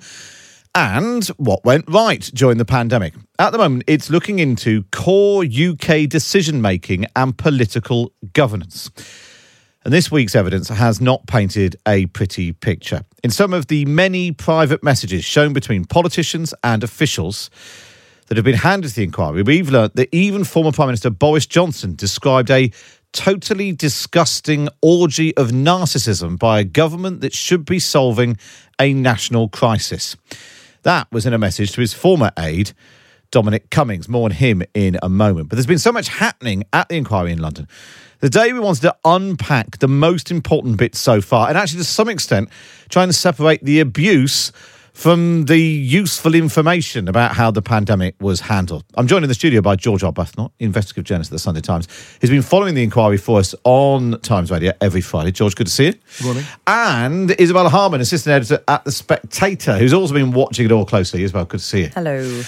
and 0.74 1.24
what 1.36 1.64
went 1.64 1.84
right 1.88 2.30
during 2.34 2.58
the 2.58 2.64
pandemic. 2.64 3.14
At 3.38 3.50
the 3.50 3.58
moment, 3.58 3.84
it's 3.86 4.10
looking 4.10 4.38
into 4.38 4.82
core 4.92 5.44
UK 5.44 6.08
decision 6.08 6.60
making 6.60 7.06
and 7.14 7.36
political 7.36 8.12
governance. 8.32 8.90
And 9.84 9.92
this 9.92 10.10
week's 10.10 10.34
evidence 10.34 10.68
has 10.68 11.00
not 11.00 11.26
painted 11.26 11.76
a 11.86 12.06
pretty 12.06 12.52
picture. 12.52 13.02
In 13.22 13.30
some 13.30 13.52
of 13.52 13.66
the 13.66 13.84
many 13.84 14.32
private 14.32 14.82
messages 14.82 15.24
shown 15.24 15.52
between 15.52 15.84
politicians 15.84 16.54
and 16.64 16.82
officials 16.82 17.50
that 18.26 18.38
have 18.38 18.44
been 18.44 18.54
handed 18.54 18.88
to 18.88 18.94
the 18.96 19.04
inquiry, 19.04 19.42
we've 19.42 19.68
learnt 19.68 19.94
that 19.96 20.08
even 20.14 20.42
former 20.42 20.72
Prime 20.72 20.88
Minister 20.88 21.10
Boris 21.10 21.44
Johnson 21.44 21.94
described 21.94 22.50
a 22.50 22.70
totally 23.12 23.72
disgusting 23.72 24.68
orgy 24.80 25.36
of 25.36 25.48
narcissism 25.48 26.38
by 26.38 26.60
a 26.60 26.64
government 26.64 27.20
that 27.20 27.34
should 27.34 27.64
be 27.64 27.78
solving 27.78 28.38
a 28.80 28.92
national 28.94 29.48
crisis. 29.48 30.16
That 30.84 31.10
was 31.10 31.24
in 31.24 31.32
a 31.32 31.38
message 31.38 31.72
to 31.72 31.80
his 31.80 31.94
former 31.94 32.30
aide, 32.38 32.72
Dominic 33.30 33.70
Cummings. 33.70 34.06
More 34.06 34.26
on 34.26 34.30
him 34.30 34.62
in 34.74 34.98
a 35.02 35.08
moment. 35.08 35.48
But 35.48 35.56
there's 35.56 35.66
been 35.66 35.78
so 35.78 35.92
much 35.92 36.08
happening 36.08 36.64
at 36.74 36.90
the 36.90 36.96
inquiry 36.96 37.32
in 37.32 37.38
London. 37.38 37.68
The 38.20 38.28
day 38.28 38.52
we 38.52 38.60
wanted 38.60 38.82
to 38.82 38.96
unpack 39.04 39.78
the 39.78 39.88
most 39.88 40.30
important 40.30 40.76
bits 40.76 40.98
so 40.98 41.22
far, 41.22 41.48
and 41.48 41.56
actually, 41.56 41.78
to 41.78 41.84
some 41.84 42.08
extent, 42.10 42.50
trying 42.90 43.08
to 43.08 43.14
separate 43.14 43.64
the 43.64 43.80
abuse 43.80 44.52
from 44.94 45.46
the 45.46 45.58
useful 45.58 46.36
information 46.36 47.08
about 47.08 47.34
how 47.34 47.50
the 47.50 47.60
pandemic 47.60 48.14
was 48.20 48.40
handled. 48.40 48.84
I'm 48.94 49.08
joined 49.08 49.24
in 49.24 49.28
the 49.28 49.34
studio 49.34 49.60
by 49.60 49.74
George 49.74 50.02
Arbuthnott, 50.02 50.52
investigative 50.60 51.04
journalist 51.04 51.32
at 51.32 51.34
the 51.34 51.40
Sunday 51.40 51.60
Times. 51.60 51.88
He's 52.20 52.30
been 52.30 52.42
following 52.42 52.76
the 52.76 52.82
inquiry 52.84 53.16
for 53.16 53.40
us 53.40 53.56
on 53.64 54.20
Times 54.20 54.52
Radio 54.52 54.72
every 54.80 55.00
Friday. 55.00 55.32
George, 55.32 55.56
good 55.56 55.66
to 55.66 55.72
see 55.72 55.86
you. 55.86 55.92
Good 56.18 56.24
morning. 56.24 56.44
And 56.68 57.30
Isabella 57.40 57.68
Hardman, 57.68 58.00
assistant 58.00 58.34
editor 58.34 58.62
at 58.68 58.84
The 58.84 58.92
Spectator, 58.92 59.76
who's 59.76 59.92
also 59.92 60.14
been 60.14 60.30
watching 60.30 60.64
it 60.64 60.72
all 60.72 60.86
closely. 60.86 61.24
Isabel, 61.24 61.44
good 61.44 61.58
to 61.58 61.66
see 61.66 61.82
you. 61.82 61.88
Hello. 61.88 62.42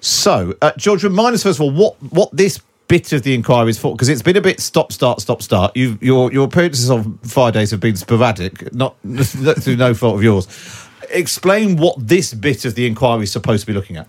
So, 0.00 0.54
uh, 0.62 0.72
George, 0.78 1.04
remind 1.04 1.34
us 1.34 1.42
first 1.42 1.58
of 1.58 1.64
all 1.64 1.70
what, 1.70 2.02
what 2.02 2.30
this 2.32 2.60
bit 2.88 3.12
of 3.12 3.22
the 3.22 3.34
inquiry 3.34 3.68
is 3.70 3.78
for, 3.78 3.94
because 3.94 4.08
it's 4.08 4.22
been 4.22 4.38
a 4.38 4.40
bit 4.40 4.58
stop, 4.58 4.90
start, 4.90 5.20
stop, 5.20 5.42
start. 5.42 5.76
you 5.76 5.98
your 6.00 6.32
your 6.32 6.46
appearances 6.46 6.90
on 6.90 7.18
Fridays 7.18 7.70
have 7.70 7.78
been 7.78 7.94
sporadic, 7.94 8.74
not 8.74 8.96
through 9.02 9.76
no 9.76 9.92
fault 9.92 10.16
of 10.16 10.22
yours 10.22 10.88
explain 11.10 11.76
what 11.76 11.96
this 12.08 12.34
bit 12.34 12.64
of 12.64 12.74
the 12.74 12.86
inquiry 12.86 13.24
is 13.24 13.32
supposed 13.32 13.62
to 13.62 13.66
be 13.66 13.72
looking 13.72 13.96
at. 13.96 14.08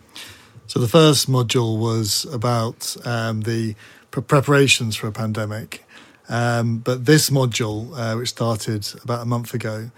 So 0.67 0.79
the 0.79 0.87
first 0.87 1.29
module 1.29 1.77
was 1.77 2.25
about 2.25 2.95
um, 3.05 3.41
the 3.41 3.75
pre- 4.09 4.23
preparations 4.23 4.95
for 4.95 5.07
a 5.07 5.11
pandemic, 5.11 5.85
um, 6.29 6.77
but 6.77 7.05
this 7.05 7.29
module, 7.29 7.91
uh, 7.97 8.15
which 8.17 8.29
started 8.29 8.87
about 9.03 9.21
a 9.21 9.25
month 9.25 9.53
ago, 9.53 9.91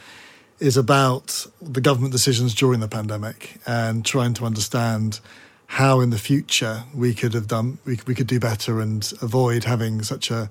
is 0.60 0.78
about 0.78 1.46
the 1.62 1.82
government 1.82 2.12
decisions 2.12 2.56
during 2.56 2.80
the 2.80 2.88
pandemic 2.88 3.60
and 3.68 4.06
trying 4.06 4.34
to 4.34 4.46
understand 4.46 5.20
how 5.68 6.00
in 6.00 6.10
the 6.10 6.18
future 6.18 6.84
we 6.94 7.13
could 7.13 7.34
have 7.34 7.48
done 7.48 7.78
we, 7.86 8.00
we 8.08 8.16
could 8.16 8.28
do 8.28 8.39
better 8.39 8.80
and 8.80 9.13
avoid 9.22 9.63
having 9.63 10.02
such 10.04 10.32
a 10.32 10.50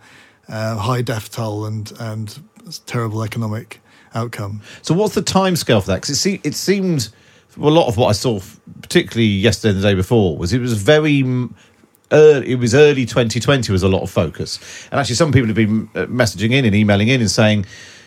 uh, 0.49 0.77
high 0.77 1.03
death 1.03 1.31
toll 1.33 1.65
and 1.65 1.93
and 1.99 2.41
terrible 2.87 3.23
economic 3.23 3.81
outcome. 4.15 4.63
So, 4.83 4.95
what's 4.95 5.15
the 5.15 5.23
timescale 5.23 5.81
for 5.81 5.89
that? 5.89 6.03
Because 6.03 6.11
it, 6.11 6.17
se- 6.17 6.41
it 6.45 6.55
seemed 6.55 7.09
a 7.57 7.61
lot 7.61 7.89
of 7.89 7.97
what 7.97 8.09
I 8.09 8.13
saw, 8.13 8.41
particularly 8.81 9.27
yesterday 9.27 9.75
and 9.75 9.83
the 9.83 9.89
day 9.89 9.95
before, 9.95 10.37
was 10.37 10.53
it 10.53 10.61
was 10.61 10.75
very. 10.75 11.25
Early, 12.15 12.53
it 12.53 12.57
was 12.57 12.75
early 12.75 13.07
2020 13.07 13.73
was 13.73 13.83
a 13.83 13.89
lot 13.89 14.03
of 14.03 14.11
focus, 14.11 14.59
and 14.91 15.01
actually 15.01 15.15
some 15.15 15.33
people 15.33 15.47
have 15.47 15.57
been 15.57 15.89
uh, 15.95 16.05
messaging 16.05 16.53
in 16.53 16.67
and 16.67 16.75
emailing 16.75 17.09
in 17.09 17.23
and 17.23 17.31
saying, 17.31 17.65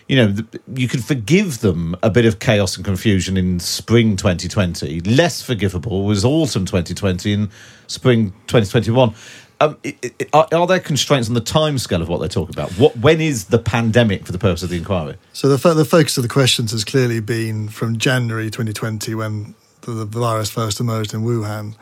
you 0.07 0.15
know, 0.15 0.35
you 0.75 0.87
could 0.87 1.03
forgive 1.03 1.61
them 1.61 1.95
a 2.03 2.09
bit 2.11 2.25
of 2.25 2.37
chaos 2.37 2.75
and 2.75 2.85
confusion 2.85 3.37
in 3.37 3.59
spring 3.59 4.15
2020. 4.15 4.99
Less 5.01 5.41
forgivable 5.41 6.05
was 6.05 6.23
autumn 6.23 6.65
2020 6.65 7.33
and 7.33 7.49
spring 7.87 8.31
2021. 8.47 9.15
Um, 9.61 9.77
it, 9.83 10.13
it, 10.19 10.29
are, 10.33 10.47
are, 10.53 10.67
there 10.67 10.79
constraints 10.79 11.29
on 11.29 11.33
the 11.33 11.41
timescale 11.41 12.01
of 12.01 12.09
what 12.09 12.19
they're 12.19 12.27
talking 12.27 12.53
about? 12.53 12.71
What 12.73 12.97
when 12.97 13.21
is 13.21 13.45
the 13.45 13.59
pandemic 13.59 14.25
for 14.25 14.31
the 14.31 14.37
purpose 14.37 14.63
of 14.63 14.69
the 14.69 14.77
inquiry? 14.77 15.15
So 15.33 15.47
the 15.47 15.73
the 15.73 15.85
focus 15.85 16.17
of 16.17 16.23
the 16.23 16.29
questions 16.29 16.71
has 16.71 16.83
clearly 16.83 17.21
been 17.21 17.69
from 17.69 17.97
January 17.97 18.49
2020 18.49 19.15
when 19.15 19.55
the, 19.81 19.91
the 19.91 20.05
virus 20.05 20.49
first 20.49 20.79
emerged 20.79 21.13
in 21.13 21.21
Wuhan, 21.21 21.75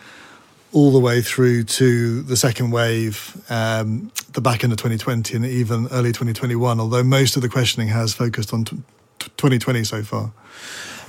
all 0.72 0.92
the 0.92 1.00
way 1.00 1.22
through 1.22 1.64
to 1.64 2.22
the 2.24 2.38
second 2.38 2.72
wave, 2.72 3.42
um, 3.50 4.12
the 4.34 4.42
back 4.42 4.64
end 4.64 4.72
of 4.72 4.78
2020, 4.78 5.36
and 5.36 5.46
even 5.46 5.88
early 5.92 6.10
2021. 6.10 6.80
Although 6.80 7.04
most 7.04 7.36
of 7.36 7.42
the 7.42 7.50
questioning 7.50 7.88
has 7.88 8.14
focused 8.14 8.54
on 8.54 8.66
t- 8.66 8.78
2020 9.20 9.84
so 9.84 10.04
far. 10.04 10.32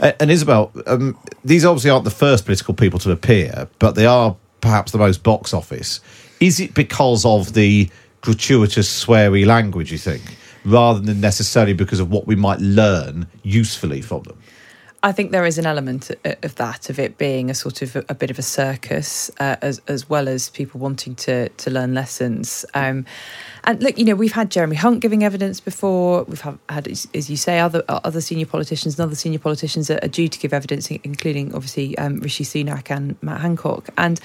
And 0.01 0.31
Isabel, 0.31 0.73
um, 0.87 1.17
these 1.45 1.65
obviously 1.65 1.91
aren't 1.91 2.05
the 2.05 2.11
first 2.11 2.45
political 2.45 2.75
people 2.75 2.99
to 3.01 3.11
appear, 3.11 3.69
but 3.79 3.93
they 3.93 4.07
are 4.07 4.37
perhaps 4.61 4.93
the 4.93 4.99
most 4.99 5.23
box 5.23 5.55
office. 5.55 6.01
Is 6.41 6.61
it 6.61 6.75
because 6.75 7.25
of 7.25 7.55
the 7.55 7.89
gratuitous 8.21 9.05
sweary 9.05 9.47
language, 9.47 9.93
you 9.93 9.99
think, 9.99 10.23
rather 10.65 11.01
than 11.01 11.21
necessarily 11.21 11.75
because 11.75 12.01
of 12.01 12.11
what 12.11 12.27
we 12.27 12.37
might 12.37 12.61
learn 12.61 13.27
usefully 13.43 14.01
from 14.01 14.23
them? 14.25 14.39
I 15.05 15.13
think 15.13 15.33
there 15.33 15.45
is 15.45 15.59
an 15.59 15.67
element 15.67 16.11
of 16.25 16.55
that, 16.55 16.89
of 16.89 16.99
it 16.99 17.19
being 17.19 17.51
a 17.51 17.55
sort 17.55 17.83
of 17.83 17.95
a, 18.09 18.15
bit 18.15 18.31
of 18.31 18.39
a 18.39 18.43
circus, 18.43 19.31
uh, 19.39 19.57
as 19.61 19.79
as 19.87 20.09
well 20.09 20.29
as 20.29 20.49
people 20.49 20.81
wanting 20.81 21.15
to 21.17 21.51
to 21.51 21.71
learn 21.71 21.93
lessons. 21.93 22.65
Um, 22.73 23.05
and 23.65 23.83
look, 23.83 23.99
you 23.99 24.07
know, 24.07 24.15
we've 24.15 24.33
had 24.33 24.51
Jeremy 24.51 24.77
Hunt 24.77 25.01
giving 25.01 25.23
evidence 25.23 25.61
before. 25.61 26.25
We've 26.25 26.41
had, 26.41 26.59
had 26.71 26.89
as 26.89 27.29
you 27.29 27.37
say, 27.37 27.59
other 27.61 27.85
other 27.87 28.23
senior 28.23 28.47
politicians 28.47 28.99
and 28.99 29.07
other 29.07 29.15
senior 29.15 29.39
politicians 29.39 29.91
are, 29.91 29.99
are 30.03 30.09
due 30.09 30.27
to 30.29 30.39
give 30.39 30.55
evidence, 30.55 30.91
including 30.91 31.55
obviously 31.55 31.99
um, 31.99 32.21
Rishi 32.21 32.45
Sunak 32.45 32.91
and 32.91 33.23
Matt 33.23 33.43
Hancock. 33.43 33.91
And 33.99 34.19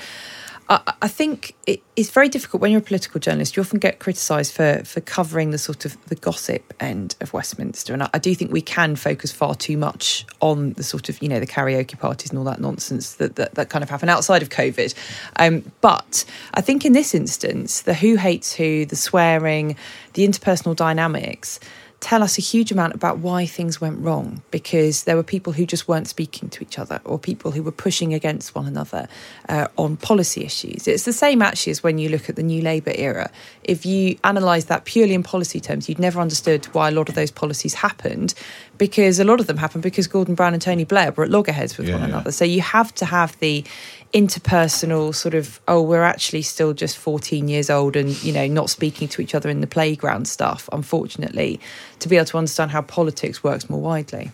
I, 0.70 0.94
I 1.02 1.08
think 1.08 1.56
it, 1.66 1.82
it's 1.96 2.12
very 2.12 2.30
difficult 2.30 2.62
when 2.62 2.72
you're 2.72 2.80
a 2.80 2.84
political 2.84 3.20
journalist. 3.20 3.58
You 3.58 3.62
often 3.62 3.80
get 3.80 4.00
criticised 4.00 4.54
for 4.54 4.84
for 4.86 5.02
covering 5.02 5.52
the 5.52 5.58
sort 5.58 5.86
of 5.86 5.98
the 6.06 6.16
gossip 6.16 6.74
end 6.80 7.16
of 7.22 7.34
Westminster, 7.34 7.94
and 7.94 8.04
I, 8.04 8.10
I, 8.14 8.20
do 8.20 8.34
think 8.36 8.52
we 8.52 8.62
can 8.62 8.96
focus 8.96 9.32
far 9.32 9.56
too 9.56 9.78
much 9.78 10.26
on 10.42 10.74
the 10.74 10.84
sort 10.84 11.10
of 11.10 11.22
you 11.22 11.28
know 11.28 11.40
the 11.40 11.48
karaoke 11.48 11.98
parties 11.98 12.30
and 12.30 12.38
all 12.38 12.46
that 12.46 12.62
nonsense 12.62 13.16
that 13.16 13.36
that, 13.36 13.56
that 13.56 13.70
kind 13.70 13.84
of 13.84 13.90
happen 13.90 14.10
outside 14.10 14.42
of 14.42 14.50
COVID. 14.50 14.94
Um, 15.38 15.72
but 15.82 16.24
I 16.54 16.62
think 16.62 16.86
in 16.86 16.94
this 16.94 17.14
instance, 17.16 17.82
the 17.82 17.94
who 17.94 18.16
hates 18.16 18.54
who, 18.54 18.86
the 18.86 18.96
swearing, 18.96 19.76
the 20.14 20.28
interpersonal 20.28 20.76
dynamics 20.76 21.60
tell 22.00 22.24
us 22.24 22.38
a 22.38 22.42
huge 22.42 22.72
amount 22.72 22.96
about 22.96 23.18
why 23.18 23.46
things 23.46 23.82
went 23.82 24.00
wrong 24.00 24.42
because 24.52 25.04
there 25.04 25.18
were 25.18 25.24
people 25.24 25.52
who 25.54 25.66
just 25.66 25.88
weren't 25.88 26.08
speaking 26.08 26.50
to 26.50 26.64
each 26.64 26.80
other 26.80 27.02
or 27.04 27.20
people 27.20 27.52
who 27.52 27.62
were 27.62 27.74
pushing 27.74 28.14
against 28.14 28.56
one 28.56 28.66
another 28.66 29.08
uh, 29.50 29.68
on 29.78 29.98
policy 29.98 30.46
issues. 30.46 30.88
It's 30.88 31.04
the 31.04 31.14
same 31.14 31.42
actually 31.42 31.72
as 31.72 31.84
when 31.84 31.98
you 31.98 32.08
look 32.08 32.30
at 32.30 32.38
the 32.38 32.44
New 32.44 32.62
Labour 32.62 32.94
era. 32.96 33.30
If 33.64 33.86
you 33.86 34.18
analyse 34.24 34.66
that 34.66 34.86
purely 34.86 35.14
in 35.14 35.24
policy 35.24 35.60
terms, 35.60 35.90
you'd 35.90 36.00
never 36.00 36.22
understood 36.22 36.66
why 36.68 36.88
a 36.88 36.92
lot 36.92 37.10
of 37.10 37.16
those 37.16 37.32
policies 37.32 37.74
happened 37.74 38.34
because 38.78 39.20
a 39.20 39.26
lot 39.26 39.42
of 39.42 39.48
them 39.48 39.58
happened 39.58 39.84
because 39.84 40.08
Gordon 40.08 40.36
Brown 40.36 40.54
and 40.54 40.62
Tony 40.62 40.86
Blair 40.86 41.12
were 41.12 41.26
at 41.26 41.30
loggerheads 41.30 41.78
with 41.78 41.90
yeah, 41.90 41.96
one 41.96 42.04
another. 42.04 42.30
Yeah. 42.30 42.32
So 42.32 42.46
you 42.46 42.62
have 42.62 42.96
to 42.96 43.06
have 43.06 43.38
the 43.40 43.66
interpersonal 44.14 45.14
sort 45.14 45.36
of 45.36 45.60
oh 45.68 45.80
we're 45.82 46.04
actually 46.04 46.42
still 46.42 46.74
just 46.74 46.98
14 46.98 47.48
years 47.48 47.70
old 47.70 47.96
and 47.96 48.22
you 48.24 48.34
know 48.34 48.48
not 48.48 48.68
speaking 48.68 49.08
to 49.08 49.22
each 49.22 49.36
other 49.36 49.50
in 49.50 49.62
the 49.62 49.68
playground 49.68 50.28
stuff 50.28 50.68
unfortunately 50.72 51.60
to 52.00 52.10
be 52.10 52.16
able 52.16 52.26
to 52.26 52.38
understand 52.38 52.72
how 52.72 52.82
politics 52.82 53.44
works 53.44 53.70
more 53.70 53.80
widely 53.80 54.32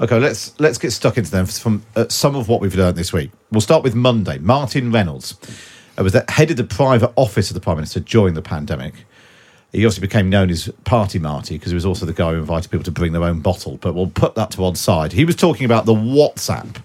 okay 0.00 0.18
let's 0.18 0.58
let's 0.58 0.76
get 0.76 0.90
stuck 0.90 1.16
into 1.16 1.30
them 1.30 1.46
from 1.46 1.84
uh, 1.94 2.08
some 2.08 2.34
of 2.34 2.48
what 2.48 2.60
we've 2.60 2.74
learned 2.74 2.96
this 2.96 3.12
week 3.12 3.30
we'll 3.52 3.60
start 3.60 3.84
with 3.84 3.94
monday 3.94 4.38
martin 4.38 4.90
reynolds 4.90 5.36
uh, 5.96 6.02
was 6.02 6.14
the 6.14 6.24
head 6.28 6.50
of 6.50 6.56
the 6.56 6.64
private 6.64 7.12
office 7.14 7.48
of 7.48 7.54
the 7.54 7.60
prime 7.60 7.76
minister 7.76 8.00
during 8.00 8.34
the 8.34 8.42
pandemic 8.42 9.04
he 9.70 9.86
also 9.86 10.02
became 10.02 10.28
known 10.28 10.50
as 10.50 10.68
Party 10.84 11.18
Marty 11.18 11.56
because 11.56 11.70
he 11.70 11.74
was 11.74 11.86
also 11.86 12.04
the 12.04 12.12
guy 12.12 12.32
who 12.32 12.38
invited 12.38 12.70
people 12.70 12.84
to 12.84 12.90
bring 12.90 13.12
their 13.12 13.24
own 13.24 13.40
bottle. 13.40 13.78
But 13.78 13.94
we'll 13.94 14.08
put 14.08 14.34
that 14.34 14.50
to 14.50 14.60
one 14.60 14.74
side. 14.74 15.12
He 15.12 15.24
was 15.24 15.34
talking 15.34 15.64
about 15.64 15.86
the 15.86 15.94
WhatsApp 15.94 16.82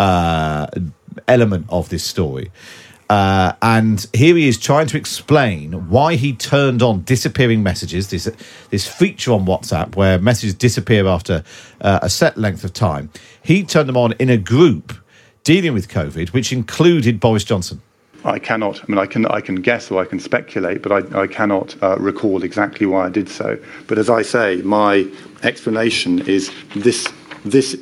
uh, 0.00 0.66
element 1.26 1.66
of 1.68 1.88
this 1.88 2.04
story. 2.04 2.50
Uh, 3.10 3.54
and 3.62 4.06
here 4.12 4.36
he 4.36 4.48
is 4.48 4.58
trying 4.58 4.86
to 4.86 4.98
explain 4.98 5.72
why 5.88 6.14
he 6.14 6.34
turned 6.34 6.82
on 6.82 7.00
disappearing 7.02 7.62
messages, 7.62 8.10
this, 8.10 8.30
this 8.68 8.86
feature 8.86 9.32
on 9.32 9.46
WhatsApp 9.46 9.96
where 9.96 10.18
messages 10.18 10.52
disappear 10.54 11.06
after 11.06 11.42
uh, 11.80 12.00
a 12.02 12.10
set 12.10 12.36
length 12.36 12.64
of 12.64 12.72
time. 12.74 13.08
He 13.42 13.64
turned 13.64 13.88
them 13.88 13.96
on 13.96 14.12
in 14.12 14.28
a 14.28 14.36
group 14.36 14.92
dealing 15.42 15.72
with 15.72 15.88
COVID, 15.88 16.34
which 16.34 16.52
included 16.52 17.18
Boris 17.18 17.44
Johnson. 17.44 17.80
I 18.24 18.38
cannot. 18.38 18.82
I 18.82 18.84
mean, 18.88 18.98
I 18.98 19.06
can 19.06 19.24
I 19.26 19.40
can 19.40 19.56
guess 19.56 19.90
or 19.90 20.02
I 20.02 20.04
can 20.04 20.18
speculate, 20.20 20.82
but 20.82 20.92
I, 20.92 21.22
I 21.22 21.26
cannot 21.28 21.80
uh, 21.82 21.96
recall 21.98 22.42
exactly 22.42 22.84
why 22.84 23.06
I 23.06 23.08
did 23.08 23.28
so. 23.28 23.56
But 23.86 23.96
as 23.96 24.10
I 24.10 24.22
say, 24.22 24.56
my 24.62 25.06
explanation 25.44 26.18
is 26.26 26.50
this 26.74 27.08
this 27.44 27.80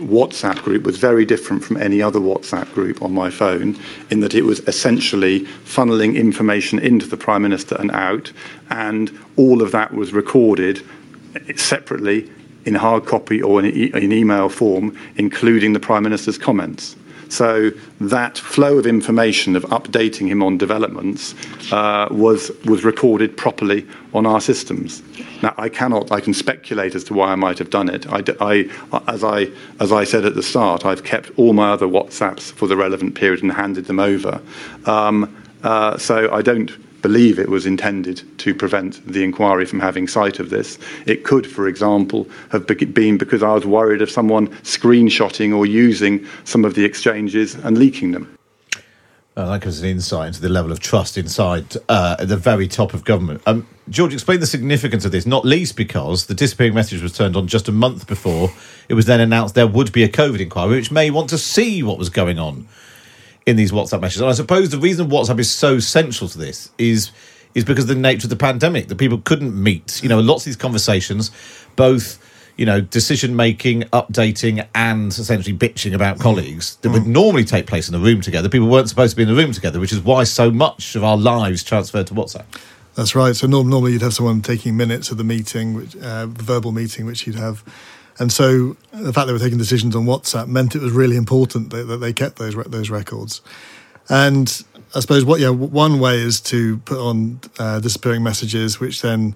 WhatsApp 0.00 0.62
group 0.62 0.84
was 0.84 0.96
very 0.98 1.24
different 1.24 1.62
from 1.62 1.76
any 1.76 2.00
other 2.00 2.18
WhatsApp 2.18 2.72
group 2.72 3.02
on 3.02 3.12
my 3.12 3.30
phone 3.30 3.78
in 4.10 4.20
that 4.20 4.34
it 4.34 4.42
was 4.42 4.60
essentially 4.60 5.40
funneling 5.64 6.16
information 6.16 6.78
into 6.78 7.06
the 7.06 7.16
Prime 7.16 7.42
Minister 7.42 7.76
and 7.78 7.90
out, 7.92 8.32
and 8.70 9.16
all 9.36 9.62
of 9.62 9.72
that 9.72 9.92
was 9.92 10.12
recorded 10.12 10.82
separately 11.56 12.30
in 12.64 12.74
hard 12.74 13.06
copy 13.06 13.42
or 13.42 13.60
in, 13.60 13.66
e- 13.66 13.92
in 13.94 14.12
email 14.12 14.48
form, 14.48 14.96
including 15.16 15.72
the 15.72 15.80
Prime 15.80 16.02
Minister's 16.02 16.38
comments. 16.38 16.96
So 17.30 17.70
that 18.00 18.38
flow 18.38 18.78
of 18.78 18.86
information 18.86 19.54
of 19.54 19.62
updating 19.64 20.26
him 20.26 20.42
on 20.42 20.58
developments 20.58 21.34
uh, 21.72 22.08
was 22.10 22.50
was 22.64 22.84
recorded 22.84 23.36
properly 23.36 23.86
on 24.12 24.26
our 24.26 24.40
systems. 24.40 25.02
Now 25.42 25.54
I 25.56 25.68
cannot 25.68 26.10
I 26.10 26.20
can 26.20 26.34
speculate 26.34 26.94
as 26.96 27.04
to 27.04 27.14
why 27.14 27.30
I 27.30 27.36
might 27.36 27.58
have 27.58 27.70
done 27.70 27.88
it. 27.88 28.06
I, 28.08 28.24
I, 28.40 28.68
as 29.06 29.22
I 29.22 29.48
as 29.78 29.92
I 29.92 30.04
said 30.04 30.24
at 30.24 30.34
the 30.34 30.42
start, 30.42 30.84
I've 30.84 31.04
kept 31.04 31.30
all 31.36 31.52
my 31.52 31.70
other 31.70 31.86
WhatsApps 31.86 32.52
for 32.52 32.66
the 32.66 32.76
relevant 32.76 33.14
period 33.14 33.42
and 33.42 33.52
handed 33.52 33.84
them 33.86 34.00
over. 34.00 34.42
Um, 34.86 35.34
uh, 35.62 35.98
so 35.98 36.32
I 36.32 36.42
don't 36.42 36.70
believe 37.02 37.38
it 37.38 37.48
was 37.48 37.66
intended 37.66 38.22
to 38.38 38.54
prevent 38.54 39.06
the 39.06 39.22
inquiry 39.22 39.66
from 39.66 39.80
having 39.80 40.06
sight 40.06 40.38
of 40.38 40.50
this. 40.50 40.78
It 41.06 41.24
could, 41.24 41.46
for 41.46 41.68
example, 41.68 42.28
have 42.50 42.66
been 42.66 43.18
because 43.18 43.42
I 43.42 43.52
was 43.52 43.66
worried 43.66 44.02
of 44.02 44.10
someone 44.10 44.48
screenshotting 44.62 45.56
or 45.56 45.66
using 45.66 46.26
some 46.44 46.64
of 46.64 46.74
the 46.74 46.84
exchanges 46.84 47.54
and 47.54 47.78
leaking 47.78 48.12
them. 48.12 48.36
Uh, 49.36 49.52
that 49.52 49.62
gives 49.62 49.80
an 49.80 49.88
insight 49.88 50.28
into 50.28 50.40
the 50.40 50.48
level 50.48 50.72
of 50.72 50.80
trust 50.80 51.16
inside 51.16 51.64
uh, 51.88 52.16
at 52.18 52.28
the 52.28 52.36
very 52.36 52.66
top 52.66 52.92
of 52.92 53.04
government. 53.04 53.40
Um, 53.46 53.66
George, 53.88 54.12
explain 54.12 54.40
the 54.40 54.46
significance 54.46 55.04
of 55.04 55.12
this, 55.12 55.24
not 55.24 55.44
least 55.44 55.76
because 55.76 56.26
the 56.26 56.34
disappearing 56.34 56.74
message 56.74 57.00
was 57.00 57.16
turned 57.16 57.36
on 57.36 57.46
just 57.46 57.68
a 57.68 57.72
month 57.72 58.06
before 58.06 58.50
it 58.88 58.94
was 58.94 59.06
then 59.06 59.20
announced 59.20 59.54
there 59.54 59.68
would 59.68 59.92
be 59.92 60.02
a 60.02 60.08
COVID 60.08 60.40
inquiry, 60.40 60.76
which 60.76 60.90
may 60.90 61.10
want 61.10 61.30
to 61.30 61.38
see 61.38 61.82
what 61.82 61.96
was 61.96 62.10
going 62.10 62.38
on 62.38 62.66
in 63.50 63.56
these 63.56 63.72
WhatsApp 63.72 64.00
messages. 64.00 64.22
And 64.22 64.30
I 64.30 64.34
suppose 64.34 64.70
the 64.70 64.78
reason 64.78 65.10
WhatsApp 65.10 65.38
is 65.38 65.50
so 65.50 65.78
central 65.78 66.28
to 66.30 66.38
this 66.38 66.70
is 66.78 67.12
is 67.52 67.64
because 67.64 67.84
of 67.84 67.88
the 67.88 68.00
nature 68.00 68.26
of 68.26 68.30
the 68.30 68.36
pandemic 68.36 68.86
that 68.88 68.96
people 68.96 69.18
couldn't 69.18 69.60
meet. 69.60 70.00
You 70.02 70.08
know, 70.08 70.20
lots 70.20 70.42
of 70.42 70.46
these 70.46 70.56
conversations, 70.56 71.32
both 71.74 72.24
you 72.60 72.66
know, 72.66 72.80
decision 72.80 73.34
making, 73.34 73.82
updating, 73.84 74.68
and 74.74 75.10
essentially 75.10 75.56
bitching 75.56 75.94
about 75.94 76.20
colleagues 76.20 76.76
that 76.76 76.90
would 76.90 77.04
mm. 77.04 77.06
normally 77.06 77.42
take 77.42 77.66
place 77.66 77.88
in 77.88 77.94
a 77.94 77.98
room 77.98 78.20
together. 78.20 78.50
People 78.50 78.68
weren't 78.68 78.86
supposed 78.86 79.12
to 79.12 79.16
be 79.16 79.22
in 79.22 79.30
the 79.30 79.34
room 79.34 79.52
together, 79.52 79.80
which 79.80 79.92
is 79.92 80.00
why 80.00 80.24
so 80.24 80.50
much 80.50 80.94
of 80.94 81.02
our 81.02 81.16
lives 81.16 81.64
transferred 81.64 82.06
to 82.08 82.14
WhatsApp. 82.14 82.44
That's 82.96 83.14
right. 83.14 83.34
So 83.34 83.46
normally 83.46 83.92
you'd 83.92 84.02
have 84.02 84.12
someone 84.12 84.42
taking 84.42 84.76
minutes 84.76 85.10
of 85.10 85.16
the 85.16 85.24
meeting, 85.24 85.72
which, 85.72 85.96
uh, 85.96 86.26
the 86.26 86.42
verbal 86.42 86.70
meeting, 86.72 87.06
which 87.06 87.26
you'd 87.26 87.36
have. 87.36 87.64
And 88.20 88.30
so 88.30 88.76
the 88.92 89.12
fact 89.12 89.26
they 89.26 89.32
were 89.32 89.38
taking 89.38 89.58
decisions 89.58 89.96
on 89.96 90.04
WhatsApp 90.04 90.46
meant 90.46 90.76
it 90.76 90.82
was 90.82 90.92
really 90.92 91.16
important 91.16 91.70
that, 91.70 91.84
that 91.84 91.96
they 91.96 92.12
kept 92.12 92.36
those 92.36 92.54
those 92.66 92.90
records. 92.90 93.40
And 94.08 94.62
I 94.94 95.00
suppose 95.00 95.24
what 95.24 95.40
yeah 95.40 95.48
one 95.48 95.98
way 95.98 96.18
is 96.18 96.40
to 96.42 96.78
put 96.78 96.98
on 96.98 97.40
uh, 97.58 97.80
disappearing 97.80 98.22
messages, 98.22 98.78
which 98.78 99.00
then 99.00 99.34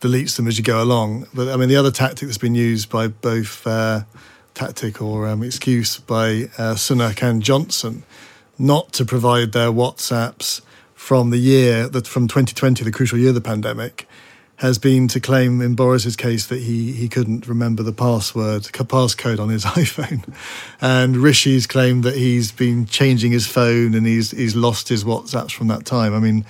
deletes 0.00 0.36
them 0.36 0.46
as 0.46 0.58
you 0.58 0.62
go 0.62 0.82
along. 0.82 1.26
But 1.34 1.48
I 1.48 1.56
mean, 1.56 1.68
the 1.68 1.76
other 1.76 1.90
tactic 1.90 2.28
that's 2.28 2.38
been 2.38 2.54
used 2.54 2.90
by 2.90 3.08
both 3.08 3.66
uh, 3.66 4.02
tactic 4.54 5.00
or 5.00 5.26
um, 5.26 5.42
excuse 5.42 5.98
by 5.98 6.50
uh, 6.58 6.74
Sunak 6.74 7.22
and 7.22 7.42
Johnson 7.42 8.04
not 8.58 8.92
to 8.92 9.04
provide 9.04 9.52
their 9.52 9.68
WhatsApps 9.68 10.60
from 10.94 11.30
the 11.30 11.38
year 11.38 11.88
that 11.88 12.06
from 12.06 12.26
2020, 12.26 12.84
the 12.84 12.90
crucial 12.90 13.16
year 13.16 13.28
of 13.28 13.36
the 13.36 13.40
pandemic, 13.40 14.08
has 14.58 14.76
been 14.76 15.06
to 15.08 15.20
claim 15.20 15.60
in 15.60 15.74
Boris's 15.74 16.16
case 16.16 16.46
that 16.46 16.60
he 16.60 16.92
he 16.92 17.08
couldn't 17.08 17.46
remember 17.46 17.82
the 17.82 17.92
password 17.92 18.62
passcode 18.62 19.38
on 19.38 19.48
his 19.48 19.64
iPhone, 19.82 20.22
and 20.80 21.16
Rishi's 21.16 21.66
claimed 21.66 22.04
that 22.04 22.16
he's 22.16 22.52
been 22.52 22.86
changing 22.86 23.32
his 23.32 23.46
phone 23.46 23.94
and 23.94 24.06
he's 24.06 24.30
he's 24.32 24.56
lost 24.56 24.88
his 24.88 25.04
WhatsApps 25.04 25.52
from 25.52 25.68
that 25.68 25.84
time. 25.84 26.14
I 26.14 26.18
mean, 26.18 26.44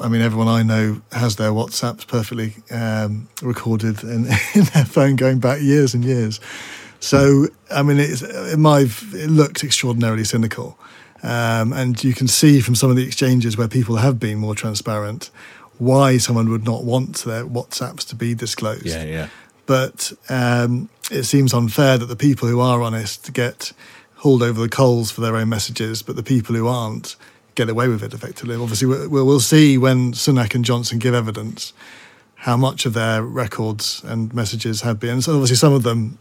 I 0.00 0.08
mean, 0.08 0.20
everyone 0.20 0.48
I 0.48 0.62
know 0.62 1.00
has 1.12 1.36
their 1.36 1.50
WhatsApps 1.50 2.06
perfectly 2.06 2.54
um, 2.70 3.28
recorded 3.42 4.02
in, 4.02 4.26
in, 4.54 4.64
their 4.74 4.84
phone 4.84 5.16
going 5.16 5.38
back 5.38 5.60
years 5.60 5.94
and 5.94 6.04
years. 6.04 6.40
So, 7.00 7.46
I 7.70 7.82
mean, 7.82 7.98
it, 7.98 8.22
it 8.22 8.58
might 8.58 8.88
it 9.12 9.30
looked 9.30 9.64
extraordinarily 9.64 10.24
cynical. 10.24 10.78
Um, 11.22 11.72
and 11.72 12.02
you 12.04 12.14
can 12.14 12.28
see 12.28 12.60
from 12.60 12.76
some 12.76 12.90
of 12.90 12.96
the 12.96 13.04
exchanges 13.04 13.56
where 13.56 13.66
people 13.66 13.96
have 13.96 14.20
been 14.20 14.38
more 14.38 14.54
transparent 14.54 15.30
why 15.78 16.18
someone 16.18 16.48
would 16.50 16.64
not 16.64 16.84
want 16.84 17.18
their 17.18 17.44
WhatsApps 17.44 18.06
to 18.08 18.16
be 18.16 18.34
disclosed. 18.34 18.86
Yeah, 18.86 19.04
yeah. 19.04 19.28
But 19.66 20.12
um, 20.28 20.88
it 21.10 21.24
seems 21.24 21.52
unfair 21.52 21.98
that 21.98 22.06
the 22.06 22.16
people 22.16 22.48
who 22.48 22.60
are 22.60 22.82
honest 22.82 23.32
get 23.32 23.72
hauled 24.16 24.42
over 24.42 24.60
the 24.60 24.68
coals 24.68 25.10
for 25.10 25.20
their 25.20 25.36
own 25.36 25.48
messages, 25.48 26.02
but 26.02 26.16
the 26.16 26.22
people 26.22 26.54
who 26.54 26.66
aren't 26.66 27.16
get 27.54 27.68
away 27.68 27.88
with 27.88 28.02
it 28.02 28.14
effectively. 28.14 28.56
Obviously, 28.56 28.86
we'll, 28.86 29.26
we'll 29.26 29.40
see 29.40 29.76
when 29.78 30.12
Sunak 30.12 30.54
and 30.54 30.64
Johnson 30.64 30.98
give 30.98 31.14
evidence 31.14 31.72
how 32.36 32.56
much 32.56 32.86
of 32.86 32.94
their 32.94 33.22
records 33.22 34.02
and 34.04 34.32
messages 34.32 34.82
have 34.82 35.00
been. 35.00 35.20
So 35.20 35.32
obviously, 35.32 35.56
some 35.56 35.72
of 35.72 35.82
them, 35.82 36.18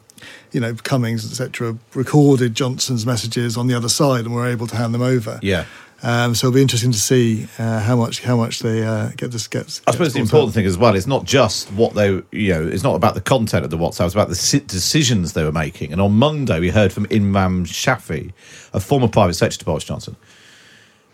you 0.51 0.59
know, 0.59 0.73
Cummings, 0.73 1.23
etc., 1.23 1.77
recorded 1.93 2.55
Johnson's 2.55 3.05
messages 3.05 3.55
on 3.55 3.67
the 3.67 3.75
other 3.75 3.89
side 3.89 4.25
and 4.25 4.33
were 4.33 4.47
able 4.47 4.65
to 4.67 4.75
hand 4.75 4.93
them 4.93 5.03
over. 5.03 5.39
Yeah. 5.43 5.65
Um, 6.03 6.35
so 6.35 6.47
it'll 6.47 6.55
be 6.55 6.61
interesting 6.61 6.91
to 6.91 6.99
see 6.99 7.47
uh, 7.57 7.79
how 7.79 7.95
much 7.95 8.21
how 8.21 8.37
much 8.37 8.59
they 8.59 8.85
uh, 8.85 9.09
get 9.17 9.31
this 9.31 9.47
gets. 9.47 9.81
I 9.87 9.91
suppose 9.91 10.13
the 10.13 10.19
important 10.19 10.49
out. 10.49 10.53
thing 10.53 10.65
as 10.67 10.77
well 10.77 10.93
is 10.93 11.07
not 11.07 11.25
just 11.25 11.71
what 11.71 11.95
they 11.95 12.21
you 12.31 12.53
know 12.53 12.67
it's 12.67 12.83
not 12.83 12.95
about 12.95 13.15
the 13.15 13.21
content 13.21 13.65
of 13.65 13.71
the 13.71 13.77
WhatsApp, 13.77 14.05
it's 14.05 14.13
about 14.13 14.29
the 14.29 14.63
decisions 14.67 15.33
they 15.33 15.43
were 15.43 15.51
making. 15.51 15.91
And 15.91 15.99
on 15.99 16.13
Monday 16.13 16.59
we 16.59 16.69
heard 16.69 16.93
from 16.93 17.07
Imran 17.07 17.65
Shafi, 17.65 18.31
a 18.73 18.79
former 18.79 19.07
private 19.07 19.33
secretary 19.33 19.57
to 19.59 19.65
Boris 19.65 19.85
Johnson, 19.85 20.15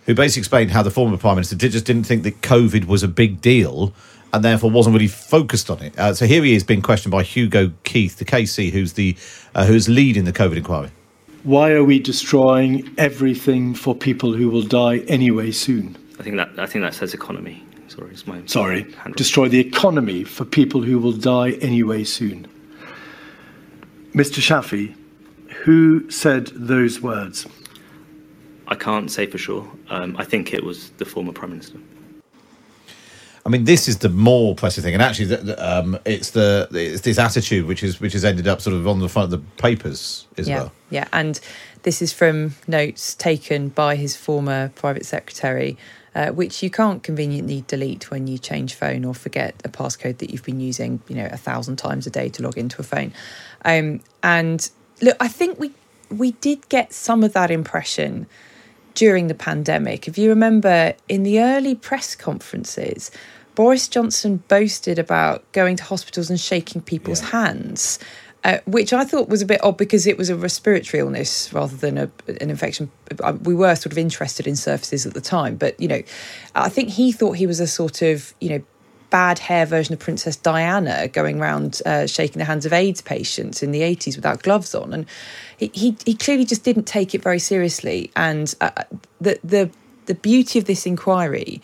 who 0.06 0.13
basically 0.15 0.41
explained 0.41 0.72
how 0.72 0.84
the 0.84 0.91
former 0.91 1.15
prime 1.17 1.36
minister 1.36 1.56
did, 1.56 1.72
just 1.72 1.86
didn't 1.86 2.04
think 2.04 2.24
that 2.24 2.41
COVID 2.41 2.86
was 2.86 3.04
a 3.04 3.08
big 3.08 3.39
deal 3.39 3.93
and 4.34 4.43
therefore 4.43 4.69
wasn't 4.69 4.93
really 4.93 5.08
focused 5.08 5.69
on 5.69 5.82
it. 5.82 5.98
Uh, 5.98 6.13
so 6.13 6.26
here 6.26 6.43
he 6.43 6.56
is 6.56 6.63
being 6.63 6.82
questioned 6.82 7.12
by 7.12 7.24
Hugo 7.24 7.72
Keith, 7.86 8.17
the 8.17 8.26
KC, 8.26 8.72
who's 8.72 8.93
the 8.93 9.15
uh, 9.56 9.65
who's 9.65 9.88
leading 9.88 10.26
the 10.26 10.34
COVID 10.34 10.58
inquiry. 10.58 10.89
Why 11.44 11.72
are 11.72 11.84
we 11.84 12.00
destroying 12.00 12.90
everything 12.98 13.74
for 13.74 13.94
people 13.94 14.34
who 14.34 14.50
will 14.50 14.62
die 14.62 15.00
anyway 15.10 15.52
soon? 15.52 15.98
I 16.18 16.24
think 16.24 16.38
that 16.38 16.58
I 16.58 16.66
think 16.66 16.86
that 16.86 16.94
says 16.94 17.14
economy. 17.14 17.62
Sorry, 17.90 18.12
it's 18.12 18.26
my 18.26 18.42
sorry. 18.46 18.88
Destroy 19.18 19.50
the 19.50 19.60
economy 19.60 20.24
for 20.24 20.46
people 20.46 20.82
who 20.82 20.98
will 21.00 21.12
die 21.12 21.52
anyway 21.62 22.06
soon. 22.06 22.48
Mr. 24.16 24.40
Shafi, 24.40 24.96
who 25.66 26.10
said 26.10 26.48
those 26.56 27.02
words? 27.02 27.46
I 28.70 28.76
can't 28.76 29.12
say 29.12 29.26
for 29.26 29.38
sure. 29.38 29.70
Um, 29.90 30.16
I 30.18 30.24
think 30.24 30.54
it 30.54 30.64
was 30.64 30.92
the 30.92 31.06
former 31.06 31.34
prime 31.34 31.50
minister. 31.52 31.78
I 33.46 33.50
mean, 33.50 33.66
this 33.66 33.90
is 33.90 33.98
the 33.98 34.10
more 34.10 34.56
pressing 34.56 34.84
thing, 34.84 34.94
and 34.94 35.04
actually, 35.04 35.36
um, 35.56 36.00
it's 36.06 36.30
the 36.30 36.68
it's 36.72 37.02
this 37.02 37.20
attitude 37.20 37.66
which 37.66 37.84
is 37.84 38.00
which 38.00 38.14
has 38.14 38.24
ended 38.24 38.48
up 38.48 38.62
sort 38.62 38.76
of 38.76 38.88
on 38.88 39.00
the 39.00 39.10
front 39.10 39.34
of 39.34 39.42
the 39.42 39.62
papers 39.62 40.28
as 40.38 40.48
yeah, 40.48 40.58
well. 40.60 40.72
Yeah, 40.90 41.08
and 41.12 41.40
this 41.82 42.02
is 42.02 42.14
from 42.14 42.56
notes 42.68 43.16
taken 43.16 43.68
by 43.68 43.98
his 43.98 44.16
former 44.16 44.70
private 44.76 45.06
secretary, 45.06 45.78
uh, 46.16 46.30
which 46.30 46.64
you 46.64 46.70
can't 46.70 47.04
conveniently 47.04 47.66
delete 47.68 48.10
when 48.10 48.28
you 48.28 48.38
change 48.38 48.76
phone 48.76 49.04
or 49.04 49.14
forget 49.14 49.62
a 49.66 49.70
passcode 49.70 50.20
that 50.20 50.30
you've 50.30 50.44
been 50.44 50.62
using, 50.62 51.02
you 51.10 51.16
know, 51.16 51.28
a 51.30 51.38
thousand 51.38 51.76
times 51.76 52.08
a 52.08 52.10
day 52.10 52.30
to 52.30 52.44
log 52.44 52.58
into 52.58 52.80
a 52.80 52.84
phone. 52.84 53.12
Um, 53.66 54.00
and 54.24 54.70
look, 55.02 55.18
I 55.20 55.28
think 55.28 55.60
we 55.60 55.72
we 56.10 56.32
did 56.32 56.70
get 56.70 56.94
some 56.94 57.26
of 57.26 57.34
that 57.34 57.52
impression 57.52 58.26
during 58.94 59.28
the 59.28 59.34
pandemic. 59.34 60.08
If 60.08 60.18
you 60.18 60.30
remember, 60.30 60.94
in 61.10 61.24
the 61.24 61.42
early 61.42 61.76
press 61.76 62.16
conferences, 62.16 63.12
Boris 63.56 63.88
Johnson 63.88 64.44
boasted 64.48 65.00
about 65.00 65.50
going 65.52 65.76
to 65.78 65.84
hospitals 65.84 66.30
and 66.30 66.39
shaking 66.39 66.82
people's 66.82 67.22
yeah. 67.22 67.30
hands. 67.30 68.00
Uh, 68.46 68.58
which 68.66 68.92
I 68.92 69.06
thought 69.06 69.30
was 69.30 69.42
a 69.42 69.46
bit 69.46 69.63
odd 69.63 69.78
because 69.78 70.06
it 70.06 70.18
was 70.18 70.30
a 70.30 70.36
respiratory 70.36 71.00
illness 71.00 71.54
rather 71.54 71.78
than 71.78 71.98
a, 71.98 72.12
an 72.28 72.50
infection. 72.50 72.92
We 73.42 73.56
were 73.56 73.74
sort 73.76 73.94
of 73.94 73.98
interested 73.98 74.48
in 74.48 74.58
surfaces 74.58 75.06
at 75.06 75.13
the 75.13 75.22
time, 75.22 75.56
but 75.56 75.80
you 75.80 75.88
know, 75.88 76.04
I 76.54 76.68
think 76.68 76.89
he 76.89 77.13
thought 77.13 77.38
he 77.38 77.48
was 77.48 77.62
a 77.62 77.68
sort 77.68 78.02
of 78.02 78.34
you 78.42 78.50
know 78.50 78.63
bad 79.13 79.38
hair 79.38 79.68
version 79.68 79.94
of 79.94 80.00
Princess 80.00 80.36
Diana 80.36 81.08
going 81.08 81.39
around 81.39 81.84
uh, 81.86 82.08
shaking 82.08 82.39
the 82.39 82.46
hands 82.46 82.66
of 82.66 82.74
AIDS 82.74 83.00
patients 83.00 83.62
in 83.62 83.72
the 83.72 83.82
80s 83.82 84.16
without 84.16 84.42
gloves 84.42 84.74
on. 84.74 84.92
And 84.92 85.06
he, 85.58 85.70
he, 85.72 85.96
he 86.04 86.16
clearly 86.16 86.46
just 86.46 86.63
didn't 86.63 86.86
take 86.86 87.13
it 87.13 87.22
very 87.22 87.38
seriously. 87.38 88.12
And 88.16 88.52
uh, 88.60 88.72
the, 89.22 89.39
the, 89.44 89.70
the 90.08 90.16
beauty 90.16 90.58
of 90.58 90.66
this 90.66 90.88
inquiry 90.88 91.62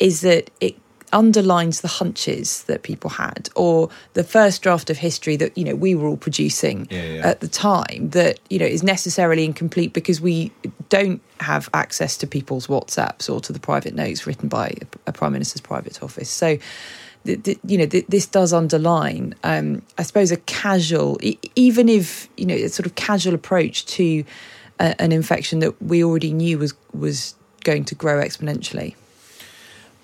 is 0.00 0.22
that 0.22 0.50
it 0.60 0.76
underlines 1.12 1.80
the 1.80 1.88
hunches 1.88 2.64
that 2.64 2.82
people 2.82 3.10
had 3.10 3.48
or 3.56 3.88
the 4.14 4.24
first 4.24 4.62
draft 4.62 4.90
of 4.90 4.98
history 4.98 5.36
that 5.36 5.56
you 5.56 5.64
know 5.64 5.74
we 5.74 5.94
were 5.94 6.06
all 6.06 6.16
producing 6.16 6.86
yeah, 6.90 7.04
yeah. 7.04 7.26
at 7.26 7.40
the 7.40 7.48
time 7.48 8.10
that 8.10 8.38
you 8.48 8.58
know 8.58 8.66
is 8.66 8.82
necessarily 8.82 9.44
incomplete 9.44 9.92
because 9.92 10.20
we 10.20 10.52
don't 10.88 11.20
have 11.40 11.68
access 11.74 12.16
to 12.16 12.26
people's 12.26 12.66
whatsapps 12.66 13.32
or 13.32 13.40
to 13.40 13.52
the 13.52 13.60
private 13.60 13.94
notes 13.94 14.26
written 14.26 14.48
by 14.48 14.74
a 15.06 15.12
prime 15.12 15.32
minister's 15.32 15.60
private 15.60 16.02
office 16.02 16.30
so 16.30 16.58
the, 17.24 17.34
the, 17.36 17.58
you 17.66 17.76
know 17.76 17.86
the, 17.86 18.04
this 18.08 18.26
does 18.26 18.52
underline 18.52 19.34
um, 19.44 19.82
i 19.98 20.02
suppose 20.02 20.30
a 20.30 20.36
casual 20.38 21.18
even 21.54 21.88
if 21.88 22.28
you 22.36 22.46
know 22.46 22.54
a 22.54 22.68
sort 22.68 22.86
of 22.86 22.94
casual 22.94 23.34
approach 23.34 23.84
to 23.86 24.24
a, 24.78 25.00
an 25.00 25.12
infection 25.12 25.58
that 25.58 25.80
we 25.82 26.02
already 26.04 26.32
knew 26.32 26.58
was 26.58 26.74
was 26.92 27.34
going 27.62 27.84
to 27.84 27.94
grow 27.94 28.22
exponentially 28.22 28.94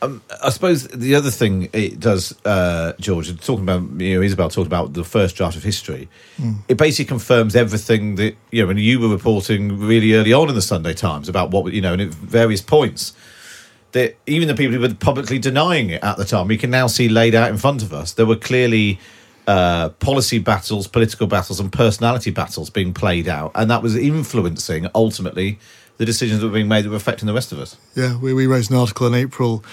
um, 0.07 0.23
I 0.43 0.51
suppose 0.51 0.87
the 0.89 1.15
other 1.15 1.31
thing 1.31 1.69
it 1.73 2.01
does, 2.01 2.35
uh, 2.45 2.93
George, 3.01 3.29
talking 3.45 3.65
about 3.65 4.01
you 4.01 4.17
know 4.17 4.23
Isabel 4.23 4.49
talked 4.49 4.67
about 4.67 4.93
the 4.95 5.05
first 5.05 5.37
draft 5.37 5.57
of 5.57 5.63
history. 5.63 6.09
Mm. 6.39 6.59
It 6.69 6.77
basically 6.77 7.07
confirms 7.07 7.55
everything 7.57 8.17
that 8.17 8.37
you 8.51 8.63
know. 8.63 8.69
When 8.69 8.79
you 8.79 9.01
were 9.01 9.09
reporting 9.09 9.79
really 9.79 10.15
early 10.15 10.33
on 10.33 10.49
in 10.49 10.55
the 10.55 10.63
Sunday 10.63 10.95
Times 10.95 11.29
about 11.29 11.51
what 11.51 11.73
you 11.73 11.81
know, 11.81 11.93
and 11.93 12.03
at 12.03 12.09
various 12.09 12.61
points, 12.61 13.13
that 13.93 14.17
even 14.27 14.49
the 14.49 14.55
people 14.55 14.75
who 14.75 14.81
were 14.81 14.95
publicly 14.95 15.39
denying 15.39 15.91
it 15.91 16.03
at 16.03 16.17
the 16.17 16.25
time, 16.25 16.49
we 16.49 16.57
can 16.57 16.71
now 16.71 16.87
see 16.87 17.09
laid 17.09 17.35
out 17.35 17.51
in 17.51 17.59
front 17.59 17.83
of 17.83 17.93
us. 17.93 18.13
There 18.13 18.27
were 18.27 18.37
clearly 18.37 18.99
uh, 19.47 19.91
policy 19.91 20.39
battles, 20.39 20.87
political 20.87 21.27
battles, 21.27 21.61
and 21.61 21.73
personality 21.73 22.31
battles 22.31 22.71
being 22.71 22.95
played 22.95 23.29
out, 23.29 23.53
and 23.55 23.71
that 23.71 23.83
was 23.83 23.97
influencing 23.97 24.89
ultimately 24.95 25.59
the 25.99 26.05
decisions 26.05 26.41
that 26.41 26.47
were 26.47 26.53
being 26.53 26.69
made 26.69 26.85
that 26.85 26.91
were 26.91 26.97
affecting 26.97 27.27
the 27.27 27.33
rest 27.33 27.53
of 27.53 27.59
us. 27.59 27.77
Yeah, 27.95 28.19
we, 28.19 28.35
we 28.35 28.47
raised 28.47 28.71
an 28.71 28.77
article 28.77 29.07
in 29.07 29.15
April 29.15 29.65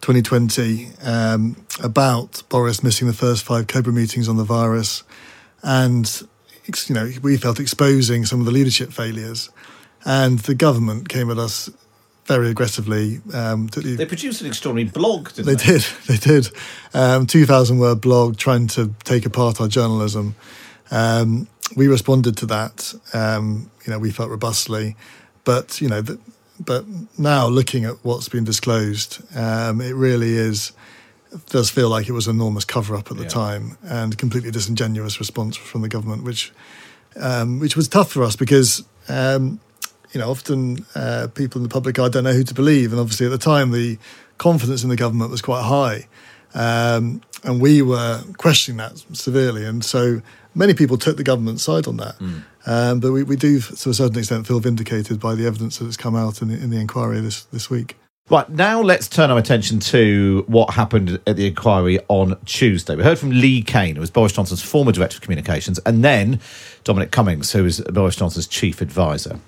2020 0.00 0.90
um, 1.02 1.56
about 1.82 2.42
Boris 2.48 2.82
missing 2.82 3.06
the 3.06 3.14
first 3.14 3.44
five 3.44 3.66
Cobra 3.66 3.92
meetings 3.92 4.28
on 4.28 4.36
the 4.36 4.44
virus, 4.44 5.02
and 5.62 6.22
you 6.86 6.94
know 6.94 7.10
we 7.22 7.36
felt 7.36 7.60
exposing 7.60 8.24
some 8.24 8.40
of 8.40 8.46
the 8.46 8.52
leadership 8.52 8.92
failures, 8.92 9.50
and 10.04 10.38
the 10.40 10.54
government 10.54 11.08
came 11.08 11.30
at 11.30 11.38
us 11.38 11.70
very 12.26 12.50
aggressively. 12.50 13.20
Um, 13.32 13.68
they 13.68 14.04
produced 14.06 14.42
an 14.42 14.46
extraordinary 14.46 14.90
blog, 14.90 15.32
didn't 15.32 15.46
they? 15.46 15.54
They 15.54 15.72
did. 15.72 15.86
They 16.06 16.16
did. 16.16 16.48
Um, 16.94 17.26
Two 17.26 17.46
thousand 17.46 17.78
word 17.78 18.00
blog 18.00 18.36
trying 18.36 18.68
to 18.68 18.94
take 19.04 19.26
apart 19.26 19.60
our 19.60 19.68
journalism. 19.68 20.36
Um, 20.90 21.48
we 21.74 21.88
responded 21.88 22.36
to 22.38 22.46
that. 22.46 22.94
Um, 23.12 23.70
you 23.84 23.92
know, 23.92 23.98
we 23.98 24.10
felt 24.10 24.30
robustly, 24.30 24.96
but 25.44 25.80
you 25.80 25.88
know, 25.88 26.02
the, 26.02 26.18
but 26.60 26.84
now 27.18 27.46
looking 27.46 27.84
at 27.84 27.96
what's 28.02 28.28
been 28.28 28.44
disclosed, 28.44 29.22
um, 29.36 29.80
it 29.80 29.94
really 29.94 30.34
is 30.34 30.72
does 31.46 31.70
feel 31.70 31.90
like 31.90 32.08
it 32.08 32.12
was 32.12 32.26
an 32.26 32.36
enormous 32.36 32.64
cover 32.64 32.96
up 32.96 33.10
at 33.10 33.16
the 33.16 33.24
yeah. 33.24 33.28
time 33.28 33.76
and 33.82 34.16
completely 34.16 34.50
disingenuous 34.50 35.18
response 35.18 35.56
from 35.56 35.82
the 35.82 35.88
government, 35.88 36.24
which 36.24 36.52
um, 37.16 37.58
which 37.58 37.76
was 37.76 37.88
tough 37.88 38.10
for 38.10 38.22
us 38.22 38.36
because 38.36 38.84
um, 39.08 39.60
you 40.12 40.20
know 40.20 40.30
often 40.30 40.84
uh, 40.94 41.28
people 41.34 41.58
in 41.58 41.62
the 41.62 41.72
public 41.72 41.98
eye 41.98 42.08
don't 42.08 42.24
know 42.24 42.32
who 42.32 42.44
to 42.44 42.54
believe, 42.54 42.92
and 42.92 43.00
obviously 43.00 43.26
at 43.26 43.30
the 43.30 43.38
time 43.38 43.70
the 43.70 43.98
confidence 44.38 44.82
in 44.82 44.88
the 44.88 44.96
government 44.96 45.30
was 45.30 45.42
quite 45.42 45.62
high, 45.62 46.06
um, 46.54 47.20
and 47.44 47.60
we 47.60 47.82
were 47.82 48.22
questioning 48.36 48.78
that 48.78 48.98
severely, 49.12 49.64
and 49.64 49.84
so 49.84 50.22
many 50.54 50.74
people 50.74 50.96
took 50.96 51.16
the 51.16 51.24
government 51.24 51.60
side 51.60 51.86
on 51.86 51.98
that. 51.98 52.18
Mm. 52.18 52.42
Um, 52.68 53.00
but 53.00 53.12
we, 53.12 53.22
we 53.22 53.36
do, 53.36 53.60
to 53.60 53.90
a 53.90 53.94
certain 53.94 54.18
extent, 54.18 54.46
feel 54.46 54.60
vindicated 54.60 55.18
by 55.18 55.34
the 55.34 55.46
evidence 55.46 55.78
that 55.78 55.86
has 55.86 55.96
come 55.96 56.14
out 56.14 56.42
in 56.42 56.48
the, 56.48 56.54
in 56.54 56.68
the 56.68 56.78
inquiry 56.78 57.20
this, 57.20 57.44
this 57.44 57.70
week. 57.70 57.96
Right, 58.28 58.46
now 58.50 58.82
let's 58.82 59.08
turn 59.08 59.30
our 59.30 59.38
attention 59.38 59.80
to 59.80 60.44
what 60.48 60.74
happened 60.74 61.18
at 61.26 61.36
the 61.36 61.46
inquiry 61.46 61.98
on 62.08 62.38
Tuesday. 62.44 62.94
We 62.94 63.02
heard 63.02 63.18
from 63.18 63.30
Lee 63.30 63.62
Cain, 63.62 63.94
who 63.94 64.02
was 64.02 64.10
Boris 64.10 64.32
Johnson's 64.34 64.62
former 64.62 64.92
Director 64.92 65.16
of 65.16 65.22
Communications, 65.22 65.78
and 65.86 66.04
then 66.04 66.40
Dominic 66.84 67.10
Cummings, 67.10 67.52
who 67.52 67.64
was 67.64 67.80
Boris 67.80 68.16
Johnson's 68.16 68.46
Chief 68.46 68.82
Advisor. 68.82 69.40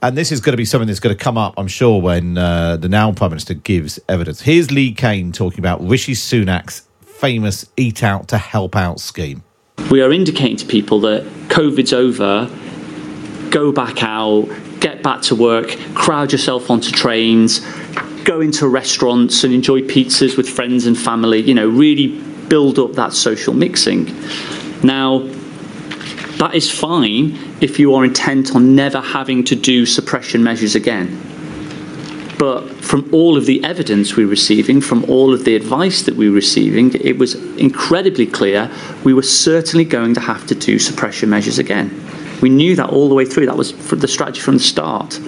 And 0.00 0.16
this 0.16 0.32
is 0.32 0.40
going 0.40 0.54
to 0.54 0.56
be 0.56 0.64
something 0.64 0.86
that's 0.86 1.00
going 1.00 1.14
to 1.14 1.22
come 1.22 1.36
up, 1.36 1.52
I'm 1.58 1.68
sure, 1.68 2.00
when 2.00 2.38
uh, 2.38 2.78
the 2.78 2.88
now 2.88 3.12
Prime 3.12 3.30
Minister 3.30 3.52
gives 3.52 4.00
evidence. 4.08 4.40
Here's 4.40 4.70
Lee 4.70 4.92
Cain 4.92 5.30
talking 5.32 5.58
about 5.58 5.86
Rishi 5.86 6.14
Sunak's 6.14 6.88
famous 7.02 7.66
Eat 7.76 8.02
Out 8.02 8.28
to 8.28 8.38
Help 8.38 8.74
Out 8.74 9.00
scheme. 9.00 9.42
We 9.90 10.02
are 10.02 10.12
indicating 10.12 10.56
to 10.56 10.66
people 10.66 11.00
that 11.00 11.24
COVID's 11.48 11.92
over, 11.92 12.50
go 13.50 13.70
back 13.72 14.02
out, 14.02 14.48
get 14.80 15.02
back 15.02 15.22
to 15.22 15.36
work, 15.36 15.68
crowd 15.94 16.32
yourself 16.32 16.70
onto 16.70 16.90
trains, 16.90 17.60
go 18.24 18.40
into 18.40 18.66
restaurants 18.66 19.44
and 19.44 19.54
enjoy 19.54 19.82
pizzas 19.82 20.36
with 20.36 20.48
friends 20.48 20.86
and 20.86 20.98
family, 20.98 21.40
you 21.42 21.54
know, 21.54 21.68
really 21.68 22.20
build 22.48 22.78
up 22.78 22.92
that 22.94 23.12
social 23.12 23.54
mixing. 23.54 24.06
Now, 24.82 25.20
that 26.38 26.54
is 26.54 26.70
fine 26.70 27.38
if 27.60 27.78
you 27.78 27.94
are 27.94 28.04
intent 28.04 28.54
on 28.54 28.74
never 28.74 29.00
having 29.00 29.44
to 29.44 29.54
do 29.54 29.86
suppression 29.86 30.42
measures 30.42 30.74
again. 30.74 31.33
But 32.44 32.68
from 32.84 33.08
all 33.10 33.38
of 33.38 33.46
the 33.46 33.64
evidence 33.64 34.16
we 34.16 34.26
were 34.26 34.32
receiving, 34.32 34.82
from 34.82 35.02
all 35.04 35.32
of 35.32 35.46
the 35.46 35.56
advice 35.56 36.02
that 36.02 36.14
we 36.14 36.28
were 36.28 36.34
receiving, 36.34 36.92
it 36.92 37.16
was 37.16 37.36
incredibly 37.56 38.26
clear 38.26 38.70
we 39.02 39.14
were 39.14 39.22
certainly 39.22 39.86
going 39.86 40.12
to 40.12 40.20
have 40.20 40.46
to 40.48 40.54
do 40.54 40.78
suppression 40.78 41.30
measures 41.30 41.58
again. 41.58 41.88
We 42.42 42.50
knew 42.50 42.76
that 42.76 42.90
all 42.90 43.08
the 43.08 43.14
way 43.14 43.24
through. 43.24 43.46
That 43.46 43.56
was 43.56 43.72
the 43.88 44.06
strategy 44.06 44.42
from 44.42 44.58
the 44.58 44.62
start. 44.62 45.18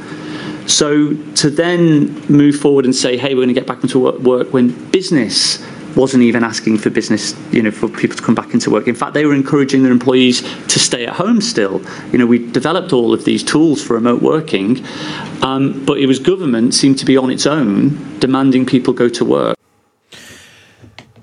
So 0.66 1.14
to 1.36 1.48
then 1.48 2.20
move 2.28 2.56
forward 2.56 2.84
and 2.84 2.94
say, 2.94 3.16
hey, 3.16 3.30
we're 3.34 3.46
going 3.46 3.48
to 3.48 3.54
get 3.54 3.66
back 3.66 3.82
into 3.82 3.98
work 3.98 4.52
when 4.52 4.90
business 4.90 5.64
wasn't 5.96 6.22
even 6.22 6.44
asking 6.44 6.78
for 6.78 6.90
business, 6.90 7.34
you 7.50 7.62
know, 7.62 7.70
for 7.70 7.88
people 7.88 8.16
to 8.16 8.22
come 8.22 8.34
back 8.34 8.52
into 8.52 8.70
work. 8.70 8.86
In 8.86 8.94
fact, 8.94 9.14
they 9.14 9.24
were 9.24 9.34
encouraging 9.34 9.82
their 9.82 9.92
employees 9.92 10.42
to 10.42 10.78
stay 10.78 11.06
at 11.06 11.14
home 11.14 11.40
still. 11.40 11.82
You 12.12 12.18
know, 12.18 12.26
we 12.26 12.50
developed 12.52 12.92
all 12.92 13.12
of 13.12 13.24
these 13.24 13.42
tools 13.42 13.82
for 13.82 13.94
remote 13.94 14.22
working, 14.22 14.84
um, 15.42 15.84
but 15.84 15.98
it 15.98 16.06
was 16.06 16.18
government 16.18 16.74
seemed 16.74 16.98
to 16.98 17.06
be 17.06 17.16
on 17.16 17.30
its 17.30 17.46
own 17.46 18.18
demanding 18.20 18.66
people 18.66 18.92
go 18.92 19.08
to 19.08 19.24
work. 19.24 19.56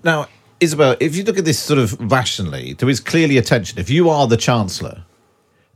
Now, 0.03 0.27
Isabel, 0.59 0.95
if 0.99 1.15
you 1.15 1.23
look 1.23 1.37
at 1.37 1.45
this 1.45 1.59
sort 1.59 1.79
of 1.79 2.11
rationally, 2.11 2.73
there 2.73 2.89
is 2.89 2.99
clearly 2.99 3.37
a 3.37 3.41
tension. 3.41 3.79
If 3.79 3.89
you 3.89 4.09
are 4.09 4.27
the 4.27 4.37
Chancellor 4.37 5.03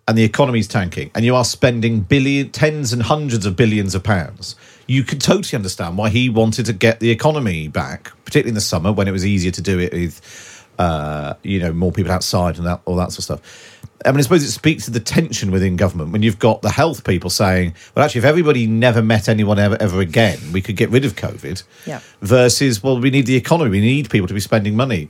and 0.08 0.18
the 0.18 0.24
economy's 0.24 0.68
tanking 0.68 1.12
and 1.14 1.24
you 1.24 1.36
are 1.36 1.46
spending 1.46 2.02
billion, 2.02 2.50
tens 2.50 2.94
and 2.94 3.04
hundreds 3.04 3.46
of 3.46 3.56
billions 3.56 3.94
of 3.96 4.04
pounds, 4.04 4.56
you 4.88 5.04
could 5.04 5.22
totally 5.22 5.56
understand 5.56 5.98
why 5.98 6.10
he 6.10 6.30
wanted 6.30 6.66
to 6.66 6.74
get 6.74 7.00
the 7.00 7.12
economy 7.12 7.68
back, 7.68 8.12
particularly 8.26 8.50
in 8.50 8.56
the 8.56 8.62
summer 8.62 8.92
when 8.92 9.08
it 9.08 9.12
was 9.12 9.26
easier 9.26 9.52
to 9.52 9.62
do 9.62 9.80
it 9.80 9.94
with, 9.94 10.66
uh, 10.80 11.34
you 11.44 11.60
know, 11.60 11.74
more 11.74 11.92
people 11.92 12.12
outside 12.12 12.58
and 12.58 12.66
that, 12.66 12.82
all 12.86 12.96
that 12.96 13.12
sort 13.12 13.20
of 13.20 13.24
stuff. 13.24 13.74
I 14.06 14.12
mean, 14.12 14.20
I 14.20 14.22
suppose 14.22 14.44
it 14.44 14.52
speaks 14.52 14.86
to 14.86 14.92
the 14.92 15.00
tension 15.00 15.52
within 15.52 15.76
government 15.76 16.12
when 16.12 16.22
you've 16.22 16.40
got 16.40 16.62
the 16.62 16.70
health 16.70 17.04
people 17.04 17.30
saying, 17.30 17.74
well, 17.96 18.06
actually, 18.06 18.20
if 18.20 18.26
everybody 18.26 18.68
never 18.68 19.02
met 19.02 19.28
anyone 19.28 19.60
ever, 19.60 19.76
ever 19.80 20.00
again, 20.00 20.40
we 20.54 20.62
could 20.62 20.78
get 20.78 20.90
rid 20.90 21.04
of 21.04 21.16
COVID. 21.16 21.64
Yeah. 21.86 22.00
Versus, 22.22 22.82
well, 22.82 23.00
we 23.00 23.10
need 23.10 23.26
the 23.26 23.36
economy. 23.36 23.72
We 23.72 23.82
need 23.82 24.10
people 24.10 24.28
to 24.28 24.34
be 24.34 24.40
spending 24.40 24.76
money. 24.76 25.10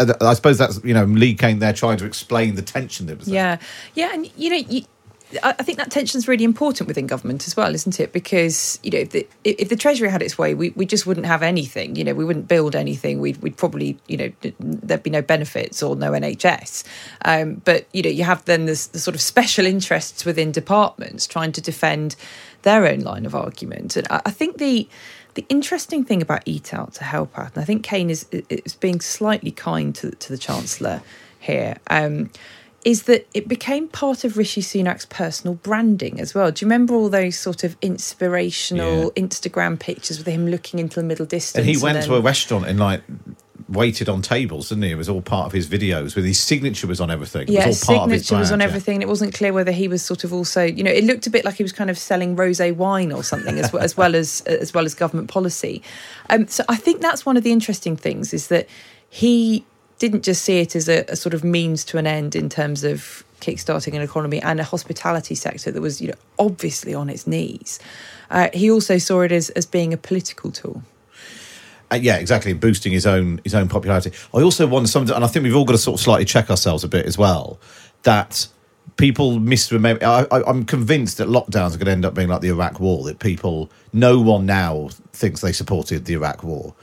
I 0.00 0.34
suppose 0.34 0.58
that's 0.58 0.82
you 0.84 0.94
know 0.94 1.04
Lee 1.04 1.34
Cain 1.34 1.58
there 1.58 1.72
trying 1.72 1.98
to 1.98 2.06
explain 2.06 2.54
the 2.54 2.62
tension 2.62 3.06
that 3.06 3.18
was 3.18 3.26
there. 3.26 3.34
Yeah, 3.34 3.58
yeah, 3.94 4.14
and 4.14 4.30
you 4.36 4.50
know 4.50 4.56
you, 4.56 4.84
I 5.42 5.52
think 5.52 5.78
that 5.78 5.90
tension 5.90 6.18
is 6.18 6.28
really 6.28 6.44
important 6.44 6.88
within 6.88 7.06
government 7.06 7.46
as 7.46 7.56
well, 7.56 7.74
isn't 7.74 7.98
it? 8.00 8.12
Because 8.12 8.78
you 8.82 8.90
know, 8.90 8.98
if 8.98 9.10
the, 9.10 9.28
if 9.44 9.68
the 9.68 9.76
Treasury 9.76 10.10
had 10.10 10.22
its 10.22 10.36
way, 10.36 10.54
we, 10.54 10.70
we 10.70 10.86
just 10.86 11.06
wouldn't 11.06 11.26
have 11.26 11.42
anything. 11.42 11.96
You 11.96 12.04
know, 12.04 12.14
we 12.14 12.24
wouldn't 12.24 12.48
build 12.48 12.76
anything. 12.76 13.20
We'd, 13.20 13.38
we'd 13.38 13.56
probably, 13.56 13.98
you 14.08 14.16
know, 14.16 14.32
there'd 14.60 15.02
be 15.02 15.10
no 15.10 15.22
benefits 15.22 15.82
or 15.82 15.96
no 15.96 16.12
NHS. 16.12 16.84
Um, 17.24 17.62
but 17.64 17.86
you 17.92 18.02
know, 18.02 18.10
you 18.10 18.24
have 18.24 18.44
then 18.44 18.66
this 18.66 18.86
the 18.88 18.98
sort 18.98 19.14
of 19.14 19.20
special 19.20 19.66
interests 19.66 20.24
within 20.24 20.52
departments 20.52 21.26
trying 21.26 21.52
to 21.52 21.60
defend 21.60 22.16
their 22.62 22.86
own 22.86 23.00
line 23.00 23.26
of 23.26 23.34
argument. 23.34 23.96
And 23.96 24.06
I, 24.10 24.22
I 24.26 24.30
think 24.30 24.58
the 24.58 24.88
the 25.34 25.46
interesting 25.48 26.04
thing 26.04 26.20
about 26.20 26.42
Eat 26.44 26.74
Out 26.74 26.94
to 26.94 27.04
help 27.04 27.38
out, 27.38 27.54
and 27.54 27.62
I 27.62 27.64
think 27.64 27.84
Cain 27.84 28.10
is 28.10 28.26
is 28.30 28.74
being 28.74 29.00
slightly 29.00 29.50
kind 29.50 29.94
to 29.96 30.10
to 30.10 30.28
the 30.28 30.38
Chancellor 30.38 31.02
here. 31.38 31.76
Um, 31.88 32.30
is 32.84 33.04
that 33.04 33.28
it 33.32 33.46
became 33.46 33.86
part 33.88 34.24
of 34.24 34.36
Rishi 34.36 34.60
Sunak's 34.60 35.06
personal 35.06 35.54
branding 35.54 36.20
as 36.20 36.34
well. 36.34 36.50
Do 36.50 36.64
you 36.64 36.66
remember 36.66 36.94
all 36.94 37.08
those 37.08 37.36
sort 37.36 37.62
of 37.62 37.76
inspirational 37.80 39.12
yeah. 39.16 39.22
Instagram 39.22 39.78
pictures 39.78 40.18
with 40.18 40.26
him 40.26 40.48
looking 40.48 40.80
into 40.80 40.96
the 40.96 41.04
middle 41.04 41.26
distance? 41.26 41.64
And 41.64 41.66
he 41.66 41.80
went 41.80 41.96
and 41.96 42.02
then... 42.02 42.10
to 42.10 42.16
a 42.16 42.20
restaurant 42.20 42.66
and 42.66 42.80
like 42.80 43.02
waited 43.68 44.08
on 44.08 44.20
tables, 44.20 44.68
didn't 44.68 44.84
he? 44.84 44.90
It 44.90 44.96
was 44.96 45.08
all 45.08 45.22
part 45.22 45.46
of 45.46 45.52
his 45.52 45.66
videos. 45.68 46.16
With 46.16 46.24
his 46.24 46.40
signature 46.40 46.86
was 46.86 47.00
on 47.00 47.10
everything. 47.10 47.48
Yeah, 47.48 47.68
was 47.68 47.80
signature 47.80 48.36
was 48.36 48.50
on 48.52 48.60
everything. 48.60 48.96
And 48.96 49.02
it 49.02 49.08
wasn't 49.08 49.32
clear 49.34 49.52
whether 49.52 49.72
he 49.72 49.88
was 49.88 50.04
sort 50.04 50.24
of 50.24 50.32
also, 50.32 50.62
you 50.62 50.82
know, 50.82 50.90
it 50.90 51.04
looked 51.04 51.26
a 51.26 51.30
bit 51.30 51.44
like 51.44 51.54
he 51.54 51.62
was 51.62 51.72
kind 51.72 51.88
of 51.88 51.98
selling 51.98 52.36
rosé 52.36 52.74
wine 52.74 53.12
or 53.12 53.22
something, 53.22 53.58
as 53.58 53.72
well 53.72 53.82
as 53.82 53.96
well 53.96 54.14
as 54.14 54.40
as 54.46 54.74
well 54.74 54.84
as 54.84 54.94
government 54.94 55.30
policy. 55.30 55.82
Um, 56.30 56.48
so 56.48 56.64
I 56.68 56.76
think 56.76 57.00
that's 57.00 57.24
one 57.24 57.36
of 57.36 57.44
the 57.44 57.52
interesting 57.52 57.96
things 57.96 58.34
is 58.34 58.48
that 58.48 58.68
he 59.08 59.64
didn't 60.02 60.24
just 60.24 60.44
see 60.44 60.58
it 60.58 60.74
as 60.74 60.88
a, 60.88 61.04
a 61.08 61.14
sort 61.14 61.32
of 61.32 61.44
means 61.44 61.84
to 61.84 61.96
an 61.96 62.08
end 62.08 62.34
in 62.34 62.48
terms 62.48 62.82
of 62.82 63.22
kickstarting 63.40 63.94
an 63.94 64.02
economy 64.02 64.42
and 64.42 64.58
a 64.58 64.64
hospitality 64.64 65.36
sector 65.36 65.70
that 65.70 65.80
was, 65.80 66.00
you 66.00 66.08
know, 66.08 66.14
obviously 66.40 66.92
on 66.92 67.08
its 67.08 67.24
knees. 67.24 67.78
Uh, 68.28 68.48
he 68.52 68.68
also 68.68 68.98
saw 68.98 69.20
it 69.20 69.30
as, 69.30 69.50
as 69.50 69.64
being 69.64 69.92
a 69.92 69.96
political 69.96 70.50
tool. 70.50 70.82
Uh, 71.92 71.94
yeah, 71.94 72.16
exactly, 72.16 72.52
boosting 72.52 72.90
his 72.90 73.06
own 73.06 73.40
his 73.44 73.54
own 73.54 73.68
popularity. 73.68 74.10
I 74.34 74.42
also 74.42 74.66
wonder 74.66 74.88
something, 74.88 75.14
and 75.14 75.24
I 75.24 75.28
think 75.28 75.44
we've 75.44 75.54
all 75.54 75.64
got 75.64 75.72
to 75.72 75.78
sort 75.78 76.00
of 76.00 76.02
slightly 76.02 76.24
check 76.24 76.50
ourselves 76.50 76.82
a 76.82 76.88
bit 76.88 77.06
as 77.06 77.16
well. 77.16 77.60
That 78.02 78.48
people 78.96 79.38
misremember. 79.38 80.04
I, 80.04 80.50
am 80.50 80.64
convinced 80.64 81.18
that 81.18 81.28
lockdowns 81.28 81.74
are 81.74 81.78
going 81.78 81.86
to 81.86 81.92
end 81.92 82.04
up 82.04 82.14
being 82.14 82.28
like 82.28 82.40
the 82.40 82.48
Iraq 82.48 82.80
War. 82.80 83.04
That 83.04 83.20
people, 83.20 83.70
no 83.92 84.20
one 84.20 84.46
now 84.46 84.88
thinks 85.12 85.42
they 85.42 85.52
supported 85.52 86.06
the 86.06 86.14
Iraq 86.14 86.42
War. 86.42 86.74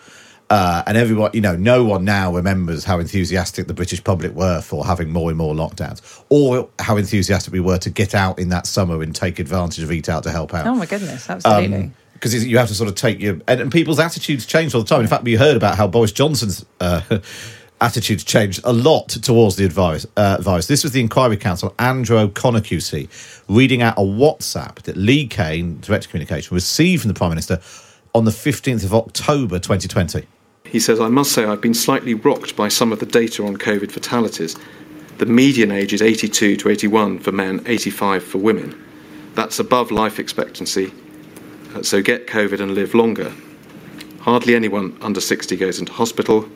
Uh, 0.49 0.81
and 0.87 0.97
everyone, 0.97 1.29
you 1.33 1.41
know, 1.41 1.55
no 1.55 1.83
one 1.83 2.03
now 2.03 2.33
remembers 2.33 2.83
how 2.83 2.99
enthusiastic 2.99 3.67
the 3.67 3.73
British 3.73 4.03
public 4.03 4.33
were 4.33 4.61
for 4.61 4.83
having 4.83 5.11
more 5.11 5.29
and 5.29 5.37
more 5.37 5.53
lockdowns, 5.53 6.23
or 6.29 6.69
how 6.79 6.97
enthusiastic 6.97 7.53
we 7.53 7.59
were 7.59 7.77
to 7.77 7.91
get 7.91 8.15
out 8.15 8.39
in 8.39 8.49
that 8.49 8.65
summer 8.65 9.03
and 9.03 9.15
take 9.15 9.37
advantage 9.37 9.83
of 9.83 9.91
Eat 9.91 10.09
Out 10.09 10.23
to 10.23 10.31
help 10.31 10.53
out. 10.55 10.65
Oh 10.65 10.73
my 10.73 10.87
goodness, 10.87 11.29
absolutely. 11.29 11.77
Um, 11.77 11.93
because 12.13 12.45
you 12.45 12.57
have 12.57 12.67
to 12.67 12.73
sort 12.73 12.89
of 12.89 12.95
take 12.95 13.21
your 13.21 13.39
and, 13.47 13.61
and, 13.61 13.71
people's 13.71 13.99
attitudes 13.99 14.45
change 14.45 14.75
all 14.75 14.81
the 14.81 14.87
time. 14.87 15.01
In 15.01 15.07
fact, 15.07 15.23
we 15.23 15.35
heard 15.35 15.55
about 15.55 15.77
how 15.77 15.87
Boris 15.87 16.11
Johnson's 16.11 16.65
uh, 16.81 17.01
attitudes 17.81 18.23
changed 18.23 18.59
a 18.63 18.73
lot 18.73 19.07
towards 19.09 19.55
the 19.55 19.65
advice. 19.65 20.05
Uh, 20.17 20.35
advice. 20.39 20.67
This 20.67 20.83
was 20.83 20.91
the 20.91 20.99
Inquiry 20.99 21.37
Council, 21.37 21.73
Andrew 21.79 22.17
O'Connor 22.17 22.61
QC, 22.61 23.43
reading 23.47 23.81
out 23.81 23.97
a 23.97 24.01
WhatsApp 24.01 24.81
that 24.83 24.97
Lee 24.97 25.27
Cain, 25.27 25.79
Director 25.79 26.07
of 26.07 26.11
Communication, 26.11 26.55
received 26.55 27.03
from 27.03 27.09
the 27.09 27.13
Prime 27.13 27.29
Minister 27.29 27.61
on 28.13 28.25
the 28.25 28.31
15th 28.31 28.83
of 28.83 28.93
October 28.93 29.59
2020. 29.59 30.25
He 30.69 30.79
says, 30.79 30.99
I 30.99 31.07
must 31.07 31.31
say 31.31 31.45
I've 31.45 31.61
been 31.61 31.73
slightly 31.73 32.13
rocked 32.13 32.55
by 32.55 32.67
some 32.67 32.91
of 32.91 32.99
the 32.99 33.05
data 33.05 33.43
on 33.45 33.57
COVID 33.57 33.91
fatalities. 33.91 34.55
The 35.17 35.25
median 35.25 35.71
age 35.71 35.93
is 35.93 36.01
82 36.01 36.57
to 36.57 36.69
81 36.69 37.19
for 37.19 37.31
men, 37.31 37.63
85 37.65 38.23
for 38.23 38.37
women. 38.37 38.79
That's 39.33 39.59
above 39.59 39.89
life 39.89 40.19
expectancy, 40.19 40.93
uh, 41.73 41.81
so 41.81 42.01
get 42.01 42.27
COVID 42.27 42.59
and 42.59 42.75
live 42.75 42.93
longer. 42.93 43.33
Hardly 44.21 44.55
anyone 44.55 44.97
under 45.01 45.19
60 45.19 45.55
goes 45.55 45.79
into 45.79 45.91
hospital. 45.91 46.47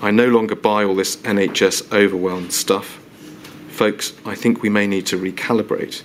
I 0.00 0.10
no 0.10 0.28
longer 0.28 0.54
buy 0.54 0.84
all 0.84 0.94
this 0.94 1.16
NHS 1.16 1.92
overwhelmed 1.92 2.52
stuff. 2.52 2.98
Folks, 3.70 4.12
I 4.24 4.34
think 4.34 4.62
we 4.62 4.68
may 4.68 4.86
need 4.86 5.06
to 5.06 5.18
recalibrate. 5.18 6.02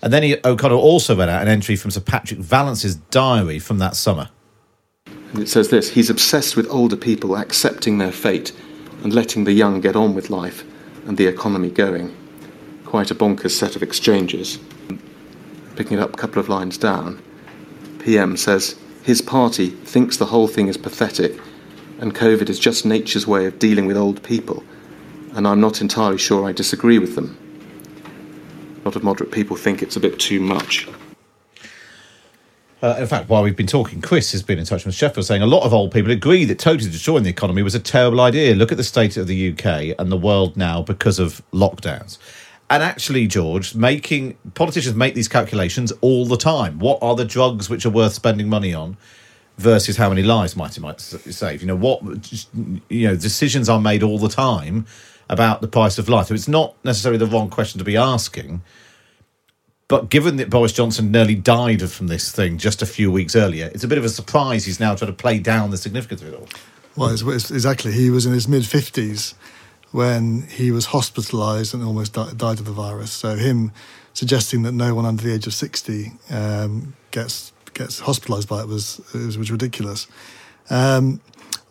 And 0.00 0.12
then 0.12 0.22
he, 0.22 0.36
O'Connell 0.44 0.80
also 0.80 1.14
read 1.14 1.28
out 1.28 1.42
an 1.42 1.48
entry 1.48 1.76
from 1.76 1.90
Sir 1.90 2.00
Patrick 2.00 2.40
Vallance's 2.40 2.96
diary 2.96 3.58
from 3.58 3.78
that 3.78 3.96
summer. 3.96 4.30
And 5.32 5.42
it 5.42 5.48
says 5.48 5.68
this 5.68 5.90
He's 5.90 6.10
obsessed 6.10 6.56
with 6.56 6.70
older 6.70 6.96
people 6.96 7.36
accepting 7.36 7.98
their 7.98 8.12
fate 8.12 8.52
and 9.02 9.14
letting 9.14 9.44
the 9.44 9.52
young 9.52 9.80
get 9.80 9.96
on 9.96 10.14
with 10.14 10.30
life 10.30 10.64
and 11.06 11.16
the 11.16 11.26
economy 11.26 11.70
going. 11.70 12.14
Quite 12.84 13.10
a 13.10 13.14
bonkers 13.14 13.50
set 13.50 13.74
of 13.74 13.82
exchanges. 13.82 14.58
Picking 15.76 15.96
it 15.98 16.02
up 16.02 16.14
a 16.14 16.18
couple 16.18 16.38
of 16.38 16.48
lines 16.48 16.76
down, 16.76 17.22
PM 17.98 18.36
says 18.36 18.76
his 19.02 19.22
party 19.22 19.70
thinks 19.70 20.16
the 20.16 20.26
whole 20.26 20.46
thing 20.46 20.68
is 20.68 20.76
pathetic 20.76 21.40
and 22.02 22.14
COVID 22.14 22.48
is 22.48 22.58
just 22.58 22.84
nature's 22.84 23.28
way 23.28 23.46
of 23.46 23.60
dealing 23.60 23.86
with 23.86 23.96
old 23.96 24.24
people, 24.24 24.64
and 25.34 25.46
I'm 25.46 25.60
not 25.60 25.80
entirely 25.80 26.18
sure 26.18 26.44
I 26.44 26.50
disagree 26.50 26.98
with 26.98 27.14
them. 27.14 27.38
A 28.80 28.84
lot 28.84 28.96
of 28.96 29.04
moderate 29.04 29.30
people 29.30 29.56
think 29.56 29.82
it's 29.82 29.94
a 29.94 30.00
bit 30.00 30.18
too 30.18 30.40
much. 30.40 30.88
Uh, 32.82 32.96
in 32.98 33.06
fact, 33.06 33.28
while 33.28 33.44
we've 33.44 33.54
been 33.54 33.66
talking, 33.66 34.00
Chris 34.00 34.32
has 34.32 34.42
been 34.42 34.58
in 34.58 34.64
touch 34.64 34.84
with 34.84 34.94
Sheffield 34.94 35.24
saying 35.24 35.40
a 35.40 35.46
lot 35.46 35.62
of 35.62 35.72
old 35.72 35.92
people 35.92 36.10
agree 36.10 36.44
that 36.46 36.58
totally 36.58 36.90
destroying 36.90 37.22
the 37.22 37.30
economy 37.30 37.62
was 37.62 37.76
a 37.76 37.80
terrible 37.80 38.20
idea. 38.20 38.56
Look 38.56 38.72
at 38.72 38.76
the 38.76 38.84
state 38.84 39.16
of 39.16 39.28
the 39.28 39.52
UK 39.52 39.94
and 39.96 40.10
the 40.10 40.16
world 40.16 40.56
now 40.56 40.82
because 40.82 41.20
of 41.20 41.42
lockdowns. 41.52 42.18
And 42.68 42.82
actually, 42.82 43.28
George, 43.28 43.76
making 43.76 44.36
politicians 44.54 44.96
make 44.96 45.14
these 45.14 45.28
calculations 45.28 45.92
all 46.00 46.26
the 46.26 46.36
time. 46.36 46.80
What 46.80 46.98
are 47.02 47.14
the 47.14 47.24
drugs 47.24 47.70
which 47.70 47.86
are 47.86 47.90
worth 47.90 48.14
spending 48.14 48.48
money 48.48 48.74
on 48.74 48.96
versus 49.58 49.96
how 49.96 50.08
many 50.08 50.24
lives 50.24 50.56
might 50.56 50.76
it 50.76 50.80
might 50.80 51.00
save? 51.00 51.60
You 51.60 51.68
know 51.68 51.76
what? 51.76 52.02
You 52.88 53.08
know, 53.08 53.14
decisions 53.14 53.68
are 53.68 53.80
made 53.80 54.02
all 54.02 54.18
the 54.18 54.28
time 54.28 54.86
about 55.28 55.60
the 55.60 55.68
price 55.68 55.98
of 55.98 56.08
life. 56.08 56.26
So 56.26 56.34
it's 56.34 56.48
not 56.48 56.74
necessarily 56.84 57.18
the 57.18 57.26
wrong 57.26 57.48
question 57.48 57.78
to 57.78 57.84
be 57.84 57.96
asking. 57.96 58.62
But 59.92 60.08
given 60.08 60.36
that 60.36 60.48
Boris 60.48 60.72
Johnson 60.72 61.12
nearly 61.12 61.34
died 61.34 61.82
from 61.90 62.06
this 62.06 62.32
thing 62.32 62.56
just 62.56 62.80
a 62.80 62.86
few 62.86 63.12
weeks 63.12 63.36
earlier, 63.36 63.70
it's 63.74 63.84
a 63.84 63.88
bit 63.88 63.98
of 63.98 64.06
a 64.06 64.08
surprise 64.08 64.64
he's 64.64 64.80
now 64.80 64.94
trying 64.94 65.10
to 65.10 65.14
play 65.14 65.38
down 65.38 65.70
the 65.70 65.76
significance 65.76 66.22
of 66.22 66.28
it 66.28 66.34
all. 66.34 66.48
Well, 66.96 67.10
it's, 67.10 67.20
it's, 67.20 67.50
exactly. 67.50 67.92
He 67.92 68.08
was 68.08 68.24
in 68.24 68.32
his 68.32 68.48
mid 68.48 68.62
50s 68.62 69.34
when 69.90 70.46
he 70.48 70.70
was 70.70 70.86
hospitalised 70.86 71.74
and 71.74 71.84
almost 71.84 72.14
di- 72.14 72.32
died 72.34 72.58
of 72.58 72.64
the 72.64 72.72
virus. 72.72 73.12
So 73.12 73.36
him 73.36 73.70
suggesting 74.14 74.62
that 74.62 74.72
no 74.72 74.94
one 74.94 75.04
under 75.04 75.22
the 75.22 75.34
age 75.34 75.46
of 75.46 75.52
60 75.52 76.12
um, 76.30 76.96
gets 77.10 77.52
gets 77.74 78.00
hospitalised 78.00 78.48
by 78.48 78.62
it 78.62 78.68
was, 78.68 78.98
was, 79.12 79.50
ridiculous. 79.50 80.06
Um, 80.70 81.20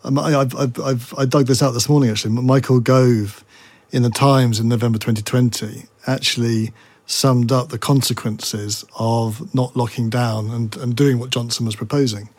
I, 0.04 0.36
I've, 0.36 0.78
I've, 0.78 1.14
I 1.18 1.24
dug 1.24 1.48
this 1.48 1.60
out 1.60 1.72
this 1.72 1.88
morning 1.88 2.10
actually. 2.10 2.40
Michael 2.40 2.78
Gove 2.78 3.44
in 3.90 4.04
the 4.04 4.10
Times 4.10 4.60
in 4.60 4.68
November 4.68 5.00
2020 5.00 5.86
actually 6.06 6.72
summed 7.12 7.52
up 7.52 7.68
the 7.68 7.78
consequences 7.78 8.84
of 8.98 9.54
not 9.54 9.76
locking 9.76 10.08
down 10.08 10.50
and, 10.50 10.76
and 10.78 10.96
doing 10.96 11.18
what 11.18 11.30
Johnson 11.30 11.66
was 11.66 11.76
proposing. 11.76 12.30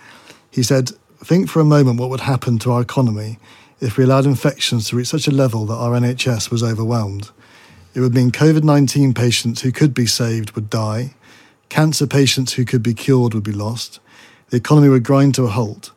He 0.50 0.64
said, 0.64 0.92
Think 1.24 1.48
for 1.48 1.60
a 1.60 1.66
moment 1.66 2.00
what 2.00 2.10
would 2.10 2.22
happen 2.22 2.60
to 2.60 2.72
our 2.72 2.82
economy 2.82 3.38
if 3.80 3.98
we 3.98 4.04
allowed 4.04 4.26
infections 4.26 4.90
to 4.90 4.96
reach 4.96 5.08
such 5.08 5.28
a 5.28 5.32
level 5.32 5.66
that 5.68 5.76
our 5.76 5.92
NHS 5.92 6.50
was 6.50 6.64
overwhelmed. 6.64 7.30
It 7.94 8.02
would 8.02 8.16
mean 8.16 8.32
COVID 8.32 8.64
19 8.64 9.14
patients 9.14 9.62
who 9.62 9.72
could 9.72 9.94
be 9.94 10.08
saved 10.08 10.52
would 10.52 10.70
die, 10.70 11.14
cancer 11.70 12.08
patients 12.08 12.54
who 12.54 12.66
could 12.66 12.84
be 12.84 12.94
cured 12.94 13.34
would 13.34 13.44
be 13.44 13.52
lost, 13.52 14.00
the 14.50 14.58
economy 14.58 14.90
would 14.90 15.04
grind 15.04 15.36
to 15.36 15.44
a 15.44 15.50
halt. 15.50 15.92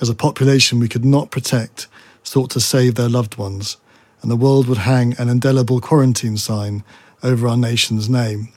As 0.00 0.08
a 0.08 0.14
population 0.14 0.80
we 0.80 0.88
could 0.88 1.04
not 1.04 1.30
protect 1.30 1.86
sought 2.22 2.50
to 2.50 2.60
save 2.60 2.94
their 2.94 3.08
loved 3.08 3.36
ones, 3.36 3.76
and 4.22 4.30
the 4.30 4.36
world 4.36 4.66
would 4.66 4.78
hang 4.78 5.14
an 5.18 5.28
indelible 5.28 5.80
quarantine 5.80 6.38
sign 6.38 6.82
over 7.24 7.48
our 7.48 7.56
nation's 7.56 8.08
name. 8.08 8.50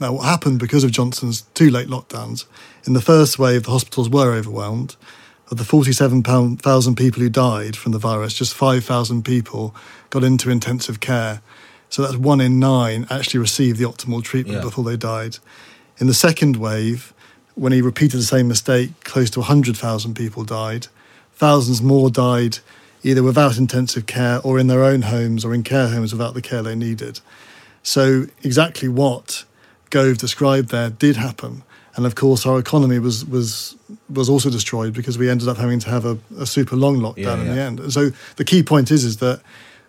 Now, 0.00 0.14
what 0.14 0.24
happened 0.24 0.58
because 0.58 0.84
of 0.84 0.92
Johnson's 0.92 1.42
two 1.54 1.70
late 1.70 1.88
lockdowns? 1.88 2.46
In 2.86 2.94
the 2.94 3.00
first 3.00 3.38
wave, 3.38 3.64
the 3.64 3.70
hospitals 3.70 4.08
were 4.08 4.32
overwhelmed. 4.32 4.96
Of 5.50 5.58
the 5.58 5.64
47,000 5.64 6.96
people 6.96 7.22
who 7.22 7.28
died 7.28 7.76
from 7.76 7.92
the 7.92 7.98
virus, 7.98 8.34
just 8.34 8.54
5,000 8.54 9.24
people 9.24 9.74
got 10.10 10.24
into 10.24 10.50
intensive 10.50 11.00
care. 11.00 11.42
So 11.90 12.02
that's 12.02 12.16
one 12.16 12.40
in 12.40 12.58
nine 12.58 13.06
actually 13.10 13.40
received 13.40 13.78
the 13.78 13.84
optimal 13.84 14.22
treatment 14.22 14.58
yeah. 14.58 14.64
before 14.64 14.84
they 14.84 14.96
died. 14.96 15.38
In 15.98 16.06
the 16.06 16.14
second 16.14 16.56
wave, 16.56 17.12
when 17.54 17.72
he 17.72 17.82
repeated 17.82 18.16
the 18.16 18.24
same 18.24 18.48
mistake, 18.48 19.04
close 19.04 19.30
to 19.30 19.40
100,000 19.40 20.14
people 20.14 20.44
died. 20.44 20.88
Thousands 21.34 21.82
more 21.82 22.10
died 22.10 22.58
either 23.02 23.22
without 23.22 23.58
intensive 23.58 24.06
care 24.06 24.40
or 24.42 24.58
in 24.58 24.66
their 24.66 24.82
own 24.82 25.02
homes 25.02 25.44
or 25.44 25.54
in 25.54 25.62
care 25.62 25.88
homes 25.88 26.12
without 26.12 26.34
the 26.34 26.42
care 26.42 26.62
they 26.62 26.74
needed. 26.74 27.20
So, 27.84 28.26
exactly 28.42 28.88
what 28.88 29.44
Gove 29.90 30.18
described 30.18 30.70
there 30.70 30.90
did 30.90 31.16
happen. 31.16 31.62
And 31.94 32.06
of 32.06 32.16
course, 32.16 32.44
our 32.44 32.58
economy 32.58 32.98
was 32.98 33.24
was 33.24 33.76
was 34.10 34.28
also 34.28 34.50
destroyed 34.50 34.92
because 34.92 35.16
we 35.16 35.30
ended 35.30 35.46
up 35.46 35.58
having 35.58 35.78
to 35.80 35.90
have 35.90 36.04
a, 36.04 36.18
a 36.36 36.46
super 36.46 36.74
long 36.74 36.98
lockdown 36.98 37.16
yeah, 37.16 37.34
in 37.34 37.46
yeah. 37.46 37.54
the 37.54 37.60
end. 37.60 37.80
And 37.80 37.92
so 37.92 38.10
the 38.34 38.44
key 38.44 38.64
point 38.64 38.90
is 38.90 39.04
is 39.04 39.18
that 39.18 39.40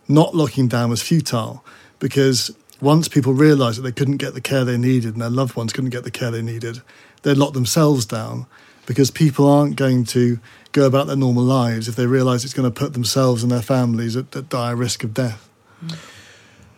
not 0.08 0.36
locking 0.36 0.68
down 0.68 0.92
was 0.92 1.02
futile 1.02 1.66
because 1.98 2.56
once 2.82 3.08
people 3.08 3.34
realised 3.34 3.80
that 3.80 3.82
they 3.82 3.92
couldn't 3.92 4.18
get 4.18 4.36
the 4.36 4.42
care 4.42 4.64
they 4.64 4.78
needed 4.78 5.14
and 5.14 5.22
their 5.22 5.30
loved 5.30 5.56
ones 5.56 5.74
couldn't 5.74 5.90
get 5.90 6.04
the 6.04 6.12
care 6.12 6.30
they 6.30 6.44
needed, 6.44 6.82
they'd 7.24 7.38
lock 7.38 7.54
themselves 7.54 8.06
down 8.06 8.46
because 8.86 9.10
people 9.10 9.50
aren't 9.50 9.76
going 9.76 10.04
to 10.04 10.40
go 10.74 10.86
about 10.86 11.08
their 11.08 11.16
normal 11.16 11.44
lives 11.44 11.88
if 11.88 11.96
they 11.96 12.06
realise 12.06 12.44
it's 12.44 12.54
going 12.54 12.72
to 12.72 12.80
put 12.80 12.94
themselves 12.94 13.42
and 13.42 13.52
their 13.52 13.62
families 13.64 14.16
at, 14.16 14.36
at 14.36 14.50
dire 14.50 14.76
risk 14.76 15.04
of 15.04 15.14
death. 15.14 15.50
Mm. 15.84 15.98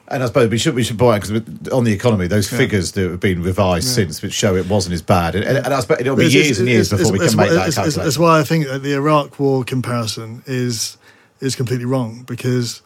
And 0.10 0.24
I 0.24 0.28
suppose 0.28 0.50
we 0.50 0.58
should 0.58 0.74
we 0.74 0.84
should 0.84 0.98
point 0.98 1.26
out 1.26 1.30
because 1.30 1.70
on 1.70 1.84
the 1.84 1.92
economy, 1.92 2.28
those 2.28 2.50
yeah. 2.50 2.58
figures 2.58 2.94
that 2.94 3.10
have 3.10 3.20
been 3.20 3.42
revised 3.44 3.88
yeah. 3.90 4.06
since 4.06 4.22
which 4.22 4.34
show 4.34 4.56
it 4.56 4.68
wasn't 4.68 4.94
as 4.94 5.02
bad, 5.02 5.36
and, 5.36 5.44
and, 5.44 5.58
and 5.58 5.74
I 5.74 5.82
suppose 5.82 6.00
it'll 6.00 6.16
be 6.16 6.26
it's, 6.26 6.34
years 6.34 6.50
it's, 6.52 6.60
and 6.60 6.70
years 6.70 6.90
before 6.90 7.12
we 7.12 7.20
can 7.20 7.36
make 7.36 7.50
that 7.50 7.74
calculation. 7.74 8.04
That's 8.04 8.18
why 8.18 8.40
I 8.40 8.44
think 8.44 8.68
that 8.68 8.84
the 8.84 8.94
Iraq 8.94 9.38
War 9.38 9.66
comparison 9.66 10.44
is 10.46 10.98
is 11.42 11.58
completely 11.58 11.86
wrong 11.86 12.24
because, 12.24 12.82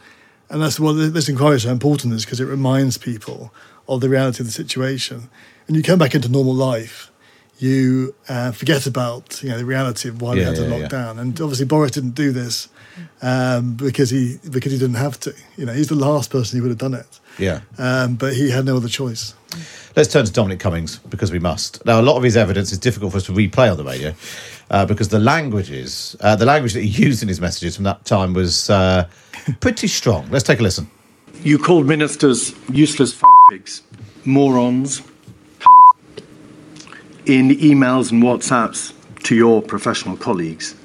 and 0.50 0.64
that's 0.64 0.80
what 0.80 0.94
this 0.94 1.30
inquiry 1.30 1.58
is 1.58 1.64
so 1.64 1.70
important 1.70 2.14
is 2.14 2.26
because 2.26 2.40
it 2.40 2.46
reminds 2.46 2.98
people 2.98 3.54
of 3.88 4.02
the 4.02 4.10
reality 4.10 4.42
of 4.42 4.48
the 4.48 4.52
situation. 4.52 5.30
And 5.68 5.78
you 5.78 5.84
come 5.84 6.00
back 6.00 6.16
into 6.16 6.28
normal 6.28 6.56
life, 6.56 7.12
you 7.60 8.16
uh, 8.30 8.52
forget 8.52 8.88
about 8.88 9.44
you 9.44 9.50
know 9.50 9.60
the 9.60 9.66
reality 9.66 10.10
of 10.10 10.24
why 10.24 10.34
yeah, 10.34 10.40
we 10.40 10.46
had 10.46 10.56
to 10.56 10.68
lock 10.68 10.90
down. 10.90 11.20
And 11.20 11.40
obviously 11.40 11.66
Boris 11.66 11.92
didn't 11.92 12.16
do 12.16 12.32
this 12.32 12.68
um, 13.22 13.76
because 13.76 14.10
he 14.10 14.38
because 14.50 14.72
he 14.72 14.78
didn't 14.78 14.96
have 14.96 15.20
to. 15.22 15.34
You 15.58 15.66
know, 15.66 15.74
he's 15.74 15.90
the 15.90 15.96
last 15.96 16.30
person 16.30 16.58
who 16.58 16.64
would 16.64 16.70
have 16.70 16.78
done 16.78 16.94
it. 16.94 17.20
Yeah. 17.38 17.62
Um, 17.78 18.16
but 18.16 18.34
he 18.34 18.50
had 18.50 18.66
no 18.66 18.78
other 18.78 18.90
choice. 18.90 19.34
Let's 19.96 20.12
turn 20.12 20.26
to 20.26 20.32
Dominic 20.32 20.60
Cummings 20.60 21.00
because 21.10 21.32
we 21.32 21.40
must. 21.40 21.86
Now, 21.86 22.00
a 22.00 22.04
lot 22.04 22.16
of 22.16 22.24
his 22.24 22.38
evidence 22.38 22.72
is 22.72 22.78
difficult 22.78 23.12
for 23.12 23.18
us 23.18 23.26
to 23.26 23.34
replay 23.34 23.70
on 23.70 23.78
the 23.78 23.84
radio 23.84 24.14
uh, 24.70 24.86
because 24.86 25.10
the 25.10 25.20
languages, 25.20 26.16
uh, 26.22 26.36
the 26.36 26.46
language 26.46 26.74
that 26.74 26.82
he 26.82 27.04
used 27.04 27.22
in 27.22 27.28
his 27.28 27.42
messages 27.42 27.76
from 27.76 27.84
that 27.84 28.06
time 28.06 28.34
was 28.34 28.70
uh, 28.70 29.08
pretty 29.60 29.88
strong. 29.88 30.30
Let's 30.30 30.46
take 30.46 30.60
a 30.60 30.64
listen. 30.64 30.90
You 31.44 31.58
called 31.58 31.88
ministers 31.88 32.54
useless 32.70 33.14
f- 33.22 33.30
pigs, 33.50 33.84
morons, 34.26 35.02
in 37.26 37.50
emails 37.50 38.12
and 38.12 38.24
WhatsApps 38.24 38.94
to 39.24 39.36
your 39.36 39.62
professional 39.62 40.18
colleagues. 40.18 40.76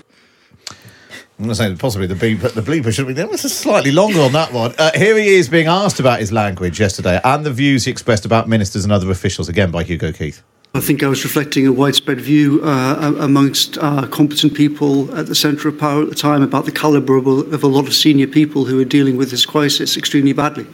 I'm 1.38 1.44
going 1.44 1.50
to 1.50 1.54
say 1.54 1.74
possibly 1.74 2.06
the 2.06 2.14
bleeper, 2.14 2.50
the 2.50 2.62
bleeper 2.62 2.90
should 2.90 3.06
be 3.06 3.12
there. 3.12 3.26
This 3.26 3.44
is 3.44 3.54
slightly 3.54 3.92
longer 3.92 4.20
on 4.20 4.32
that 4.32 4.54
one. 4.54 4.74
Uh, 4.78 4.90
here 4.94 5.18
he 5.18 5.34
is 5.34 5.50
being 5.50 5.66
asked 5.66 6.00
about 6.00 6.18
his 6.18 6.32
language 6.32 6.80
yesterday 6.80 7.20
and 7.22 7.44
the 7.44 7.52
views 7.52 7.84
he 7.84 7.90
expressed 7.90 8.24
about 8.24 8.48
ministers 8.48 8.84
and 8.84 8.92
other 8.92 9.10
officials, 9.10 9.46
again 9.46 9.70
by 9.70 9.82
Hugo 9.82 10.12
Keith. 10.12 10.42
I 10.74 10.80
think 10.80 11.02
I 11.02 11.08
was 11.08 11.24
reflecting 11.24 11.66
a 11.66 11.72
widespread 11.72 12.22
view 12.22 12.62
uh, 12.62 13.14
amongst 13.18 13.76
uh, 13.76 14.06
competent 14.06 14.54
people 14.54 15.14
at 15.14 15.26
the 15.26 15.34
centre 15.34 15.68
of 15.68 15.78
power 15.78 16.02
at 16.02 16.08
the 16.08 16.14
time 16.14 16.42
about 16.42 16.64
the 16.64 16.72
calibre 16.72 17.18
of, 17.18 17.52
of 17.52 17.62
a 17.62 17.66
lot 17.66 17.86
of 17.86 17.92
senior 17.92 18.26
people 18.26 18.64
who 18.64 18.80
are 18.80 18.84
dealing 18.84 19.18
with 19.18 19.30
this 19.30 19.44
crisis 19.44 19.98
extremely 19.98 20.32
badly. 20.32 20.66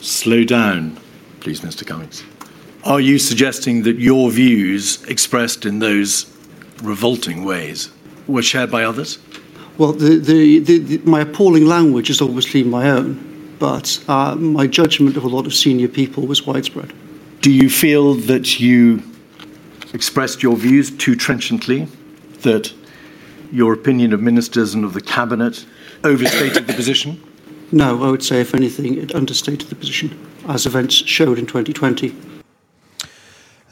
Slow 0.00 0.44
down, 0.44 0.98
please, 1.40 1.62
Mr. 1.62 1.86
Cummings. 1.86 2.22
Are 2.84 3.00
you 3.00 3.18
suggesting 3.18 3.82
that 3.84 3.96
your 3.96 4.30
views 4.30 5.02
expressed 5.04 5.64
in 5.64 5.78
those 5.78 6.26
revolting 6.82 7.44
ways 7.44 7.90
were 8.26 8.42
shared 8.42 8.70
by 8.70 8.84
others? 8.84 9.18
Well, 9.78 9.92
the, 9.92 10.16
the, 10.16 10.58
the, 10.58 10.98
my 10.98 11.20
appalling 11.20 11.66
language 11.66 12.10
is 12.10 12.20
obviously 12.20 12.62
my 12.62 12.90
own, 12.90 13.56
but 13.58 14.02
uh, 14.08 14.34
my 14.34 14.66
judgment 14.66 15.16
of 15.16 15.24
a 15.24 15.28
lot 15.28 15.46
of 15.46 15.54
senior 15.54 15.88
people 15.88 16.26
was 16.26 16.46
widespread. 16.46 16.92
Do 17.40 17.50
you 17.50 17.70
feel 17.70 18.14
that 18.14 18.60
you 18.60 19.02
expressed 19.94 20.42
your 20.42 20.56
views 20.56 20.90
too 20.90 21.16
trenchantly, 21.16 21.88
that 22.42 22.72
your 23.50 23.72
opinion 23.72 24.12
of 24.12 24.20
ministers 24.20 24.74
and 24.74 24.84
of 24.84 24.94
the 24.94 25.00
cabinet 25.00 25.64
overstated 26.04 26.66
the 26.66 26.72
position? 26.72 27.22
No, 27.72 28.04
I 28.04 28.10
would 28.10 28.22
say, 28.22 28.40
if 28.40 28.54
anything, 28.54 28.98
it 28.98 29.14
understated 29.14 29.68
the 29.68 29.74
position, 29.74 30.18
as 30.48 30.66
events 30.66 30.94
showed 30.94 31.38
in 31.38 31.46
2020. 31.46 32.14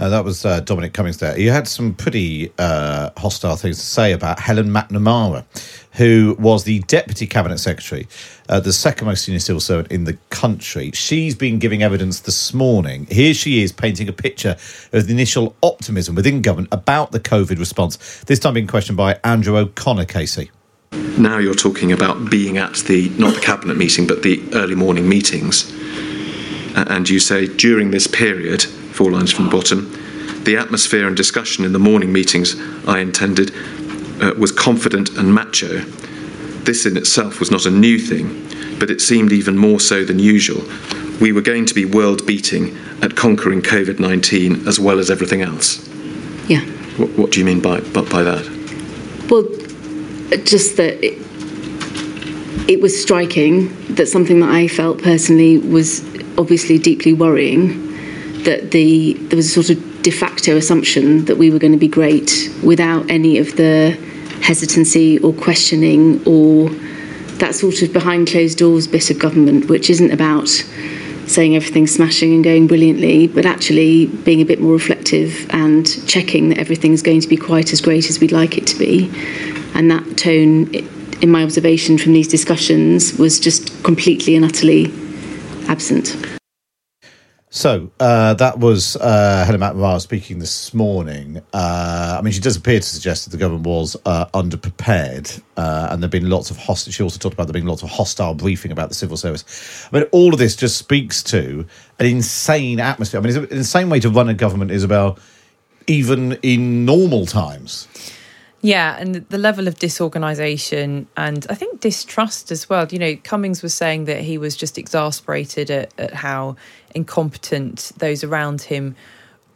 Uh, 0.00 0.08
that 0.08 0.24
was 0.24 0.46
uh, 0.46 0.60
Dominic 0.60 0.94
Cummings 0.94 1.18
there. 1.18 1.38
You 1.38 1.50
had 1.50 1.68
some 1.68 1.92
pretty 1.92 2.50
uh, 2.58 3.10
hostile 3.18 3.56
things 3.56 3.76
to 3.76 3.84
say 3.84 4.12
about 4.12 4.40
Helen 4.40 4.70
MacNamara, 4.70 5.44
who 5.92 6.36
was 6.38 6.64
the 6.64 6.78
Deputy 6.80 7.26
Cabinet 7.26 7.58
Secretary, 7.58 8.08
uh, 8.48 8.60
the 8.60 8.72
second 8.72 9.08
most 9.08 9.26
senior 9.26 9.40
civil 9.40 9.60
servant 9.60 9.92
in 9.92 10.04
the 10.04 10.14
country. 10.30 10.90
She's 10.94 11.34
been 11.34 11.58
giving 11.58 11.82
evidence 11.82 12.20
this 12.20 12.54
morning. 12.54 13.08
Here 13.10 13.34
she 13.34 13.62
is 13.62 13.72
painting 13.72 14.08
a 14.08 14.12
picture 14.14 14.56
of 14.94 15.06
the 15.06 15.12
initial 15.12 15.54
optimism 15.62 16.14
within 16.14 16.40
government 16.40 16.72
about 16.72 17.12
the 17.12 17.20
COVID 17.20 17.58
response, 17.58 18.22
this 18.22 18.38
time 18.38 18.54
being 18.54 18.66
questioned 18.66 18.96
by 18.96 19.20
Andrew 19.22 19.58
O'Connor, 19.58 20.06
KC. 20.06 20.48
Now 21.18 21.36
you're 21.36 21.54
talking 21.54 21.92
about 21.92 22.30
being 22.30 22.56
at 22.56 22.76
the, 22.76 23.10
not 23.18 23.34
the 23.34 23.40
cabinet 23.40 23.76
meeting, 23.76 24.06
but 24.06 24.22
the 24.22 24.42
early 24.54 24.74
morning 24.74 25.06
meetings. 25.06 25.70
And 26.74 27.06
you 27.06 27.20
say 27.20 27.54
during 27.54 27.90
this 27.90 28.06
period, 28.06 28.64
four 28.92 29.10
lines 29.10 29.32
from 29.32 29.46
the 29.46 29.50
bottom, 29.50 29.90
the 30.44 30.56
atmosphere 30.56 31.06
and 31.06 31.16
discussion 31.16 31.64
in 31.64 31.72
the 31.72 31.78
morning 31.78 32.12
meetings 32.12 32.56
I 32.86 33.00
intended 33.00 33.52
uh, 34.22 34.34
was 34.38 34.52
confident 34.52 35.10
and 35.10 35.34
macho. 35.34 35.80
This 36.64 36.86
in 36.86 36.96
itself 36.96 37.40
was 37.40 37.50
not 37.50 37.66
a 37.66 37.70
new 37.70 37.98
thing, 37.98 38.46
but 38.78 38.90
it 38.90 39.00
seemed 39.00 39.32
even 39.32 39.56
more 39.56 39.80
so 39.80 40.04
than 40.04 40.18
usual. 40.18 40.62
We 41.20 41.32
were 41.32 41.42
going 41.42 41.66
to 41.66 41.74
be 41.74 41.84
world 41.84 42.26
beating 42.26 42.76
at 43.02 43.16
conquering 43.16 43.62
COVID 43.62 43.98
19 43.98 44.66
as 44.66 44.78
well 44.78 44.98
as 44.98 45.10
everything 45.10 45.42
else. 45.42 45.86
Yeah. 46.48 46.60
What, 46.96 47.10
what 47.18 47.30
do 47.32 47.40
you 47.40 47.46
mean 47.46 47.60
by, 47.60 47.80
by, 47.80 48.02
by 48.02 48.22
that? 48.22 48.46
Well, 49.30 49.44
just 50.44 50.76
that 50.76 51.02
it, 51.04 51.18
it 52.68 52.80
was 52.80 53.00
striking 53.00 53.94
that 53.94 54.06
something 54.06 54.40
that 54.40 54.50
I 54.50 54.68
felt 54.68 55.02
personally 55.02 55.58
was 55.58 56.04
obviously 56.38 56.78
deeply 56.78 57.12
worrying. 57.12 57.89
That 58.44 58.70
the 58.70 59.14
there 59.14 59.36
was 59.36 59.46
a 59.46 59.62
sort 59.62 59.70
of 59.70 60.02
de 60.02 60.10
facto 60.10 60.56
assumption 60.56 61.24
that 61.26 61.36
we 61.36 61.50
were 61.50 61.58
going 61.58 61.72
to 61.72 61.78
be 61.78 61.88
great 61.88 62.50
without 62.64 63.10
any 63.10 63.38
of 63.38 63.56
the 63.56 63.98
hesitancy 64.40 65.18
or 65.18 65.32
questioning 65.32 66.22
or 66.26 66.70
that 67.40 67.54
sort 67.54 67.82
of 67.82 67.92
behind 67.92 68.28
closed 68.28 68.58
doors 68.58 68.86
bit 68.86 69.10
of 69.10 69.18
government, 69.18 69.68
which 69.68 69.90
isn't 69.90 70.10
about 70.10 70.48
saying 71.26 71.54
everything's 71.54 71.94
smashing 71.94 72.34
and 72.34 72.42
going 72.42 72.66
brilliantly, 72.66 73.28
but 73.28 73.46
actually 73.46 74.06
being 74.06 74.40
a 74.40 74.44
bit 74.44 74.60
more 74.60 74.72
reflective 74.72 75.48
and 75.50 76.06
checking 76.08 76.48
that 76.48 76.58
everything's 76.58 77.02
going 77.02 77.20
to 77.20 77.28
be 77.28 77.36
quite 77.36 77.72
as 77.72 77.80
great 77.80 78.10
as 78.10 78.18
we'd 78.20 78.32
like 78.32 78.58
it 78.58 78.66
to 78.66 78.78
be. 78.78 79.10
And 79.74 79.90
that 79.90 80.18
tone, 80.18 80.74
in 81.22 81.30
my 81.30 81.42
observation 81.42 81.98
from 81.98 82.12
these 82.12 82.28
discussions, 82.28 83.16
was 83.16 83.38
just 83.38 83.82
completely 83.84 84.34
and 84.34 84.44
utterly 84.44 84.86
absent. 85.68 86.39
So 87.52 87.90
uh, 87.98 88.34
that 88.34 88.60
was 88.60 88.94
uh, 88.94 89.44
Helen 89.44 89.60
MacNamara 89.60 90.00
speaking 90.00 90.38
this 90.38 90.72
morning. 90.72 91.42
Uh, 91.52 92.16
I 92.16 92.22
mean, 92.22 92.32
she 92.32 92.38
does 92.38 92.56
appear 92.56 92.78
to 92.78 92.86
suggest 92.86 93.24
that 93.24 93.30
the 93.30 93.38
government 93.38 93.66
was 93.66 93.96
uh, 94.06 94.26
underprepared, 94.26 95.42
uh, 95.56 95.88
and 95.90 96.00
there've 96.00 96.12
been 96.12 96.30
lots 96.30 96.52
of 96.52 96.58
hostile. 96.58 96.92
She 96.92 97.02
also 97.02 97.18
talked 97.18 97.34
about 97.34 97.48
there 97.48 97.52
being 97.52 97.66
lots 97.66 97.82
of 97.82 97.90
hostile 97.90 98.34
briefing 98.34 98.70
about 98.70 98.88
the 98.88 98.94
civil 98.94 99.16
service. 99.16 99.88
I 99.92 99.98
mean, 99.98 100.06
all 100.12 100.32
of 100.32 100.38
this 100.38 100.54
just 100.54 100.76
speaks 100.76 101.24
to 101.24 101.66
an 101.98 102.06
insane 102.06 102.78
atmosphere. 102.78 103.18
I 103.18 103.22
mean, 103.24 103.36
it's 103.36 103.50
an 103.52 103.58
insane 103.58 103.90
way 103.90 103.98
to 103.98 104.10
run 104.10 104.28
a 104.28 104.34
government, 104.34 104.70
Isabel, 104.70 105.18
even 105.88 106.34
in 106.42 106.84
normal 106.84 107.26
times. 107.26 107.88
Yeah, 108.62 108.96
and 108.98 109.14
the 109.14 109.38
level 109.38 109.68
of 109.68 109.78
disorganisation 109.78 111.06
and 111.16 111.46
I 111.48 111.54
think 111.54 111.80
distrust 111.80 112.50
as 112.50 112.68
well. 112.68 112.86
You 112.90 112.98
know, 112.98 113.16
Cummings 113.16 113.62
was 113.62 113.72
saying 113.72 114.04
that 114.04 114.20
he 114.20 114.36
was 114.36 114.54
just 114.54 114.76
exasperated 114.76 115.70
at, 115.70 115.94
at 115.98 116.12
how 116.12 116.56
incompetent 116.94 117.92
those 117.96 118.22
around 118.22 118.62
him 118.62 118.96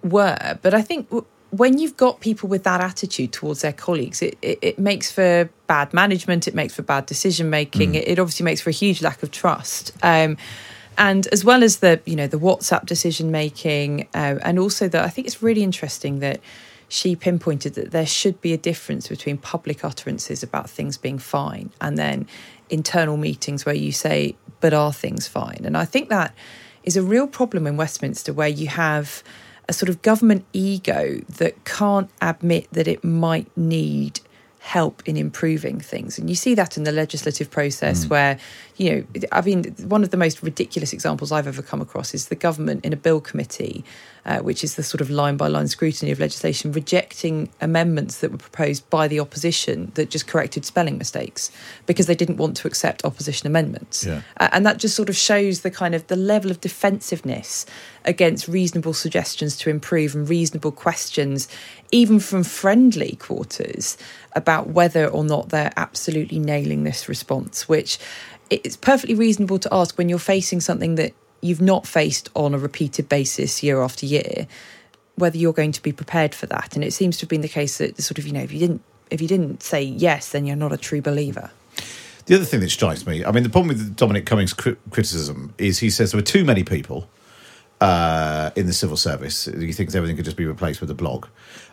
were. 0.02 0.59
But 0.62 0.72
I 0.72 0.80
think 0.80 1.11
w- 1.11 1.26
when 1.50 1.78
you've 1.78 1.98
got 1.98 2.20
people 2.20 2.48
with 2.48 2.64
that 2.64 2.80
attitude 2.80 3.32
towards 3.32 3.61
their 3.61 3.74
colleagues, 3.74 4.22
it, 4.22 4.38
it, 4.40 4.59
it 4.62 4.78
makes 4.78 5.12
for 5.12 5.50
bad 5.66 5.92
management, 5.92 6.48
it 6.48 6.55
makes 6.55 6.74
for 6.74 6.82
bad 6.82 7.05
decision 7.05 7.50
making, 7.50 7.94
it, 7.94 8.09
it 8.09 8.18
obviously 8.18 8.44
makes 8.44 8.62
for 8.62 8.70
a 8.70 8.74
huge 8.74 9.02
lack 9.02 9.22
of 9.22 9.30
trust. 9.30 9.92
Um, 10.02 10.38
and 10.96 11.26
as 11.28 11.44
well 11.44 11.62
as 11.62 11.78
the 11.78 12.00
you 12.07 12.16
know 12.16 12.28
the 12.28 12.38
WhatsApp 12.38 12.86
decision 12.86 13.30
making, 13.30 14.09
uh, 14.14 14.36
and 14.42 14.59
also 14.59 14.88
that 14.88 15.05
I 15.05 15.09
think 15.09 15.26
it's 15.26 15.42
really 15.42 15.62
interesting 15.62 16.20
that 16.20 16.40
she 16.95 17.16
pinpointed 17.16 17.74
that 17.74 17.90
there 17.90 18.07
should 18.07 18.40
be 18.40 18.53
a 18.53 18.57
difference 18.57 19.09
between 19.09 19.36
public 19.36 19.84
utterances 19.84 20.45
about 20.45 20.70
things 20.70 20.97
being 20.97 21.18
fine 21.18 21.70
and 21.80 21.99
then 21.99 22.26
internal 22.70 23.16
meetings 23.16 23.66
where 23.66 23.74
you 23.74 23.90
say, 23.90 24.36
"But 24.61 24.72
are 24.72 24.92
things 24.92 25.26
fine?" 25.26 25.62
And 25.64 25.76
I 25.76 25.86
think 25.86 26.09
that 26.09 26.32
is 26.84 26.97
a 26.97 27.03
real 27.03 27.26
problem 27.26 27.66
in 27.66 27.76
Westminster 27.76 28.32
where 28.32 28.49
you 28.49 28.68
have 28.68 29.24
a 29.68 29.72
sort 29.72 29.88
of 29.88 30.03
government 30.03 30.45
ego 30.53 31.20
that 31.28 31.64
can't 31.64 32.11
admit 32.22 32.68
that 32.70 32.86
it 32.86 33.03
might 33.03 33.49
need 33.57 34.20
help 34.61 35.03
in 35.05 35.16
improving 35.16 35.80
things. 35.80 36.18
And 36.18 36.30
you 36.30 36.36
see 36.36 36.55
that 36.55 36.76
in 36.76 36.84
the 36.84 36.92
legislative 36.92 37.51
process 37.51 38.05
mm. 38.05 38.11
where, 38.11 38.38
you 38.76 38.90
know, 38.90 39.05
I 39.32 39.40
mean, 39.42 39.74
one 39.86 40.03
of 40.03 40.11
the 40.11 40.16
most 40.16 40.42
ridiculous 40.42 40.92
examples 40.92 41.32
I've 41.32 41.47
ever 41.47 41.61
come 41.61 41.82
across 41.82 42.14
is 42.14 42.28
the 42.28 42.34
government 42.34 42.84
in 42.84 42.92
a 42.92 42.97
bill 42.97 43.20
committee, 43.20 43.84
uh, 44.27 44.39
which 44.39 44.64
is 44.64 44.77
the 44.77 44.83
sort 44.83 45.01
of 45.01 45.11
line 45.11 45.37
by 45.37 45.47
line 45.49 45.68
scrutiny 45.68 46.11
of 46.11 46.18
legislation, 46.18 46.72
rejecting 46.72 47.49
amendments 47.61 48.18
that 48.18 48.33
were 48.33 48.39
proposed 48.39 48.89
by 48.91 49.07
the 49.07 49.20
opposition 49.20 49.93
that 49.95 50.11
just 50.11 50.27
corrected 50.27 50.64
spelling 50.64 50.97
mistakes 50.97 51.51
because 51.87 52.07
they 52.07 52.14
didn't 52.14 52.37
want 52.37 52.57
to 52.57 52.66
accept 52.66 53.05
opposition 53.05 53.47
amendments. 53.47 54.05
Yeah. 54.05 54.22
Uh, 54.39 54.49
and 54.53 54.64
that 54.64 54.79
just 54.79 54.95
sort 54.95 55.09
of 55.09 55.16
shows 55.16 55.61
the 55.61 55.70
kind 55.70 55.95
of 55.95 56.07
the 56.07 56.16
level 56.16 56.51
of 56.51 56.61
defensiveness 56.61 57.66
against 58.05 58.49
reasonable 58.49 58.95
suggestions 58.95 59.57
to 59.59 59.70
improve 59.70 60.14
and 60.14 60.29
reasonable 60.29 60.72
questions 60.72 61.49
even 61.91 62.18
from 62.18 62.43
friendly 62.43 63.16
quarters 63.16 63.97
about 64.33 64.68
whether 64.68 65.07
or 65.07 65.25
not 65.25 65.51
they're 65.51 65.72
absolutely 65.77 66.39
nailing 66.39 66.85
this 66.85 67.09
response 67.09 67.68
which 67.68 67.99
it's 68.51 68.77
perfectly 68.77 69.14
reasonable 69.14 69.59
to 69.59 69.72
ask 69.72 69.97
when 69.97 70.09
you're 70.09 70.18
facing 70.18 70.61
something 70.61 70.97
that 70.97 71.14
you've 71.45 71.61
not 71.61 71.86
faced 71.86 72.28
on 72.34 72.55
a 72.55 72.59
repeated 72.59 73.09
basis 73.09 73.62
year 73.62 73.82
after 73.82 74.07
year 74.07 74.47
whether 75.16 75.36
you're 75.36 75.53
going 75.53 75.72
to 75.72 75.82
be 75.82 75.92
prepared 75.92 76.34
for 76.34 76.47
that 76.47 76.74
and 76.74 76.82
it 76.82 76.92
seems 76.92 77.16
to 77.16 77.22
have 77.22 77.28
been 77.28 77.42
the 77.42 77.49
case 77.49 77.78
that 77.78 78.01
sort 78.03 78.18
of 78.18 78.26
you 78.26 78.32
know 78.32 78.40
if 78.40 78.53
you 78.53 78.59
didn't 78.59 78.82
if 79.11 79.20
you 79.20 79.28
didn't 79.28 79.62
say 79.62 79.82
yes 79.82 80.30
then 80.32 80.47
you're 80.47 80.57
not 80.57 80.72
a 80.72 80.76
true 80.76 81.03
believer 81.03 81.51
The 82.26 82.36
other 82.36 82.47
thing 82.47 82.61
that 82.61 82.70
strikes 82.70 83.07
me, 83.07 83.22
I 83.22 83.32
mean, 83.32 83.42
the 83.42 83.51
problem 83.51 83.68
with 83.68 83.97
Dominic 83.97 84.24
Cummings' 84.24 84.55
cri- 84.55 84.76
criticism 84.90 85.53
is 85.59 85.80
he 85.80 85.90
says 85.90 86.12
there 86.12 86.18
were 86.18 86.24
too 86.24 86.42
many 86.42 86.64
people 86.64 87.07
uh, 87.82 88.51
in 88.57 88.66
the 88.66 88.72
civil 88.72 88.97
service. 88.97 89.45
He 89.45 89.72
thinks 89.72 89.95
everything 89.95 90.16
could 90.16 90.24
just 90.24 90.36
be 90.36 90.47
replaced 90.47 90.80
with 90.80 90.90
a 90.90 90.95
blog. 90.95 91.26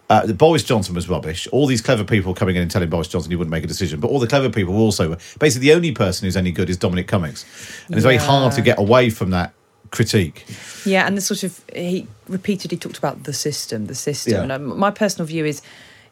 Uh, 0.09 0.27
Boris 0.33 0.63
Johnson 0.63 0.93
was 0.93 1.07
rubbish. 1.07 1.47
All 1.53 1.67
these 1.67 1.79
clever 1.81 2.03
people 2.03 2.33
coming 2.33 2.57
in 2.57 2.61
and 2.61 2.69
telling 2.69 2.89
Boris 2.89 3.07
Johnson 3.07 3.31
he 3.31 3.37
wouldn't 3.37 3.51
make 3.51 3.63
a 3.63 3.67
decision, 3.67 4.01
but 4.01 4.09
all 4.09 4.19
the 4.19 4.27
clever 4.27 4.49
people 4.49 4.75
also 4.75 5.09
were 5.09 5.15
also 5.15 5.37
basically 5.39 5.69
the 5.69 5.73
only 5.73 5.93
person 5.93 6.25
who's 6.25 6.35
any 6.35 6.51
good 6.51 6.69
is 6.69 6.75
Dominic 6.75 7.07
Cummings, 7.07 7.45
and 7.87 7.95
it's 7.95 8.03
very 8.03 8.17
hard 8.17 8.51
to 8.53 8.61
get 8.61 8.77
away 8.77 9.09
from 9.09 9.29
that 9.29 9.53
critique. 9.91 10.45
Yeah, 10.85 11.05
and 11.05 11.15
the 11.17 11.21
sort 11.21 11.43
of 11.43 11.61
he 11.75 12.07
repeatedly 12.27 12.77
talked 12.77 12.97
about 12.97 13.23
the 13.23 13.33
system, 13.33 13.85
the 13.87 13.95
system. 13.95 14.33
Yeah. 14.33 14.41
And 14.43 14.51
um, 14.51 14.79
my 14.79 14.91
personal 14.91 15.25
view 15.25 15.45
is 15.45 15.61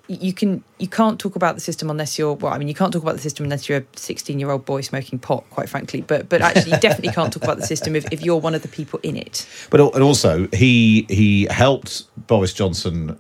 you 0.07 0.33
can 0.33 0.63
you 0.79 0.87
can't 0.87 1.19
talk 1.19 1.35
about 1.35 1.55
the 1.55 1.61
system 1.61 1.89
unless 1.89 2.17
you're 2.17 2.33
well. 2.33 2.53
I 2.53 2.57
mean, 2.57 2.67
you 2.67 2.73
can't 2.73 2.91
talk 2.91 3.03
about 3.03 3.15
the 3.15 3.21
system 3.21 3.45
unless 3.45 3.69
you're 3.69 3.79
a 3.79 3.85
16 3.95 4.39
year 4.39 4.49
old 4.51 4.65
boy 4.65 4.81
smoking 4.81 5.19
pot, 5.19 5.43
quite 5.49 5.69
frankly. 5.69 6.01
But 6.01 6.29
but 6.29 6.41
actually, 6.41 6.71
you 6.73 6.79
definitely 6.79 7.13
can't 7.13 7.31
talk 7.31 7.43
about 7.43 7.57
the 7.57 7.65
system 7.65 7.95
if, 7.95 8.11
if 8.11 8.21
you're 8.21 8.37
one 8.37 8.55
of 8.55 8.61
the 8.61 8.67
people 8.67 8.99
in 9.03 9.15
it. 9.15 9.47
But 9.69 9.79
and 9.93 10.03
also 10.03 10.47
he 10.51 11.05
he 11.09 11.47
helped 11.49 12.03
Boris 12.27 12.53
Johnson 12.53 13.19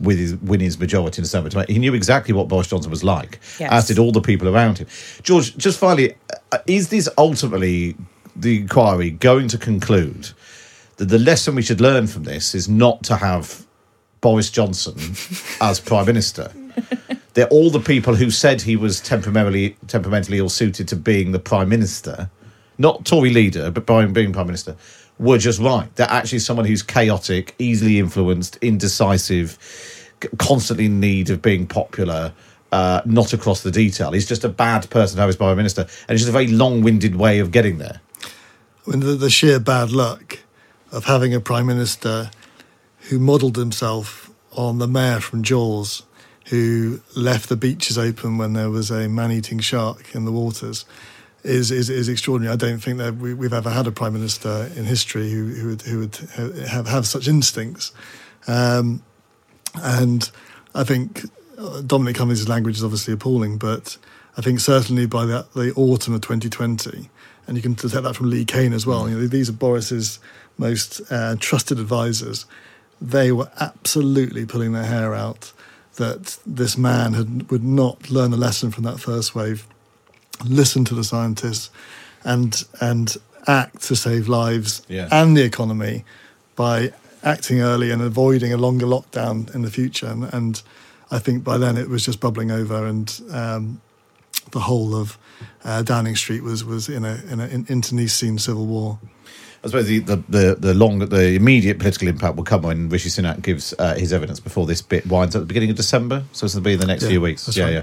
with 0.00 0.18
his 0.18 0.36
win 0.36 0.60
his 0.60 0.78
majority 0.78 1.22
in 1.22 1.56
make- 1.56 1.68
He 1.68 1.78
knew 1.78 1.94
exactly 1.94 2.34
what 2.34 2.48
Boris 2.48 2.68
Johnson 2.68 2.90
was 2.90 3.02
like, 3.02 3.40
Yes. 3.58 3.72
as 3.72 3.86
did 3.86 3.98
all 3.98 4.12
the 4.12 4.20
people 4.20 4.48
around 4.48 4.78
him. 4.78 4.86
George, 5.22 5.56
just 5.56 5.78
finally, 5.78 6.14
uh, 6.52 6.58
is 6.66 6.90
this 6.90 7.08
ultimately 7.16 7.96
the 8.40 8.60
inquiry 8.60 9.10
going 9.10 9.48
to 9.48 9.58
conclude 9.58 10.30
that 10.96 11.06
the 11.06 11.18
lesson 11.18 11.54
we 11.54 11.62
should 11.62 11.80
learn 11.80 12.06
from 12.06 12.24
this 12.24 12.54
is 12.54 12.68
not 12.68 13.02
to 13.04 13.16
have 13.16 13.66
Boris 14.20 14.50
Johnson 14.50 14.96
as 15.60 15.80
prime 15.80 16.06
minister? 16.06 16.52
They're 17.34 17.48
all 17.48 17.70
the 17.70 17.80
people 17.80 18.14
who 18.14 18.30
said 18.30 18.62
he 18.62 18.76
was 18.76 19.00
temperamentally 19.00 19.76
temperamentally 19.88 20.38
ill 20.38 20.48
suited 20.48 20.88
to 20.88 20.96
being 20.96 21.32
the 21.32 21.38
prime 21.38 21.68
minister, 21.68 22.30
not 22.78 23.04
Tory 23.04 23.30
leader, 23.30 23.70
but 23.70 23.84
by 23.84 24.06
being 24.06 24.32
prime 24.32 24.46
minister, 24.46 24.76
were 25.18 25.38
just 25.38 25.60
right. 25.60 25.94
They're 25.96 26.10
actually 26.10 26.38
someone 26.38 26.66
who's 26.66 26.82
chaotic, 26.82 27.54
easily 27.58 27.98
influenced, 27.98 28.56
indecisive, 28.62 29.58
constantly 30.38 30.86
in 30.86 30.98
need 31.00 31.30
of 31.30 31.42
being 31.42 31.66
popular. 31.66 32.32
Uh, 32.72 33.00
not 33.06 33.32
across 33.32 33.62
the 33.62 33.70
detail. 33.70 34.10
He's 34.10 34.26
just 34.26 34.42
a 34.42 34.48
bad 34.48 34.90
person 34.90 35.16
to 35.16 35.20
have 35.20 35.28
as 35.28 35.36
prime 35.36 35.56
minister, 35.56 35.82
and 35.82 36.10
it's 36.10 36.22
just 36.22 36.28
a 36.28 36.32
very 36.32 36.48
long-winded 36.48 37.14
way 37.14 37.38
of 37.38 37.52
getting 37.52 37.78
there. 37.78 38.00
Mean, 38.86 39.00
the, 39.00 39.14
the 39.16 39.30
sheer 39.30 39.58
bad 39.58 39.90
luck 39.90 40.38
of 40.92 41.04
having 41.04 41.34
a 41.34 41.40
prime 41.40 41.66
minister 41.66 42.30
who 43.08 43.18
modelled 43.18 43.56
himself 43.56 44.30
on 44.52 44.78
the 44.78 44.86
mayor 44.86 45.20
from 45.20 45.42
Jaws, 45.42 46.02
who 46.46 47.00
left 47.16 47.48
the 47.48 47.56
beaches 47.56 47.98
open 47.98 48.38
when 48.38 48.52
there 48.52 48.70
was 48.70 48.90
a 48.90 49.08
man-eating 49.08 49.58
shark 49.58 50.14
in 50.14 50.24
the 50.24 50.32
waters, 50.32 50.84
is 51.42 51.70
is, 51.70 51.90
is 51.90 52.08
extraordinary. 52.08 52.52
I 52.52 52.56
don't 52.56 52.78
think 52.78 52.98
that 52.98 53.16
we, 53.16 53.34
we've 53.34 53.52
ever 53.52 53.70
had 53.70 53.86
a 53.86 53.92
prime 53.92 54.12
minister 54.12 54.70
in 54.76 54.84
history 54.84 55.30
who 55.30 55.46
who 55.46 55.68
would, 55.68 55.82
who 55.82 55.98
would 56.00 56.16
have 56.68 56.86
have 56.86 57.06
such 57.06 57.28
instincts. 57.28 57.92
Um, 58.46 59.02
and 59.82 60.30
I 60.74 60.84
think 60.84 61.22
uh, 61.58 61.82
Dominic 61.82 62.16
Cummings' 62.16 62.48
language 62.48 62.76
is 62.76 62.84
obviously 62.84 63.14
appalling, 63.14 63.58
but 63.58 63.98
I 64.36 64.42
think 64.42 64.60
certainly 64.60 65.06
by 65.06 65.24
the, 65.24 65.46
the 65.54 65.72
autumn 65.74 66.14
of 66.14 66.20
2020, 66.20 67.10
and 67.46 67.56
you 67.56 67.62
can 67.62 67.74
detect 67.74 68.02
that 68.02 68.16
from 68.16 68.30
Lee 68.30 68.44
Cain 68.44 68.72
as 68.72 68.86
well. 68.86 69.08
You 69.08 69.18
know, 69.18 69.26
these 69.26 69.48
are 69.48 69.52
Boris's 69.52 70.18
most 70.58 71.00
uh, 71.10 71.36
trusted 71.38 71.78
advisors. 71.78 72.46
They 73.00 73.30
were 73.32 73.50
absolutely 73.60 74.46
pulling 74.46 74.72
their 74.72 74.84
hair 74.86 75.14
out 75.14 75.52
that 75.96 76.38
this 76.46 76.76
man 76.76 77.14
had, 77.14 77.50
would 77.50 77.64
not 77.64 78.10
learn 78.10 78.32
a 78.32 78.36
lesson 78.36 78.70
from 78.70 78.84
that 78.84 78.98
first 79.00 79.34
wave, 79.34 79.66
listen 80.44 80.84
to 80.86 80.94
the 80.94 81.04
scientists, 81.04 81.70
and 82.24 82.64
and 82.80 83.16
act 83.46 83.82
to 83.82 83.94
save 83.94 84.26
lives 84.28 84.82
Yeah. 84.88 85.08
and 85.12 85.36
the 85.36 85.42
economy 85.44 86.04
by 86.56 86.92
acting 87.22 87.60
early 87.60 87.90
and 87.92 88.02
avoiding 88.02 88.52
a 88.52 88.56
longer 88.56 88.86
lockdown 88.86 89.54
in 89.54 89.62
the 89.62 89.70
future. 89.70 90.06
And, 90.08 90.24
and 90.34 90.62
I 91.10 91.18
think 91.20 91.44
by 91.44 91.56
then 91.58 91.76
it 91.76 91.88
was 91.88 92.04
just 92.04 92.18
bubbling 92.20 92.50
over, 92.50 92.86
and 92.86 93.20
um, 93.30 93.80
the 94.52 94.60
whole 94.60 94.94
of 94.96 95.16
uh, 95.64 95.82
Downing 95.82 96.16
Street 96.16 96.42
was 96.42 96.64
was 96.64 96.88
in 96.88 97.04
a 97.04 97.22
in 97.30 97.40
an 97.40 97.66
internecine 97.68 98.38
civil 98.38 98.66
war. 98.66 98.98
I 99.64 99.68
suppose 99.68 99.86
the, 99.86 99.98
the, 99.98 100.16
the, 100.28 100.56
the 100.60 100.74
long, 100.74 101.00
the 101.00 101.34
immediate 101.34 101.78
political 101.78 102.06
impact 102.06 102.36
will 102.36 102.44
come 102.44 102.62
when 102.62 102.88
Rishi 102.88 103.08
Sunak 103.08 103.42
gives 103.42 103.74
uh, 103.80 103.94
his 103.96 104.12
evidence 104.12 104.38
before 104.38 104.64
this 104.64 104.80
bit 104.80 105.04
winds 105.06 105.34
up 105.34 105.40
at 105.40 105.42
the 105.42 105.46
beginning 105.46 105.70
of 105.70 105.76
December. 105.76 106.22
So 106.30 106.46
this 106.46 106.54
will 106.54 106.62
be 106.62 106.74
in 106.74 106.78
the 106.78 106.86
next 106.86 107.02
Yeah, 107.02 107.08
few 107.08 107.20
weeks. 107.20 107.56
Yeah, 107.56 107.64
right. 107.64 107.72
yeah. 107.72 107.82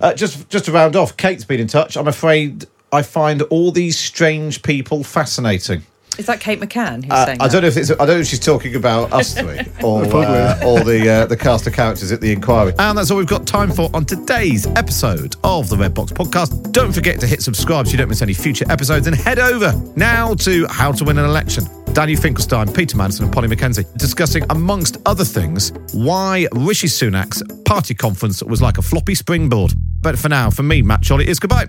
Uh, 0.00 0.14
just 0.14 0.48
just 0.48 0.64
to 0.66 0.72
round 0.72 0.96
off, 0.96 1.18
Kate's 1.18 1.44
been 1.44 1.60
in 1.60 1.66
touch. 1.66 1.96
I'm 1.98 2.08
afraid 2.08 2.64
I 2.90 3.02
find 3.02 3.42
all 3.42 3.70
these 3.70 3.98
strange 3.98 4.62
people 4.62 5.04
fascinating. 5.04 5.82
Is 6.20 6.26
that 6.26 6.38
Kate 6.38 6.60
McCann 6.60 7.02
who's 7.02 7.10
Uh, 7.12 7.24
saying 7.26 7.40
I 7.40 7.46
that? 7.48 7.52
don't 7.52 7.62
know 7.62 7.68
if 7.68 7.76
it's, 7.76 7.90
I 7.90 7.94
don't 7.96 8.08
know 8.08 8.16
if 8.18 8.26
she's 8.26 8.38
talking 8.38 8.76
about 8.76 9.10
us 9.12 9.32
three 9.34 9.58
or 9.82 10.04
Probably. 10.06 10.26
uh, 10.26 10.66
or 10.68 10.84
the 10.84 11.08
uh, 11.08 11.26
the 11.26 11.36
cast 11.36 11.66
of 11.66 11.72
characters 11.72 12.12
at 12.12 12.20
the 12.20 12.30
inquiry. 12.30 12.74
And 12.78 12.96
that's 12.98 13.10
all 13.10 13.16
we've 13.18 13.26
got 13.26 13.46
time 13.46 13.72
for 13.72 13.90
on 13.94 14.04
today's 14.04 14.66
episode 14.76 15.34
of 15.44 15.68
the 15.70 15.76
Red 15.78 15.94
Box 15.94 16.12
Podcast. 16.12 16.72
Don't 16.72 16.92
forget 16.92 17.18
to 17.20 17.26
hit 17.26 17.42
subscribe 17.42 17.86
so 17.86 17.92
you 17.92 17.98
don't 17.98 18.08
miss 18.08 18.22
any 18.22 18.34
future 18.34 18.66
episodes, 18.70 19.06
and 19.06 19.16
head 19.16 19.38
over 19.38 19.72
now 19.96 20.34
to 20.34 20.66
How 20.68 20.92
to 20.92 21.04
Win 21.04 21.18
an 21.18 21.24
Election. 21.24 21.64
Daniel 21.94 22.20
Finkelstein, 22.20 22.72
Peter 22.72 22.96
Mandelson, 22.96 23.22
and 23.22 23.32
Polly 23.32 23.48
Mackenzie 23.48 23.84
discussing, 23.96 24.44
amongst 24.50 24.98
other 25.06 25.24
things, 25.24 25.72
why 25.92 26.46
Rishi 26.52 26.86
Sunak's 26.86 27.42
party 27.64 27.94
conference 27.94 28.42
was 28.44 28.62
like 28.62 28.78
a 28.78 28.82
floppy 28.82 29.16
springboard. 29.16 29.72
But 30.00 30.16
for 30.16 30.28
now, 30.28 30.50
for 30.50 30.62
me, 30.62 30.82
Matt 30.82 31.04
Chorley, 31.04 31.26
is 31.26 31.40
goodbye. 31.40 31.68